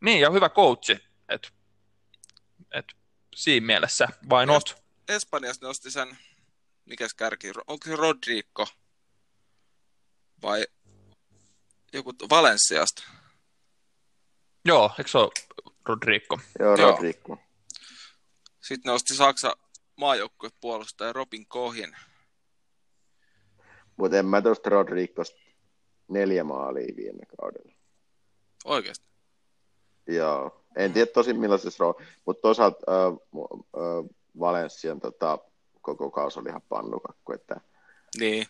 Niin, 0.00 0.20
ja 0.20 0.30
hyvä 0.30 0.48
coachi. 0.48 0.98
Et, 1.28 1.52
et, 2.74 2.84
siinä 3.34 3.66
mielessä, 3.66 4.08
why 4.30 4.46
not? 4.46 4.84
Espanjassa 5.08 5.66
nosti 5.66 5.90
sen, 5.90 6.18
mikä 6.84 7.08
kärki, 7.16 7.52
onko 7.66 7.86
se 7.86 7.96
Rodrigo 7.96 8.66
vai 10.42 10.66
joku 11.92 12.12
Valensiasta? 12.30 13.02
Joo, 14.64 14.90
eikö 14.98 15.10
se 15.10 15.18
ole 15.18 15.30
Rodrigo? 15.88 16.38
Joo, 16.58 16.76
Rodrigo. 16.76 17.28
Joo. 17.28 17.38
Sitten 18.60 18.90
nosti 18.90 19.14
Saksa 19.14 19.56
maajoukkuepuolustaja 19.96 21.12
Robin 21.12 21.46
Kohin. 21.48 21.96
Mutta 23.96 24.18
en 24.18 24.26
mä 24.26 24.42
tuosta 24.42 24.70
Rodrigosta 24.70 25.43
neljä 26.08 26.44
maalia 26.44 26.96
viime 26.96 27.26
kaudella. 27.40 27.72
Oikeasti? 28.64 29.06
Joo. 30.06 30.64
En 30.76 30.92
tiedä 30.92 31.10
tosin 31.14 31.40
millaisessa 31.40 31.84
roolissa, 31.84 32.12
mutta 32.26 32.42
toisaalta 32.42 32.78
äh, 32.88 33.12
äh, 33.12 34.10
Valenssian 34.40 35.00
tota, 35.00 35.38
koko 35.80 36.10
kausi 36.10 36.40
oli 36.40 36.48
ihan 36.48 36.62
pannukakku. 36.68 37.32
Että... 37.32 37.60
Niin. 38.18 38.46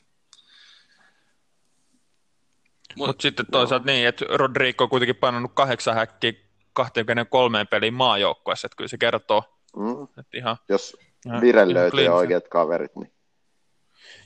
Mutta 2.96 3.12
Mut 3.12 3.20
sitten 3.20 3.46
toisaalta 3.50 3.86
niin, 3.86 4.08
että 4.08 4.24
Rodrigo 4.28 4.84
on 4.84 4.90
kuitenkin 4.90 5.16
pannut 5.16 5.50
kahdeksan 5.54 5.94
häkkiä 5.94 6.32
23 6.72 7.64
peliin 7.64 7.94
maajoukkueessa, 7.94 8.66
että 8.66 8.76
kyllä 8.76 8.88
se 8.88 8.98
kertoo, 8.98 9.42
mm. 9.76 10.02
että 10.02 10.36
ihan... 10.36 10.56
Jos 10.68 10.96
Virel 11.40 11.74
löytyy 11.74 12.08
oikeat 12.08 12.48
kaverit, 12.48 12.96
niin... 12.96 13.12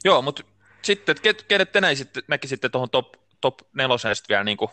Joo, 0.05 0.23
mutta 0.23 0.43
sitten, 0.89 1.17
ket, 1.23 1.43
kenet 1.43 1.73
te 1.73 1.81
näisitte, 1.81 2.23
näkisitte 2.29 2.69
tuohon 2.69 2.91
top, 2.91 3.15
top 3.41 3.59
neloseen 3.73 4.17
sitten 4.17 4.35
vielä 4.35 4.45
niin 4.45 4.57
kuin, 4.57 4.71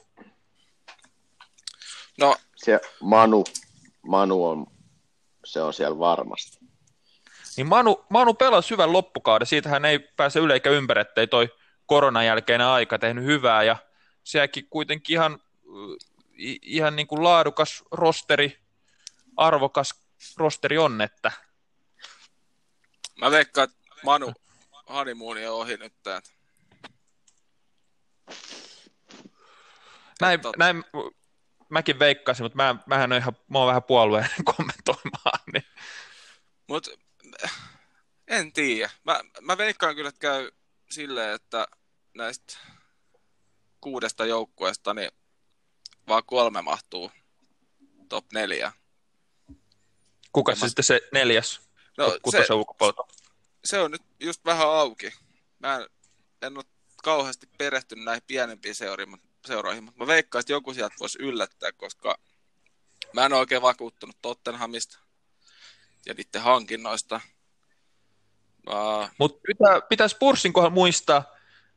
No, 2.20 2.36
Se 2.56 2.80
Manu, 3.00 3.44
Manu 4.02 4.46
on, 4.46 4.68
se 5.46 5.62
on 5.62 5.74
siellä 5.74 6.00
varmasti. 6.00 6.60
niin 7.58 7.68
Manu, 7.68 8.06
Manu 8.10 8.34
pelasi 8.34 8.70
hyvän 8.70 8.94
loppukauden, 8.94 9.48
siitähän 9.48 9.86
ei 9.86 10.00
pääse 10.00 10.40
yle 10.40 10.54
eikä 10.54 10.70
ympäri, 10.70 11.02
ettei 11.02 11.28
toi 11.28 11.50
koronan 11.86 12.26
jälkeinen 12.26 12.68
aika 12.68 13.00
tehnyt 13.00 13.24
hyvää, 13.24 13.64
ja 13.64 13.78
sekin 14.24 14.68
kuitenkin 14.70 15.14
ihan, 15.14 15.40
ihan 16.62 16.96
niin 16.96 17.08
kuin 17.08 17.24
laadukas 17.24 17.84
rosteri, 17.92 18.60
arvokas 19.38 19.94
rosteri 20.38 20.78
on, 20.78 21.02
että 21.02 21.32
mä 23.16 23.32
veikkaan, 23.32 23.70
että 23.70 23.78
Manu 24.04 24.34
honeymooni 24.90 25.48
on 25.48 25.56
ohi 25.56 25.78
nyt 25.78 25.94
täältä. 26.04 26.30
näin, 30.22 30.42
Totta. 30.42 30.58
näin 30.60 30.84
mäkin 31.70 32.00
veikkasin, 32.00 32.44
mutta 32.46 32.56
mä, 32.56 32.76
mähän 32.86 33.12
on 33.12 33.18
ihan, 33.18 33.38
mä 33.48 33.60
oon 33.60 33.68
vähän 33.68 33.84
puolueen 33.84 34.30
kommentoimaan, 34.56 35.40
niin 35.54 35.64
Mut 36.68 36.88
en 38.28 38.54
tiedä. 38.54 38.90
Mä, 39.04 39.20
mä 39.42 39.58
veikkaan 39.58 39.96
kyllä, 39.96 40.10
että 40.10 40.20
käy 40.20 40.52
silleen, 40.90 41.36
että 41.36 41.68
näistä 42.14 42.58
kuudesta 43.82 44.26
joukkueesta 44.26 44.94
niin 44.94 45.12
vaan 46.08 46.24
kolme 46.26 46.62
mahtuu 46.62 47.12
top 48.10 48.26
neljä. 48.34 48.72
kuka 50.32 50.56
se 50.56 50.62
mä- 50.62 50.68
sitten 50.68 50.84
se 50.86 51.02
neljäs 51.14 51.62
No 51.98 52.18
se, 52.32 52.54
ulkopuolelta? 52.54 53.04
Se 53.66 53.80
on 53.80 53.92
nyt 53.92 54.02
just 54.20 54.46
vähän 54.46 54.70
auki. 54.70 55.14
Mä 55.60 55.76
en, 55.76 55.88
en 56.42 56.58
ole 56.58 56.66
kauheasti 57.04 57.50
perehtynyt 57.58 58.06
näihin 58.06 58.24
pienempiin 58.28 58.76
seuriin, 58.76 59.18
seuroihin, 59.48 59.84
mutta 59.84 60.00
mä 60.04 60.08
veikkaan, 60.08 60.40
että 60.40 60.54
joku 60.54 60.74
sieltä 60.74 60.96
voisi 61.00 61.20
yllättää, 61.22 61.72
koska 61.72 62.18
mä 63.14 63.26
en 63.26 63.34
ole 63.34 63.40
oikein 63.40 63.62
vakuuttunut 63.62 64.18
Tottenhamista 64.22 65.00
ja 66.06 66.14
niiden 66.14 66.42
hankinnoista. 66.42 67.22
Uh, 68.70 69.10
Mutta 69.18 69.40
pitää, 69.48 69.82
pitää 69.82 70.08
Spursin 70.08 70.54
kohdalla 70.54 70.74
muistaa, 70.74 71.24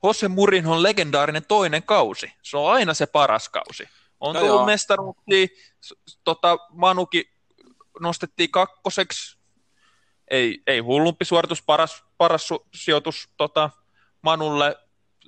Jose 0.03 0.29
Mourinhon 0.29 0.83
legendaarinen 0.83 1.45
toinen 1.45 1.83
kausi. 1.83 2.33
Se 2.43 2.57
on 2.57 2.73
aina 2.73 2.95
se 2.95 3.07
paras 3.07 3.49
kausi. 3.49 3.89
On 4.21 4.35
No 4.35 4.41
tullut 4.41 4.67
mestaruuksia, 4.67 5.47
tota, 6.25 6.59
Manukin 6.71 7.25
nostettiin 8.01 8.51
kakkoseksi. 8.51 9.38
Ei, 10.31 10.63
ei 10.67 10.79
hullumpi 10.79 11.25
suoritus, 11.25 11.63
paras, 11.63 12.05
paras 12.19 12.49
su, 12.49 12.67
sijoitus 12.75 13.29
tota, 13.37 13.71
Manulle 14.23 14.77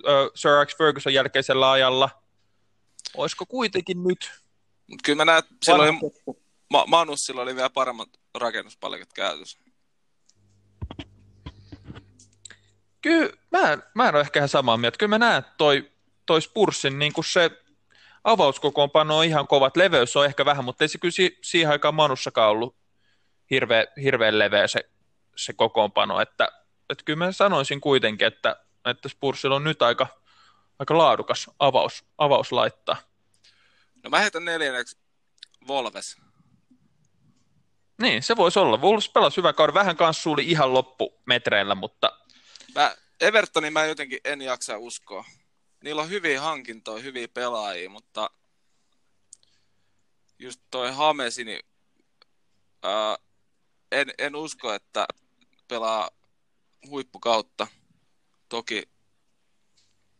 ö, 0.07 0.31
Sir 0.35 0.51
Alex 0.51 0.77
Ferguson 0.77 1.13
jälkeisellä 1.13 1.71
ajalla. 1.71 2.09
Olisiko 3.17 3.45
kuitenkin 3.45 4.03
nyt? 4.03 4.31
mutta 4.87 5.01
kyllä 5.05 5.17
mä 5.17 5.25
näen, 5.25 5.43
silloin, 5.65 5.93
vanha- 5.95 6.41
Ma- 6.69 6.85
Manus 6.87 7.25
silloin 7.25 7.47
oli 7.47 7.55
vielä 7.55 7.69
paremmat 7.69 8.09
rakennuspalkat 8.35 9.13
käytössä. 9.13 9.57
Kyllä, 13.01 13.33
mä, 13.51 13.71
en- 13.73 13.83
mä 13.95 14.09
en 14.09 14.15
ole 14.15 14.21
ehkä 14.21 14.39
ihan 14.39 14.49
samaa 14.49 14.77
mieltä. 14.77 14.97
Kyllä 14.97 15.09
mä 15.09 15.17
näen, 15.17 15.37
että 15.39 15.51
toi, 15.57 15.91
toi 16.25 16.41
Spursin 16.41 16.99
niin 16.99 17.13
kuin 17.13 17.25
se 17.25 17.51
avauskokoonpano 18.23 19.17
on 19.17 19.25
ihan 19.25 19.47
kovat. 19.47 19.77
Leveys 19.77 20.15
on 20.17 20.25
ehkä 20.25 20.45
vähän, 20.45 20.65
mutta 20.65 20.83
ei 20.83 20.87
se 20.87 20.97
kyllä 20.97 21.11
si- 21.11 21.37
siihen 21.43 21.71
aikaan 21.71 21.95
Manussakaan 21.95 22.49
ollut 22.51 22.75
hirveän, 23.51 23.87
hirveän 24.03 24.39
leveä 24.39 24.67
se, 24.67 24.89
se 25.35 25.53
kokoonpano. 25.53 26.21
Että, 26.21 26.51
että 26.89 27.03
kyllä 27.03 27.25
mä 27.25 27.31
sanoisin 27.31 27.81
kuitenkin, 27.81 28.27
että, 28.27 28.55
että 28.85 29.09
Spursilla 29.09 29.55
on 29.55 29.63
nyt 29.63 29.81
aika, 29.81 30.07
aika 30.79 30.97
laadukas 30.97 31.49
avaus, 31.59 32.05
avaus 32.17 32.51
laittaa. 32.51 32.97
No 34.03 34.09
mä 34.09 34.19
heitän 34.19 34.45
neljänneksi 34.45 34.97
Volves. 35.67 36.17
Niin, 38.01 38.23
se 38.23 38.37
voisi 38.37 38.59
olla. 38.59 38.77
Wolves 38.77 39.09
pelasi 39.09 39.37
hyvä 39.37 39.53
kauden. 39.53 39.73
Vähän 39.73 39.97
kanssa 39.97 40.23
suuli 40.23 40.49
ihan 40.49 40.73
loppumetreillä, 40.73 41.75
mutta 41.75 42.21
Mä, 42.75 42.95
Evertonin 43.21 43.73
mä 43.73 43.85
jotenkin 43.85 44.19
en 44.23 44.41
jaksa 44.41 44.77
uskoa. 44.77 45.25
Niillä 45.83 46.01
on 46.01 46.09
hyviä 46.09 46.41
hankintoja, 46.41 47.03
hyviä 47.03 47.27
pelaajia, 47.27 47.89
mutta 47.89 48.29
just 50.39 50.61
toi 50.71 50.91
Hamesi, 50.91 51.43
niin 51.43 51.59
ää, 52.83 53.17
en, 53.91 54.13
en 54.17 54.35
usko, 54.35 54.73
että 54.73 55.07
pelaa 55.67 56.09
huippukautta. 56.89 57.67
Toki 58.49 58.89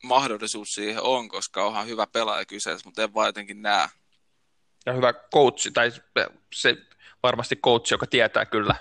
mahdollisuus 0.04 0.74
siihen 0.74 1.02
on, 1.02 1.30
koska 1.30 1.66
onhan 1.66 1.88
hyvä 1.88 2.08
pelaaja 2.08 2.46
kyseessä, 2.46 2.88
mutta 2.88 3.04
en 3.04 3.14
vaan 3.14 3.28
jotenkin 3.28 3.62
näe. 3.62 3.90
ja 4.86 4.94
hyvä 4.94 5.14
coachi, 5.14 5.72
tai 5.72 5.92
se 6.54 6.76
varmasti 7.24 7.56
coachi, 7.56 7.94
joka 7.94 8.08
tietää 8.08 8.46
kyllä. 8.46 8.76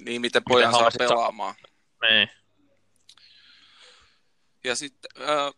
Niin, 0.00 0.20
miten 0.20 0.42
pojan 0.48 0.72
saa 0.72 0.78
Hamesit 0.80 0.98
saa- 0.98 1.08
pelaamaan. 1.08 1.54
Niin. 2.02 2.28
Ja 4.64 4.76
sitten, 4.76 5.10
äh, 5.22 5.52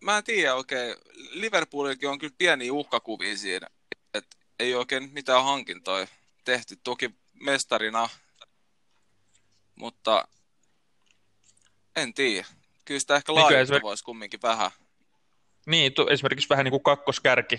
mä 0.00 0.18
en 0.18 0.24
tiedä 0.24 0.54
oikein, 0.54 0.96
Liverpoolillakin 1.30 2.08
on 2.08 2.18
kyllä 2.18 2.34
pieniä 2.38 2.72
uhkakuvia 2.72 3.36
siinä, 3.36 3.66
että 4.14 4.36
ei 4.58 4.74
oikein 4.74 5.10
mitään 5.12 5.44
hankintoja 5.44 6.06
tehty, 6.44 6.76
toki 6.84 7.10
mestarina, 7.32 8.08
mutta 9.74 10.28
en 11.96 12.14
tiedä. 12.14 12.46
Kyllä 12.84 13.00
sitä 13.00 13.16
ehkä 13.16 13.32
Niin 13.32 13.66
esimerk- 13.66 13.82
voisi 13.82 14.04
kumminkin 14.04 14.42
vähän. 14.42 14.70
Niin, 15.66 15.92
tu, 15.92 16.06
esimerkiksi 16.08 16.48
vähän 16.48 16.64
niin 16.64 16.70
kuin 16.70 16.82
kakkoskärki 16.82 17.58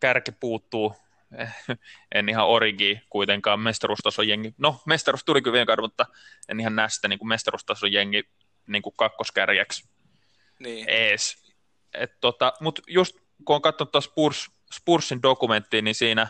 kärki 0.00 0.32
puuttuu. 0.32 0.96
En 2.14 2.28
ihan 2.28 2.46
origi 2.46 3.00
kuitenkaan 3.10 3.60
mestaruustason 3.60 4.28
jengi. 4.28 4.54
No, 4.58 4.80
mestaruus 4.86 5.24
tuli 5.24 5.42
kyllä 5.42 5.52
viime 5.66 5.76
mutta 5.80 6.06
en 6.48 6.60
ihan 6.60 6.76
näe 6.76 6.88
sitä 6.88 7.08
niin 7.08 7.18
kuin 7.18 7.28
mestaruustason 7.28 7.92
jengi 7.92 8.24
niin 8.66 8.82
kuin 8.82 8.94
kakkoskärjeksi 8.96 9.88
Niin, 10.58 10.88
ees. 10.88 11.36
Et 11.94 12.20
tota, 12.20 12.52
Mutta 12.60 12.82
just 12.86 13.16
kun 13.44 13.56
on 13.56 13.62
katsonut 13.62 13.92
tuossa 13.92 14.10
Spurs, 14.10 14.50
Spursin 14.72 15.22
dokumenttia, 15.22 15.82
niin 15.82 15.94
siinä 15.94 16.28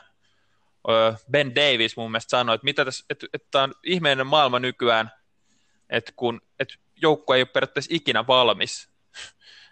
Ben 1.30 1.54
Davis 1.54 1.96
mun 1.96 2.10
mielestä 2.10 2.30
sanoi, 2.30 2.54
että 2.54 2.64
mitä 2.64 2.84
tässä, 2.84 3.04
että, 3.10 3.26
että 3.34 3.62
on 3.62 3.74
ihmeinen 3.84 4.26
maailma 4.26 4.58
nykyään, 4.58 5.10
että 5.90 6.12
kun 6.16 6.40
että 6.60 6.74
joukko 7.02 7.34
ei 7.34 7.40
ole 7.40 7.46
periaatteessa 7.46 7.94
ikinä 7.94 8.26
valmis, 8.26 8.90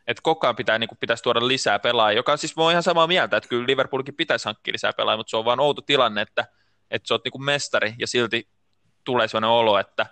että 0.07 0.23
koko 0.23 0.47
ajan 0.47 0.57
pitää, 0.57 0.79
niin 0.79 0.89
kuin, 0.89 0.99
pitäisi 0.99 1.23
tuoda 1.23 1.49
lisää 1.49 1.79
pelaajia, 1.79 2.17
joka 2.17 2.37
siis 2.37 2.57
mä 2.57 2.71
ihan 2.71 2.83
samaa 2.83 3.07
mieltä, 3.07 3.37
että 3.37 3.49
kyllä 3.49 3.67
Liverpoolkin 3.67 4.17
pitäisi 4.17 4.45
hankkia 4.45 4.73
lisää 4.73 4.93
pelaajia, 4.93 5.17
mutta 5.17 5.31
se 5.31 5.37
on 5.37 5.45
vaan 5.45 5.61
outo 5.61 5.83
tilanne, 5.83 6.23
että, 6.23 6.47
että 6.91 7.09
sä 7.09 7.15
oot 7.15 7.25
niin 7.25 7.33
kuin 7.33 7.45
mestari 7.45 7.95
ja 7.99 8.07
silti 8.07 8.49
tulee 9.05 9.29
sellainen 9.29 9.51
olo, 9.51 9.79
että, 9.79 10.07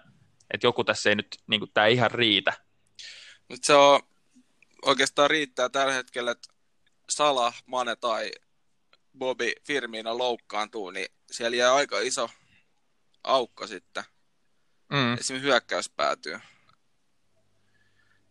että 0.50 0.66
joku 0.66 0.84
tässä 0.84 1.10
ei 1.10 1.16
nyt, 1.16 1.26
niin 1.46 1.60
kuin, 1.60 1.70
tämä 1.74 1.86
ei 1.86 1.94
ihan 1.94 2.10
riitä. 2.10 2.52
mutta 3.48 3.66
se 3.66 3.74
on 3.74 4.00
oikeastaan 4.84 5.30
riittää 5.30 5.68
tällä 5.68 5.92
hetkellä, 5.92 6.30
että 6.30 6.48
Salah, 7.10 7.62
Mane 7.66 7.96
tai 7.96 8.30
Bobby 9.18 9.52
Firmino 9.66 10.18
loukkaantuu, 10.18 10.90
niin 10.90 11.06
siellä 11.30 11.56
jää 11.56 11.74
aika 11.74 12.00
iso 12.00 12.30
aukko 13.24 13.66
sitten. 13.66 14.04
Mm. 14.92 15.14
esimerkiksi 15.14 15.48
hyökkäys 15.48 15.88
päätyy. 15.90 16.38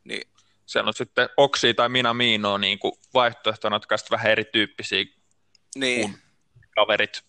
Niin, 0.03 0.27
siellä 0.65 0.87
on 0.87 0.93
sitten 0.93 1.29
Oksi 1.37 1.73
tai 1.73 1.89
Minä 1.89 2.13
Miino 2.13 2.57
niin 2.57 2.79
kuin 2.79 2.93
vaihtoehtona, 3.13 3.75
jotka 3.75 3.95
ovat 3.95 4.11
vähän 4.11 4.31
erityyppisiä 4.31 5.05
niin, 5.75 6.01
Kun- 6.01 6.19
kaverit. 6.75 7.21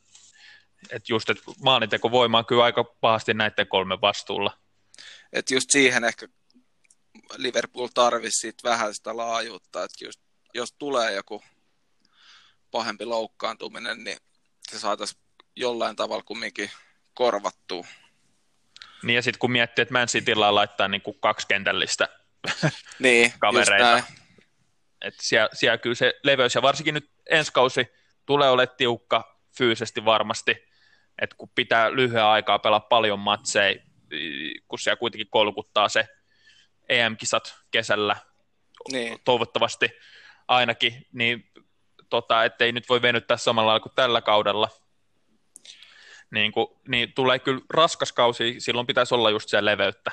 Että 0.90 1.12
just, 1.12 1.30
että 1.30 1.42
maalinteko 1.61 2.11
voima 2.11 2.38
on 2.38 2.46
kyllä 2.46 2.64
aika 2.64 2.84
pahasti 2.84 3.34
näiden 3.34 3.68
kolmen 3.68 4.00
vastuulla. 4.00 4.59
että 5.32 5.55
just 5.55 5.70
siihen 5.70 6.05
ehkä 6.05 6.28
Liverpool 7.36 7.88
tarvisi 7.94 8.53
vähän 8.64 8.94
sitä 8.94 9.16
laajuutta, 9.16 9.84
että 9.84 10.05
just, 10.05 10.20
jos 10.55 10.72
tulee 10.72 11.12
joku 11.12 11.42
pahempi 12.72 13.04
loukkaantuminen, 13.04 14.04
niin 14.04 14.18
se 14.70 14.78
saataisiin 14.78 15.20
jollain 15.56 15.96
tavalla 15.96 16.22
kumminkin 16.22 16.70
korvattua. 17.14 17.86
Niin 19.02 19.14
ja 19.14 19.22
sitten 19.22 19.38
kun 19.38 19.52
miettii, 19.52 19.82
että 19.82 19.92
Man 19.92 20.08
Cityllä 20.08 20.54
laittaa 20.54 20.88
niin 20.88 21.02
kuin 21.02 21.16
kaksi 21.20 21.46
kentällistä, 21.46 22.08
Niin, 22.98 23.32
Kavereita. 23.38 24.02
että 25.00 25.22
siellä, 25.22 25.48
siellä 25.52 25.78
kyllä 25.78 25.94
se 25.94 26.14
leveys, 26.24 26.54
ja 26.54 26.62
varsinkin 26.62 26.94
nyt 26.94 27.10
ensi 27.30 27.52
kausi 27.52 27.86
tulee 28.26 28.50
olemaan 28.50 28.76
tiukka 28.76 29.38
fyysisesti 29.58 30.04
varmasti, 30.04 30.56
että 31.22 31.36
kun 31.36 31.48
pitää 31.54 31.92
lyhyen 31.92 32.24
aikaa 32.24 32.58
pelaa 32.58 32.80
paljon 32.80 33.18
matseja, 33.18 33.80
kun 34.68 34.78
siellä 34.78 34.96
kuitenkin 34.96 35.30
kolkuttaa 35.30 35.88
se 35.88 36.08
EM-kisat 36.88 37.54
kesällä, 37.70 38.16
Niin, 38.92 39.18
toivottavasti 39.24 39.90
ainakin, 40.48 41.06
niin 41.12 41.50
tota, 42.12 42.44
ettei 42.44 42.72
nyt 42.72 42.88
voi 42.88 43.02
venyttää 43.02 43.36
samalla 43.36 43.68
lailla 43.68 43.82
kuin 43.82 43.94
tällä 43.94 44.20
kaudella. 44.20 44.68
Niin, 46.30 46.52
kuin, 46.52 46.66
niin 46.88 47.12
tulee 47.12 47.38
kyllä 47.38 47.60
raskas 47.70 48.12
kausi, 48.12 48.54
silloin 48.58 48.86
pitäisi 48.86 49.14
olla 49.14 49.30
just 49.30 49.48
siellä 49.48 49.70
leveyttä. 49.70 50.12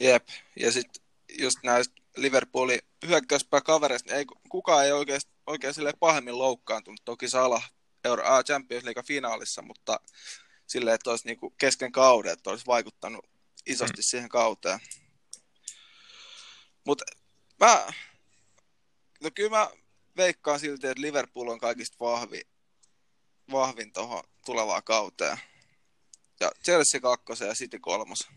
Jep, 0.00 0.28
ja 0.60 0.72
sitten 0.72 1.02
just 1.38 1.58
näistä 1.62 1.94
Liverpoolin 2.16 2.78
hyökkäyspääkavereista, 3.06 4.10
niin 4.10 4.18
ei, 4.18 4.24
kukaan 4.48 4.84
ei 4.84 4.92
oikein, 4.92 5.20
oikein 5.46 5.74
sille 5.74 5.92
pahemmin 6.00 6.38
loukkaantunut. 6.38 7.00
Toki 7.04 7.28
Salah 7.28 7.72
Euro, 8.04 8.24
äh, 8.24 8.44
Champions 8.44 8.84
League 8.84 9.02
finaalissa, 9.02 9.62
mutta 9.62 10.00
silleen, 10.66 10.94
että 10.94 11.10
olisi 11.10 11.26
niinku 11.26 11.50
kesken 11.50 11.92
kauden, 11.92 12.32
että 12.32 12.50
olisi 12.50 12.66
vaikuttanut 12.66 13.24
isosti 13.66 14.00
mm. 14.00 14.02
siihen 14.02 14.28
kauteen. 14.28 14.80
Mutta 16.86 17.04
mä, 17.60 17.86
no 19.22 19.30
kyllä 19.34 19.50
mä 19.50 19.70
veikkaan 20.16 20.60
silti, 20.60 20.86
että 20.86 21.02
Liverpool 21.02 21.48
on 21.48 21.58
kaikista 21.58 21.96
vahvi, 22.00 22.40
vahvin 23.52 23.92
tuohon 23.92 24.24
tulevaan 24.46 24.82
kauteen. 24.84 25.38
Ja 26.40 26.50
Chelsea 26.64 27.00
kakkosen 27.00 27.48
ja 27.48 27.54
City 27.54 27.78
kolmosen. 27.78 28.36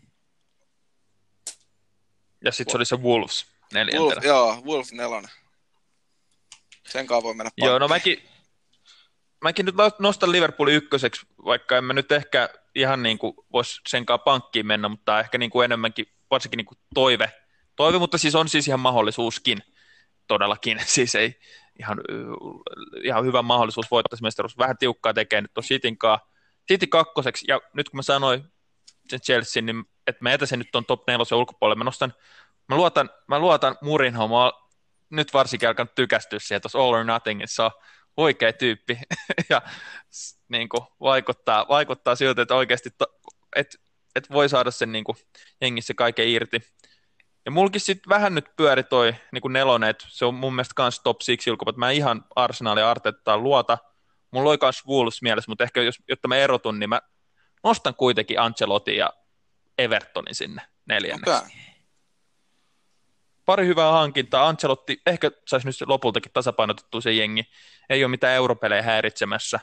Ja 2.44 2.52
sitten 2.52 2.72
se 2.72 2.76
oli 2.76 2.86
se 2.86 2.96
Wolves 2.96 3.46
neljäntenä. 3.72 4.14
Wolf, 4.14 4.24
joo, 4.24 4.62
Wolf 4.64 4.92
nelonen. 4.92 5.30
Sen 6.88 7.06
kanssa 7.06 7.22
voi 7.22 7.34
mennä 7.34 7.50
Joo, 7.56 7.78
no 7.78 7.88
mäkin, 7.88 8.28
mäkin 9.44 9.66
nyt 9.66 9.74
nostan 9.98 10.32
Liverpool 10.32 10.68
ykköseksi, 10.68 11.26
vaikka 11.44 11.78
en 11.78 11.84
mä 11.84 11.92
nyt 11.92 12.12
ehkä 12.12 12.48
ihan 12.74 13.02
niin 13.02 13.18
kuin 13.18 13.34
voisi 13.52 13.80
senkaan 13.88 14.20
pankkiin 14.20 14.66
mennä, 14.66 14.88
mutta 14.88 15.20
ehkä 15.20 15.38
niin 15.38 15.50
kuin 15.50 15.64
enemmänkin, 15.64 16.06
varsinkin 16.30 16.56
niin 16.56 16.66
kuin 16.66 16.78
toive, 16.94 17.32
toive, 17.76 17.98
mutta 17.98 18.18
siis 18.18 18.34
on 18.34 18.48
siis 18.48 18.68
ihan 18.68 18.80
mahdollisuuskin 18.80 19.58
todellakin, 20.26 20.80
siis 20.94 21.14
ei 21.14 21.40
ihan, 21.80 21.98
ihan 23.04 23.24
hyvä 23.24 23.42
mahdollisuus 23.42 23.90
voittaa 23.90 24.16
se 24.16 24.22
mestaruus. 24.22 24.58
Vähän 24.58 24.78
tiukkaa 24.78 25.14
tekee 25.14 25.40
nyt 25.40 25.54
tuon 25.54 25.64
City 26.68 26.86
kakkoseksi, 26.86 27.44
ja 27.48 27.60
nyt 27.74 27.88
kun 27.88 27.98
mä 27.98 28.02
sanoin 28.02 28.44
sen 29.10 29.20
Chelsea, 29.20 29.62
niin 29.62 29.84
että 30.06 30.22
mä 30.22 30.30
jätäisin 30.30 30.58
nyt 30.58 30.68
tuon 30.72 30.86
top 30.86 31.02
4 31.06 31.36
ulkopuolelle, 31.36 31.78
mä 31.78 31.84
nostan, 31.84 32.14
mä 32.68 32.76
luotan, 32.76 33.10
mä 33.28 33.38
luotan 33.38 33.76
Murinho, 33.82 34.28
mä 34.28 34.52
nyt 35.10 35.34
varsinkin 35.34 35.68
alkanut 35.68 35.94
tykästyä 35.94 36.38
siihen 36.38 36.62
tuossa 36.62 36.78
All 36.78 36.94
or 36.94 37.04
Nothingissa, 37.04 37.64
on 37.64 37.70
oikea 38.16 38.52
tyyppi, 38.52 38.98
ja 39.50 39.62
niin 40.48 40.68
kuin, 40.68 40.82
vaikuttaa, 41.00 41.66
vaikuttaa 41.68 42.14
siltä, 42.14 42.42
että 42.42 42.54
oikeasti, 42.54 42.90
to, 42.98 43.06
että, 43.56 43.78
että 44.16 44.34
voi 44.34 44.48
saada 44.48 44.70
sen 44.70 44.92
niin 44.92 45.04
kuin, 45.04 45.16
jengissä 45.60 45.94
kaiken 45.94 46.28
irti. 46.28 46.60
Ja 47.44 47.50
mulkin 47.50 47.80
sitten 47.80 48.08
vähän 48.08 48.34
nyt 48.34 48.56
pyöri 48.56 48.82
toi 48.84 49.14
niin 49.32 49.42
kuin 49.42 49.52
nelonen, 49.52 49.90
että 49.90 50.06
se 50.08 50.24
on 50.24 50.34
mun 50.34 50.54
mielestä 50.54 50.74
kans 50.76 51.00
top 51.00 51.18
6 51.18 51.50
ilkupat. 51.50 51.76
Mä 51.76 51.90
ihan 51.90 52.24
arsenaalia 52.36 52.90
Artettaa 52.90 53.38
luota. 53.38 53.78
Mulla 54.30 54.50
oli 54.50 54.58
kans 54.58 54.86
Wolves 54.86 55.22
mielessä, 55.22 55.50
mutta 55.50 55.64
ehkä 55.64 55.82
jos, 55.82 55.98
jotta 56.08 56.28
mä 56.28 56.36
erotun, 56.36 56.78
niin 56.78 56.88
mä 56.88 57.00
nostan 57.64 57.94
kuitenkin 57.94 58.40
Ancelotti 58.40 58.96
ja 58.96 59.12
Evertonin 59.78 60.34
sinne 60.34 60.62
neljänneksi. 60.86 61.36
Okay. 61.36 61.50
Pari 63.44 63.66
hyvää 63.66 63.92
hankintaa. 63.92 64.48
Ancelotti 64.48 65.02
ehkä 65.06 65.30
saisi 65.48 65.66
nyt 65.66 65.76
lopultakin 65.86 66.32
tasapainotettua 66.32 67.00
se 67.00 67.12
jengi. 67.12 67.44
Ei 67.88 68.04
ole 68.04 68.10
mitään 68.10 68.34
europelejä 68.34 68.82
häiritsemässä. 68.82 69.60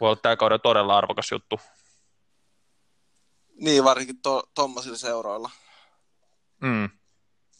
Voi 0.00 0.08
olla 0.08 0.20
tämä 0.22 0.36
kauden 0.36 0.60
todella 0.60 0.98
arvokas 0.98 1.32
juttu. 1.32 1.60
Niin, 3.60 3.84
varsinkin 3.84 4.16
tuommoisilla 4.54 4.96
to, 4.96 5.00
seuroilla. 5.00 5.50
Mm. 6.60 6.90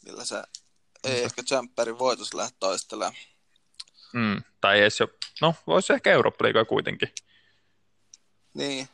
Millä 0.05 0.25
se 0.25 0.43
ei 1.03 1.19
mm. 1.19 1.25
ehkä 1.25 1.43
Champerin 1.43 1.99
voitos 1.99 2.33
lähde 2.33 2.55
toistelemaan. 2.59 3.15
Mm. 4.13 4.43
Tai 4.61 4.79
edes 4.79 4.99
jo, 4.99 5.07
no 5.41 5.55
voisi 5.67 5.93
ehkä 5.93 6.11
Eurooppa 6.11 6.45
kuitenkin. 6.67 7.13
Niin. 8.53 8.87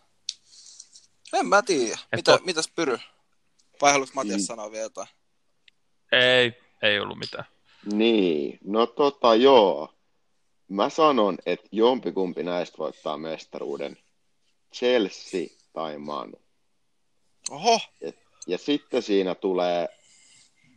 En 1.34 1.46
mä 1.46 1.62
tiedä. 1.62 2.00
Mitä, 2.16 2.38
to... 2.38 2.44
Mitäs 2.46 2.68
Pyry? 2.76 3.00
Vai 3.82 3.92
haluatko 3.92 4.16
Matias 4.16 4.42
mm. 4.42 4.46
sanoa 4.46 4.72
vielä 4.72 4.84
jotain? 4.84 5.08
Ei, 6.12 6.62
ei 6.82 7.00
ollut 7.00 7.18
mitään. 7.18 7.46
Niin, 7.86 8.60
no 8.64 8.86
tota 8.86 9.36
joo. 9.36 9.94
Mä 10.68 10.90
sanon, 10.90 11.38
että 11.46 11.68
jompikumpi 11.72 12.44
näistä 12.44 12.78
voittaa 12.78 13.18
mestaruuden. 13.18 13.98
Chelsea 14.74 15.48
tai 15.74 15.98
Manu. 15.98 16.42
Oho. 17.50 17.80
Ja, 18.02 18.12
ja 18.48 18.58
sitten 18.58 19.02
siinä 19.02 19.36
tulee 19.36 19.90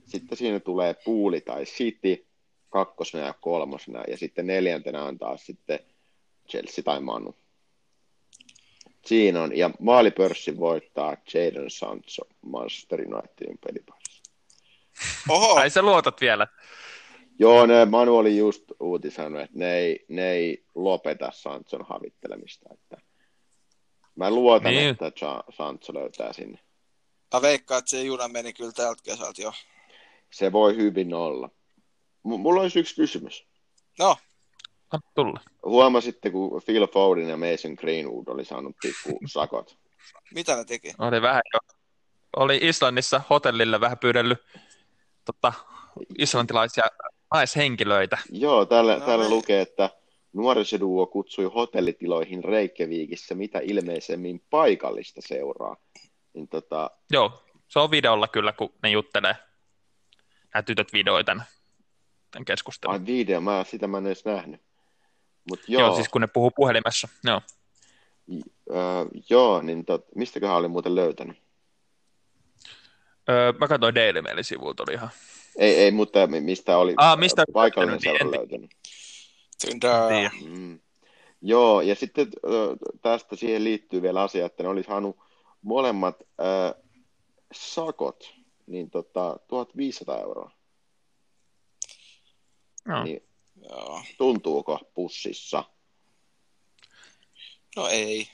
sitten 0.09 0.39
siinä 0.39 0.61
tulee 0.61 0.95
puuli 1.05 1.41
tai 1.41 1.65
City 1.65 2.27
kakkosena 2.69 3.27
ja 3.27 3.35
kolmosena, 3.41 4.05
ja 4.09 4.17
sitten 4.17 4.47
neljäntenä 4.47 5.05
on 5.05 5.19
taas 5.19 5.47
sitten 5.47 5.79
Chelsea 6.51 6.85
tai 6.85 7.01
Manu. 7.01 7.37
Siinä 9.07 9.43
on, 9.43 9.57
ja 9.57 9.71
maalipörssin 9.81 10.59
voittaa 10.59 11.17
Jadon 11.35 11.71
Sancho 11.71 12.23
Manchester 12.43 13.01
Unitedin 13.01 13.59
peliparissa. 13.67 14.23
Oho! 15.29 15.55
Ai 15.55 15.71
sä 15.71 15.83
luotat 15.83 16.21
vielä. 16.21 16.47
Joo, 17.39 17.67
ne, 17.67 17.85
Manu 17.85 18.17
oli 18.17 18.37
just 18.37 18.65
uutisannut, 18.81 19.43
että 19.43 19.59
ne 19.59 19.75
ei, 19.75 20.05
ne 20.09 20.31
ei 20.31 20.65
lopeta 20.75 21.31
Sanchon 21.33 21.87
havittelemista. 21.89 22.69
Että 22.75 22.97
mä 24.17 24.31
luotan, 24.31 24.73
niin. 24.73 24.89
että 24.91 25.13
Sancho 25.57 25.95
löytää 25.95 26.33
sinne. 26.33 26.59
Mä 27.35 27.43
veikkaan, 27.43 27.79
että 27.79 27.91
se 27.91 28.03
juna 28.03 28.29
meni 28.29 28.53
kyllä 28.53 28.73
tältä 28.73 29.03
kesältä 29.03 29.43
jo. 29.43 29.53
Se 30.31 30.53
voi 30.53 30.77
hyvin 30.77 31.15
olla. 31.15 31.51
M- 32.25 32.41
mulla 32.41 32.61
olisi 32.63 32.79
yksi 32.79 32.95
kysymys. 32.95 33.47
No. 33.99 34.17
Tulla. 35.15 35.41
Huomasitte, 35.65 36.31
kun 36.31 36.63
Phil 36.67 36.87
Foden 36.87 37.29
ja 37.29 37.37
Mason 37.37 37.73
Greenwood 37.79 38.29
oli 38.29 38.45
saanut 38.45 38.77
pikku 38.83 39.19
sakot. 39.27 39.77
Mitä 40.35 40.57
ne 40.57 40.65
teki? 40.65 40.93
Oli 40.99 41.23
vähän 41.23 41.43
jo. 41.55 41.75
Oli 42.37 42.59
Islannissa 42.63 43.21
hotellille 43.31 43.81
vähän 43.81 43.99
pyydellyt 43.99 44.39
tota, 45.25 45.53
islantilaisia 46.19 46.85
naishenkilöitä. 47.35 48.19
Joo, 48.31 48.67
täällä, 48.67 48.99
no, 48.99 49.07
täällä 49.07 49.29
lukee, 49.29 49.61
että 49.61 49.91
nuorisoduo 50.33 51.07
kutsui 51.07 51.45
hotellitiloihin 51.45 52.45
Reykjavikissa 52.45 53.35
mitä 53.35 53.59
ilmeisemmin 53.59 54.43
paikallista 54.51 55.21
seuraa. 55.29 55.77
Niin, 56.39 56.49
tota... 56.49 56.91
Joo, 57.11 57.43
se 57.69 57.79
on 57.79 57.91
videolla 57.91 58.29
kyllä, 58.29 58.53
kun 58.53 58.73
ne 58.83 58.91
juttelee 58.91 59.37
nämä 60.55 60.63
tytöt 60.63 60.93
videoi 60.93 61.25
tämän, 61.25 61.45
tämän 62.31 62.45
keskustelun. 62.45 62.95
Ai 62.95 63.07
video, 63.07 63.41
mä, 63.41 63.65
sitä 63.65 63.87
mä 63.87 63.99
en 63.99 64.07
edes 64.07 64.25
nähnyt. 64.25 64.61
Mut 65.49 65.61
joo. 65.69 65.83
joo, 65.83 65.95
siis 65.95 66.09
kun 66.09 66.21
ne 66.21 66.27
puhuu 66.27 66.51
puhelimessa, 66.51 67.09
joo. 67.25 67.41
Äh, 68.71 69.07
joo, 69.31 69.63
niin 69.63 69.85
tot, 69.85 70.07
mistäköhän 70.15 70.57
oli 70.57 70.69
muuten 70.69 70.95
löytänyt? 70.95 71.37
Öö, 73.29 73.53
mä 73.53 73.69
katsoin 73.69 73.95
Daily 73.95 74.23
Mailin 74.23 74.45
sivulta, 74.45 74.83
oli 74.83 74.95
ihan... 74.95 75.11
Ei, 75.57 75.75
ei, 75.75 75.91
mutta 75.91 76.27
mistä 76.27 76.79
oli 76.79 76.95
ah, 76.97 77.19
mistä 77.19 77.45
paikallinen 77.53 78.01
seura 78.01 78.31
löytänyt? 78.31 78.71
Mm. 80.45 80.81
Joo, 81.43 81.81
ja 81.81 81.95
sitten 81.95 82.29
tästä 83.03 83.37
siihen 83.37 83.65
liittyy 83.65 84.03
vielä 84.03 84.23
asia, 84.23 84.47
että 84.47 84.63
ne 84.63 84.69
olisi 84.69 84.87
saanut 84.87 85.28
molemmat 85.63 86.23
äh, 86.23 86.83
sakot 87.53 88.35
niin 88.67 88.91
tota, 88.91 89.39
1500 89.49 90.21
euroa. 90.21 90.51
No. 92.85 93.05
Niin, 93.05 93.23
tuntuuko 94.19 94.81
pussissa? 94.95 95.65
No 97.77 97.89
ei. 97.89 98.29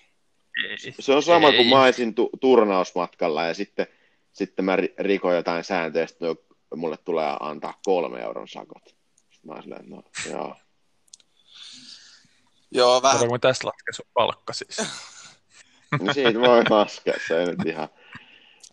ei. 0.65 0.95
Se 1.01 1.13
on 1.13 1.23
sama 1.23 1.49
ei. 1.49 1.57
kuin 1.57 1.69
mä 1.69 1.83
olisin 1.83 2.15
tu- 2.15 2.31
turnausmatkalla 2.41 3.45
ja 3.45 3.55
sitten, 3.55 3.87
sitten 4.33 4.65
mä 4.65 4.77
rikoin 4.99 5.37
jotain 5.37 5.65
sääntöjä, 5.65 6.03
ja 6.03 6.09
sitten 6.09 6.37
mulle 6.77 6.97
tulee 6.97 7.37
antaa 7.41 7.81
kolme 7.85 8.21
euron 8.21 8.49
sakot. 8.49 8.97
Sitten 9.31 9.55
mä 9.55 9.63
silleen, 9.63 9.91
no 9.91 10.03
joo. 10.31 10.57
Joo, 12.71 13.03
vähän. 13.03 13.41
Tässä 13.41 13.69
laskea 13.69 13.93
sun 13.93 14.07
palkka 14.15 14.53
siis? 14.53 14.77
no 16.03 16.13
siitä 16.13 16.41
voi 16.41 16.65
laskea, 16.71 17.15
se 17.29 17.41
ei 17.41 17.47
nyt 17.47 17.67
ihan... 17.67 17.89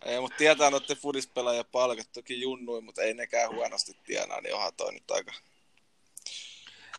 Ei, 0.04 0.20
mutta 0.20 0.36
tietää 0.36 0.70
noiden 0.70 0.96
fudispelaajien 0.96 1.64
palkat 1.72 2.12
toki 2.12 2.40
junnui, 2.40 2.80
mutta 2.80 3.02
ei 3.02 3.14
nekään 3.14 3.50
huonosti 3.50 3.92
tienaa, 4.04 4.40
niin 4.40 4.54
onhan 4.54 4.72
toi 4.76 4.92
nyt 4.92 5.10
aika... 5.10 5.32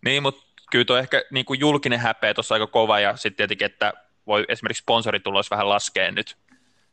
Niin, 0.05 0.23
mutta 0.23 0.43
kyllä 0.71 0.85
tuo 0.85 0.97
ehkä 0.97 1.23
niin 1.31 1.45
kuin 1.45 1.59
julkinen 1.59 1.99
häpeä 1.99 2.33
tuossa 2.33 2.55
aika 2.55 2.67
kova, 2.67 2.99
ja 2.99 3.17
sitten 3.17 3.35
tietenkin, 3.37 3.65
että 3.65 3.93
voi 4.27 4.45
esimerkiksi 4.49 4.81
sponsoritulos 4.81 5.51
vähän 5.51 5.69
laskea 5.69 6.11
nyt 6.11 6.37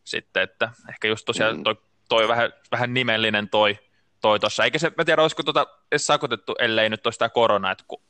sitten, 0.05 0.43
että 0.43 0.71
ehkä 0.89 1.09
just 1.09 1.25
tosiaan 1.25 1.57
mm. 1.57 1.63
toi, 1.63 1.77
toi 2.09 2.29
vähän, 2.29 2.53
vähän 2.71 2.95
nimellinen 2.95 3.49
toi, 3.49 3.79
toi 4.21 4.41
tuossa. 4.41 4.65
Eikä 4.65 4.79
se, 4.79 4.93
mä 4.97 5.05
tiedä, 5.05 5.23
olisiko 5.23 5.43
tuota 5.43 5.67
edes 5.93 6.07
sakotettu, 6.07 6.55
ellei 6.59 6.89
nyt 6.89 7.07
ole 7.07 7.13
sitä 7.13 7.29
korona, 7.29 7.71
että 7.71 7.85
kun 7.89 8.03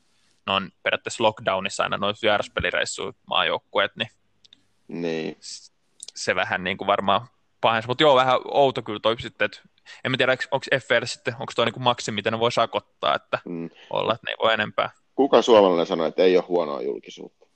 ne 0.47 0.53
on 0.53 0.71
periaatteessa 0.83 1.25
lockdownissa 1.25 1.83
aina 1.83 1.97
noin 1.97 2.15
vieraspelireissuja 2.23 3.13
maajoukkueet, 3.27 3.97
niin, 3.97 4.11
niin 4.91 5.37
se 6.15 6.35
vähän 6.35 6.65
niin 6.65 6.77
kuin 6.77 6.87
varmaan 6.87 7.27
pahensi. 7.61 7.89
Mutta 7.89 8.03
joo, 8.03 8.17
vähän 8.17 8.41
outo 8.45 8.83
kyllä 8.83 9.01
toi 9.01 9.21
sitten, 9.21 9.45
että 9.45 9.61
en 10.05 10.11
mä 10.11 10.17
tiedä, 10.17 10.37
onko 10.51 10.67
FR 10.89 11.07
sitten, 11.07 11.35
onko 11.35 11.53
toi 11.57 11.67
niin 11.67 11.83
maksimi, 11.83 12.15
mitä 12.15 12.31
ne 12.31 12.39
voi 12.39 12.53
sakottaa, 12.53 13.15
että 13.15 13.39
mm. 13.45 13.71
olla, 13.91 14.15
että 14.15 14.27
ne 14.27 14.31
ei 14.31 14.37
voi 14.43 14.55
enempää. 14.55 14.91
Kuka 15.15 15.43
suomalainen 15.43 15.87
sanoi, 15.87 16.09
että 16.09 16.23
ei 16.23 16.37
ole 16.37 16.45
huonoa 16.49 16.83
julkisuutta? 16.83 17.47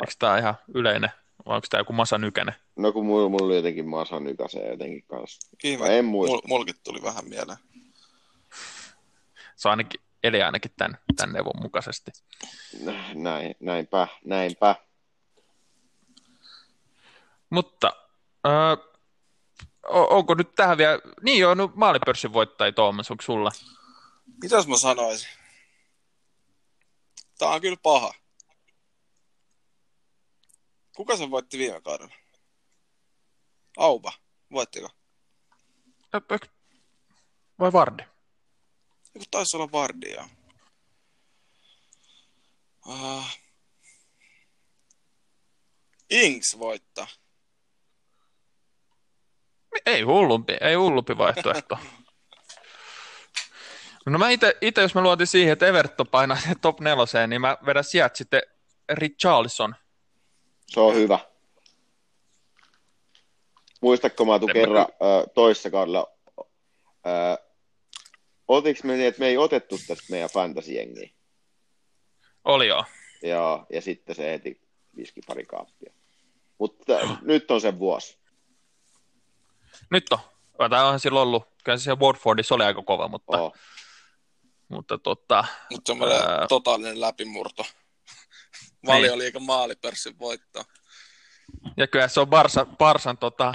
Eikö 0.00 0.12
tämä 0.18 0.38
ihan 0.38 0.54
yleinen, 0.74 1.10
Vai 1.46 1.56
onko 1.56 1.66
tämä 1.70 1.80
joku 1.80 1.92
Masa 1.92 2.18
Nykänen? 2.18 2.54
No 2.76 2.92
kun 2.92 3.06
mulla, 3.06 3.28
mulla 3.28 3.46
oli 3.46 3.56
jotenkin 3.56 3.88
Masa 3.88 4.20
Nykäsen 4.20 4.68
jotenkin 4.68 5.04
kanssa. 5.06 5.56
Ihme, 5.64 5.84
Mä 5.86 5.92
en 5.92 6.04
muista. 6.04 6.34
mul, 6.34 6.42
mulkin 6.46 6.74
tuli 6.84 7.02
vähän 7.02 7.28
mieleen. 7.28 7.58
Se 9.56 9.68
ainakin, 9.68 10.00
eli 10.22 10.42
ainakin 10.42 10.70
tämän, 10.76 10.98
tämän 11.16 11.32
neuvon 11.32 11.62
mukaisesti. 11.62 12.10
Näin, 13.14 13.54
näinpä, 13.60 14.08
näinpä. 14.24 14.76
Mutta 17.50 17.92
äh, 18.46 18.90
onko 19.88 20.34
nyt 20.34 20.54
tähän 20.54 20.78
vielä, 20.78 20.98
niin 21.22 21.38
joo, 21.38 21.54
no 21.54 21.72
maalipörssin 21.74 22.32
voittaja 22.32 22.72
Tuomas, 22.72 23.10
onko 23.10 23.22
sulla? 23.22 23.50
Mitäs 24.42 24.66
mä 24.66 24.76
sanoisin? 24.76 25.28
Tää 27.38 27.48
on 27.48 27.60
kyllä 27.60 27.76
paha. 27.82 28.14
Kuka 30.96 31.16
sen 31.16 31.30
voitti 31.30 31.58
viime 31.58 31.80
kaudella? 31.80 32.14
Auba, 33.76 34.12
voittiko? 34.52 34.88
Vai 37.58 37.72
Vardi? 37.72 38.02
Joku 39.14 39.26
taisi 39.30 39.56
olla 39.56 39.72
Vardia. 39.72 40.28
Uh, 42.86 43.24
Ings 46.10 46.58
voittaa. 46.58 47.06
Ei 49.86 50.02
hullumpi, 50.02 50.56
ei 50.60 50.74
hullumpi 50.74 51.18
vaihtoehto. 51.18 51.78
No 54.06 54.18
mä 54.18 54.30
ite 54.60 54.82
jos 54.82 54.94
mä 54.94 55.00
luotin 55.00 55.26
siihen, 55.26 55.52
että 55.52 55.66
Everton 55.66 56.06
painaa 56.06 56.38
top 56.60 56.80
neloseen, 56.80 57.30
niin 57.30 57.40
mä 57.40 57.58
vedän 57.66 57.84
sieltä 57.84 58.16
sitten 58.16 58.42
Richarlison. 58.92 59.74
Se 60.66 60.80
on 60.80 60.94
hyvä. 60.94 61.18
Muistatko 63.80 64.24
mä 64.24 64.52
kerran 64.52 64.86
äh, 64.86 65.24
toissa 65.34 65.70
kaudella, 65.70 66.12
äh, 67.06 67.38
otiks 68.48 68.84
me 68.84 68.92
niin, 68.92 69.06
että 69.06 69.20
me 69.20 69.26
ei 69.26 69.38
otettu 69.38 69.78
tästä 69.86 70.04
meidän 70.10 70.30
fantasy-jengiä? 70.30 71.10
Oli 72.44 72.66
joo. 72.68 72.84
Ja, 73.22 73.66
ja 73.72 73.82
sitten 73.82 74.14
se 74.16 74.30
heti 74.30 74.60
viski 74.96 75.20
pari 75.26 75.44
kaappia. 75.44 75.92
Mutta 76.58 77.18
nyt 77.22 77.50
on 77.50 77.60
se 77.60 77.78
vuosi. 77.78 78.19
Nyt 79.90 80.04
on. 80.12 80.18
Tämä 80.70 80.84
onhan 80.84 81.00
silloin 81.00 81.22
ollut, 81.28 81.48
kyllä 81.64 81.78
se 81.78 81.82
siellä 81.84 82.00
Watfordissa 82.00 82.54
oli 82.54 82.64
aika 82.64 82.82
kova, 82.82 83.08
mutta, 83.08 83.38
Oh. 83.40 83.54
mutta 84.68 84.98
tota, 84.98 85.44
Mutta 85.70 85.92
semmoinen 85.92 86.16
Ää. 86.30 86.46
totaalinen 86.48 87.00
läpimurto. 87.00 87.66
Valioliikan 88.86 89.42
maalipörssin 89.42 90.18
voitto. 90.18 90.64
ja 91.76 91.86
kyllä 91.86 92.08
se 92.08 92.20
on 92.20 92.28
Barsa, 92.28 92.66
Barsan, 92.78 93.18
tota, 93.18 93.52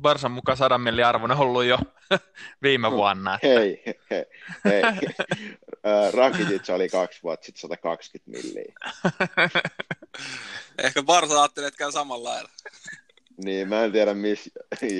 Barsan 0.00 0.30
mukaan 0.32 0.56
sadan 0.58 0.80
millin 0.80 1.06
arvoinen 1.06 1.36
ollut 1.38 1.64
jo 1.64 1.78
viime 2.62 2.90
vuonna. 2.90 3.34
Että, 3.34 3.46
Hei, 3.48 3.82
hei, 4.10 4.24
hei. 4.64 4.82
Rakitic 6.16 6.70
oli 6.70 6.88
kaksi 6.88 7.22
vuotta 7.22 7.46
sitten 7.46 7.60
120 7.60 8.30
milliä. 8.30 8.74
Ehkä 10.82 11.02
Barsa 11.02 11.40
ajattelee, 11.42 11.68
että 11.68 11.78
käy 11.78 11.92
samalla 11.92 12.28
lailla. 12.30 12.50
Niin, 13.44 13.68
mä 13.68 13.84
en 13.84 13.92
tiedä, 13.92 14.14
missä 14.14 14.50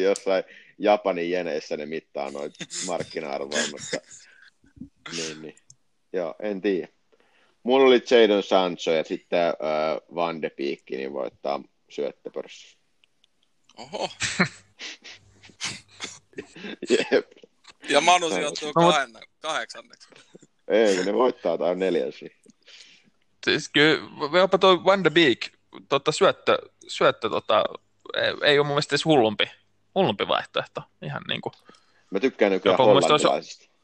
jossain 0.02 0.44
Japanin 0.78 1.30
jeneissä 1.30 1.76
ne 1.76 1.86
mittaa 1.86 2.30
noita 2.30 2.64
markkina-arvoja, 2.86 3.64
mutta 3.70 3.96
niin, 5.16 5.42
niin. 5.42 5.56
Joo, 6.12 6.34
en 6.42 6.60
tiedä. 6.60 6.88
Mulla 7.62 7.86
oli 7.86 8.02
Jadon 8.10 8.42
Sancho 8.42 8.90
ja 8.92 9.04
sitten 9.04 9.46
äh, 9.48 9.54
Van 10.14 10.42
de 10.42 10.50
Beek, 10.50 10.82
niin 10.90 11.12
voittaa 11.12 11.62
syöttöpörssi. 11.90 12.76
Oho. 13.78 14.08
Jep. 16.90 17.30
Ja 17.88 18.00
Manu 18.00 18.30
sijoittuu 18.30 18.72
No, 18.76 18.90
kahden, 18.90 19.22
kahdeksanneksi. 19.40 20.08
Ei, 20.68 21.04
ne 21.04 21.12
voittaa 21.14 21.58
tai 21.58 21.76
neljänsi. 21.76 22.36
siis 23.44 23.68
kyllä 23.68 24.38
jopa 24.38 24.58
tuo 24.58 24.84
Van 24.84 25.04
de 25.04 25.10
Beek, 25.10 25.48
tota, 25.88 26.12
syöttö, 26.12 26.58
syöttö 26.88 27.28
tota, 27.28 27.64
ei, 28.16 28.34
ei 28.44 28.58
ole 28.58 28.66
mun 28.66 28.74
mielestä 28.74 28.94
edes 28.94 29.04
hullumpi, 29.04 29.44
hullumpi 29.94 30.28
vaihtoehto. 30.28 30.82
Ihan 31.02 31.22
niin 31.28 31.40
kuin, 31.40 31.52
Mä 32.10 32.20
tykkään 32.20 32.52
nykyään 32.52 32.74
Jopa 32.74 32.86
mielestä 32.86 33.12
olisi- 33.12 33.26
hollantilaisista. 33.26 33.74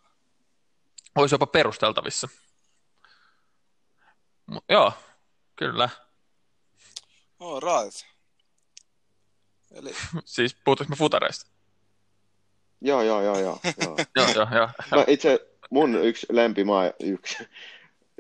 olisi 1.17 1.35
jopa 1.35 1.47
perusteltavissa. 1.47 2.29
Mut, 4.47 4.65
joo, 4.69 4.93
kyllä. 5.57 5.89
Oh, 7.41 7.63
right. 7.63 8.07
Eli 9.75 9.95
Siis 10.25 10.57
puhutuinko 10.65 10.91
me 10.91 10.97
futareista? 10.97 11.51
Joo, 12.81 13.03
joo, 13.03 13.23
joo, 13.23 13.39
joo. 13.39 13.59
joo. 13.85 13.97
joo, 14.17 14.27
joo, 14.35 14.47
joo. 14.55 14.69
Mä 14.97 15.05
itse, 15.07 15.51
mun 15.71 15.95
yksi 16.05 16.27
lempimaa, 16.31 16.91
yksi, 17.01 17.49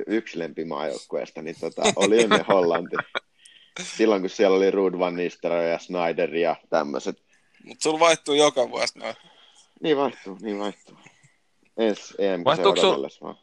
yksi 0.06 0.38
lempimaajoukkueesta, 0.38 1.42
niin 1.42 1.56
tota, 1.60 1.82
oli 1.96 2.22
ennen 2.22 2.44
Hollanti. 2.48 2.96
Silloin, 3.96 4.22
kun 4.22 4.30
siellä 4.30 4.56
oli 4.56 4.70
Ruud 4.70 4.98
van 4.98 5.16
Nistelrooy 5.16 5.68
ja 5.70 5.78
Snyder 5.78 6.34
ja 6.34 6.56
tämmöiset. 6.70 7.22
Mutta 7.64 7.82
sulla 7.82 8.00
vaihtuu 8.00 8.34
joka 8.34 8.70
vuosi 8.70 8.98
noin. 8.98 9.14
Niin 9.80 9.96
vaihtuu, 9.96 10.38
niin 10.40 10.58
vaihtuu. 10.58 10.96
Ensi 11.76 12.14
EM 12.18 12.44
Vaihtuuko 12.44 12.80
vaan. 13.22 13.36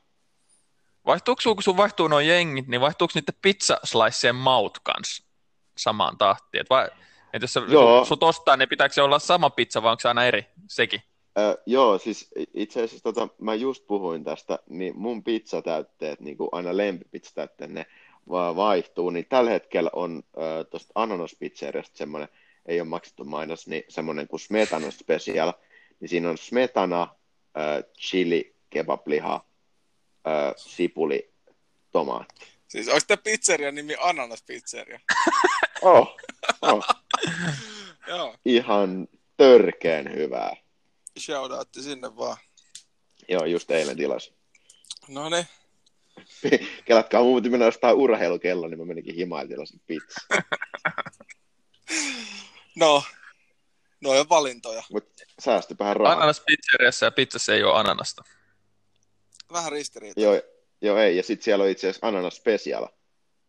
Vaihtuuko 1.06 1.42
sun, 1.42 1.56
kun 1.56 1.64
sun 1.64 1.78
vaihtuu 1.78 2.08
nuo 2.08 2.20
jengit, 2.20 2.68
niin 2.68 2.82
vaihtuuko 2.82 3.12
niiden 3.16 3.36
pizzasliceen 3.42 4.36
maut 4.36 4.80
kanssa 4.80 5.24
samaan 5.78 6.18
tahtiin? 6.18 6.62
Et 6.62 6.70
vai, 6.70 6.90
et 7.34 7.42
jos 7.42 7.54
sä, 7.54 7.62
Joo. 7.68 8.06
sut 8.06 8.24
ostaa, 8.24 8.58
niin 8.58 8.70
pitääkö 8.70 8.94
se 8.94 9.02
olla 9.02 9.20
sama 9.20 9.50
pizza 9.50 9.84
vai 9.84 9.92
onko 9.92 10.00
se 10.00 10.08
aina 10.08 10.26
eri 10.26 10.46
sekin? 10.68 11.02
Ö, 11.40 11.58
joo, 11.66 11.98
siis 11.98 12.30
itse 12.54 12.84
asiassa 12.84 13.04
tota, 13.04 13.28
mä 13.42 13.56
just 13.56 13.88
puhuin 13.88 14.24
tästä, 14.24 14.60
niin 14.70 14.98
mun 14.98 15.24
pizzatäytteet, 15.24 16.20
niin 16.20 16.38
kuin 16.38 16.50
aina 16.52 16.78
lempipizzatäytteet, 16.78 17.72
ne 17.72 17.86
va- 18.30 18.56
vaihtuu, 18.56 19.10
niin 19.10 19.26
tällä 19.26 19.50
hetkellä 19.50 19.90
on 19.94 20.24
äh, 20.38 20.66
tuosta 20.70 20.92
ananaspizzeriasta 20.96 21.98
semmoinen, 21.98 22.30
ei 22.68 22.82
ole 22.82 22.90
maksettu 22.90 23.24
mainos, 23.24 23.68
niin 23.68 23.84
semmoinen 23.90 24.28
kuin 24.28 24.40
smetana 24.40 24.92
special, 24.92 25.54
niin 26.00 26.10
siinä 26.10 26.30
on 26.30 26.38
smetana, 26.38 27.02
äh, 27.58 27.84
chili, 28.00 28.56
kebabliha, 28.70 29.46
äh, 30.28 30.54
sipuli, 30.58 31.34
tomaatti. 31.92 32.46
Siis 32.68 32.88
onko 32.88 33.00
tämä 33.08 33.22
pizzeria 33.24 33.72
nimi 33.72 33.96
Ananas 34.00 34.44
Pizzeria? 34.44 35.00
Oh, 35.82 36.18
oh, 36.62 36.86
Joo, 38.08 38.36
ihan 38.46 39.08
törkeen 39.38 40.16
hyvää. 40.16 40.56
shoutoutti 41.20 41.82
sinne 41.82 42.16
vaan. 42.16 42.38
Joo, 43.30 43.46
just 43.46 43.72
eilen 43.72 43.98
tilasin. 43.98 44.34
No 45.08 45.30
niin, 45.30 45.46
Kelatkaa, 46.86 47.24
mun 47.24 47.36
piti 47.36 47.50
mennä 47.50 47.68
ostaa 47.68 47.94
urheilukello, 47.94 48.68
niin 48.68 48.80
mä 48.80 48.86
menikin 48.86 49.16
himaan 49.16 49.48
tilasin 49.48 49.82
pizza. 49.88 50.22
No, 52.80 53.04
no 54.02 54.10
on 54.10 54.30
valintoja. 54.30 54.84
Mutta 54.92 55.24
säästypähän 55.40 55.96
rahaa. 55.96 56.18
Ananas 56.18 56.42
pizzeriassa 56.46 57.06
ja 57.06 57.12
pizzassa 57.12 57.54
ei 57.54 57.64
ole 57.64 57.80
ananasta. 57.80 58.24
Vähän 59.52 59.72
ristiriita. 59.72 60.22
Joo, 60.22 60.42
joo, 60.82 60.98
ei. 60.98 61.18
Ja 61.18 61.24
sitten 61.24 61.44
siellä 61.44 61.64
on 61.64 61.70
itse 61.70 61.90
asiassa 61.90 62.08
ananas 62.08 62.36
special. 62.36 62.88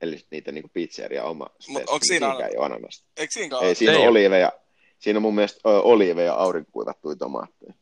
Eli 0.01 0.27
niitä 0.31 0.53
niinku 0.53 0.71
pizzeria 0.73 1.25
oma 1.25 1.47
special. 1.61 1.85
onko 1.89 2.05
siinä 2.05 2.27
Siinäkään 2.27 2.51
ei 2.51 2.57
ole 2.57 2.67
ananasta. 2.67 3.07
Eikö 3.17 3.41
Ei, 3.41 3.49
ole? 3.53 3.75
siinä 3.75 3.93
Ei 3.93 3.99
on 3.99 4.09
oliiveja. 4.09 4.53
Siinä 4.99 5.19
on 5.19 5.23
mun 5.23 5.35
mielestä 5.35 5.61
ö, 5.67 5.81
oliiveja 5.81 6.35
aurinkokuivattuja 6.35 7.17
tomaatteja. 7.17 7.75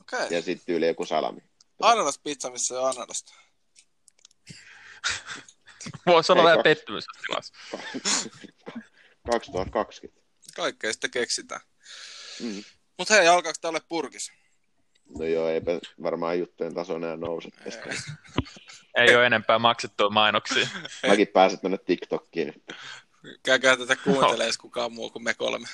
Okei. 0.00 0.36
Ja 0.36 0.42
sitten 0.42 0.66
tyyli 0.66 0.86
joku 0.86 1.04
salami. 1.04 1.40
Ananas 1.82 2.18
pizza, 2.18 2.50
missä 2.50 2.80
on 2.80 2.90
ananasta. 2.90 3.32
Voisi 6.06 6.32
olla 6.32 6.42
Ei 6.42 6.46
vähän 6.46 6.62
pettymys 6.62 7.04
tilassa. 7.26 7.54
2020. 9.26 10.22
Kaikkea 10.56 10.92
sitten 10.92 11.10
keksitään. 11.10 11.60
Mm. 12.42 12.62
Mutta 12.98 13.14
hei, 13.14 13.28
alkaako 13.28 13.58
tää 13.60 13.68
ole 13.70 13.80
purkis? 13.88 14.32
No 15.18 15.24
joo, 15.24 15.48
eipä 15.48 15.72
varmaan 16.02 16.38
juttujen 16.38 16.74
taso 16.74 16.96
enää 16.96 17.16
nouse 17.16 17.48
tästä. 17.64 17.90
Ei. 17.90 17.96
Ei 19.08 19.16
ole 19.16 19.26
enempää 19.26 19.58
maksettua 19.58 20.10
mainoksia. 20.10 20.68
Mäkin 21.08 21.28
pääset 21.28 21.62
mennä 21.62 21.78
TikTokkiin. 21.78 22.64
Käykää 23.42 23.76
tätä 23.76 23.96
kuuntelee 23.96 24.44
edes 24.44 24.58
kukaan 24.58 24.92
muu 24.92 25.10
kuin 25.10 25.22
me 25.24 25.34
kolme. 25.34 25.68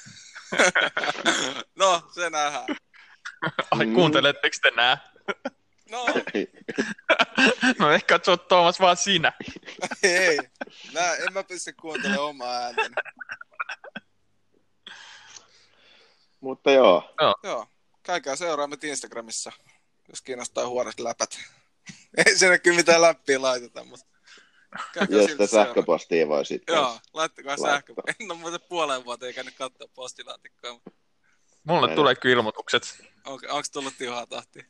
no, 1.78 2.02
se 2.14 2.30
nähdään. 2.30 2.66
Ai 3.70 3.86
Mm. 3.86 3.94
kuunteletteko 3.94 4.56
te 4.62 4.70
nää? 4.70 5.12
No, 5.92 6.06
No 7.78 7.90
ehkä 7.90 8.20
se 8.22 8.30
on 8.30 8.40
Tuomas 8.40 8.80
vaan 8.80 8.96
sinä. 8.96 9.32
ei. 10.02 10.38
Nää, 10.92 11.14
en 11.16 11.32
mä 11.32 11.44
pysty 11.44 11.72
kuuntelemaan 11.72 12.28
omaa 12.28 12.56
ääntäni. 12.56 12.94
Mutta 16.40 16.70
joo, 16.70 17.14
Joo, 17.42 17.66
käykää 18.02 18.36
seuraa 18.36 18.66
meitä 18.66 18.86
Instagramissa, 18.86 19.52
jos 20.08 20.22
kiinnostaa 20.22 20.68
huonet 20.68 21.00
läpät. 21.00 21.38
Ei 22.26 22.38
siinä 22.38 22.58
kyllä 22.58 22.76
mitään 22.76 23.02
läppiä 23.02 23.42
laiteta, 23.42 23.84
mutta 23.84 24.06
Käykää 24.92 25.18
silti 25.18 25.32
sitä 25.32 25.46
sähköpostia 25.46 26.28
voi 26.28 26.46
sitten. 26.46 26.74
Joo, 26.74 26.98
laittakaa 27.14 27.56
sähkö. 27.56 27.94
En 28.20 28.30
ole 28.30 28.38
muuten 28.38 28.60
puoleen 28.68 29.04
vuoteen 29.04 29.34
käynyt 29.34 29.54
katsoa 29.54 29.88
postilaatikkoa. 29.94 30.72
mutta 30.72 30.90
Mulle 31.64 31.90
Ei. 31.90 31.96
tulee 31.96 32.14
kyllä 32.14 32.32
ilmoitukset. 32.36 32.82
Onko, 33.24 33.46
onko 33.48 33.68
tullut 33.72 33.94
tiuhaa 33.98 34.26
tahtia? 34.26 34.64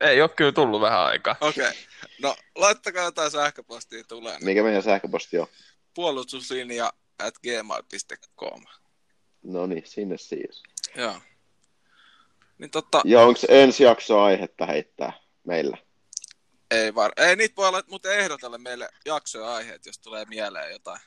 Ei 0.00 0.22
ole 0.22 0.28
kyllä 0.28 0.52
tullut 0.52 0.80
vähän 0.80 1.00
aikaa. 1.00 1.36
Okei. 1.40 1.68
Okay. 1.68 1.80
No, 2.22 2.36
laittakaa 2.54 3.04
jotain 3.04 3.30
sähköpostia 3.30 4.04
tulee. 4.04 4.38
Mikä 4.40 4.62
meidän 4.62 4.82
sähköposti 4.82 5.38
on? 5.38 5.46
puolustuslinja 5.94 6.92
at 7.18 7.34
gmail.com. 7.38 8.62
No 9.42 9.66
niin, 9.66 9.82
sinne 9.86 10.18
siis. 10.18 10.62
Joo. 10.96 11.20
Niin 12.58 12.70
totta, 12.70 13.02
Ja 13.04 13.20
onko 13.20 13.40
ensi 13.48 13.84
jakso 13.84 14.20
aihetta 14.20 14.66
heittää 14.66 15.12
meillä? 15.44 15.76
ei 16.70 16.94
var... 16.94 17.12
Ei, 17.16 17.36
niitä 17.36 17.56
voi 17.56 17.68
olla 17.68 17.82
muuten 17.90 18.18
ehdotella 18.18 18.58
meille 18.58 18.88
jaksoja 19.06 19.54
aiheet, 19.54 19.86
jos 19.86 19.98
tulee 19.98 20.24
mieleen 20.24 20.72
jotain. 20.72 21.00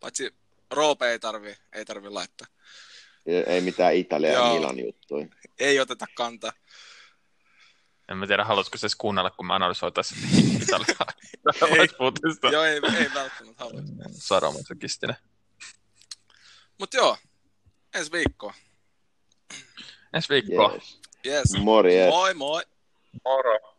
Paitsi 0.00 0.34
Roope 0.70 1.10
ei 1.10 1.18
tarvi, 1.18 1.56
ei 1.72 1.84
tarvi 1.84 2.08
laittaa. 2.08 2.46
Ei 3.26 3.60
mitään 3.60 3.94
Italia 3.94 4.32
ja. 4.32 4.54
Milan 4.54 4.78
juttuja. 4.78 5.26
Ei 5.58 5.80
oteta 5.80 6.06
kantaa. 6.14 6.52
En 8.10 8.16
mä 8.16 8.26
tiedä, 8.26 8.44
haluaisiko 8.44 8.78
se 8.78 8.86
edes 8.86 8.96
kuunnella, 8.96 9.30
kun 9.30 9.46
mä 9.46 9.54
analysoitais 9.54 10.14
Italiaa. 10.62 11.06
Ei. 11.80 11.88
Puutista. 11.98 12.48
Joo, 12.48 12.64
ei, 12.64 12.80
ei 12.98 13.10
välttämättä 13.14 13.64
halua. 13.64 13.80
Sadomasokistinen. 14.10 15.16
Mut 16.78 16.94
joo, 16.94 17.16
ensi 17.94 18.12
viikkoa. 18.12 18.54
Ensi 20.14 20.28
viikkoa. 20.28 20.72
Yes. 20.72 21.00
Yes. 21.26 21.62
Morjes. 21.62 22.08
Moi 22.08 22.34
moi! 22.34 22.62
Moro. 23.24 23.69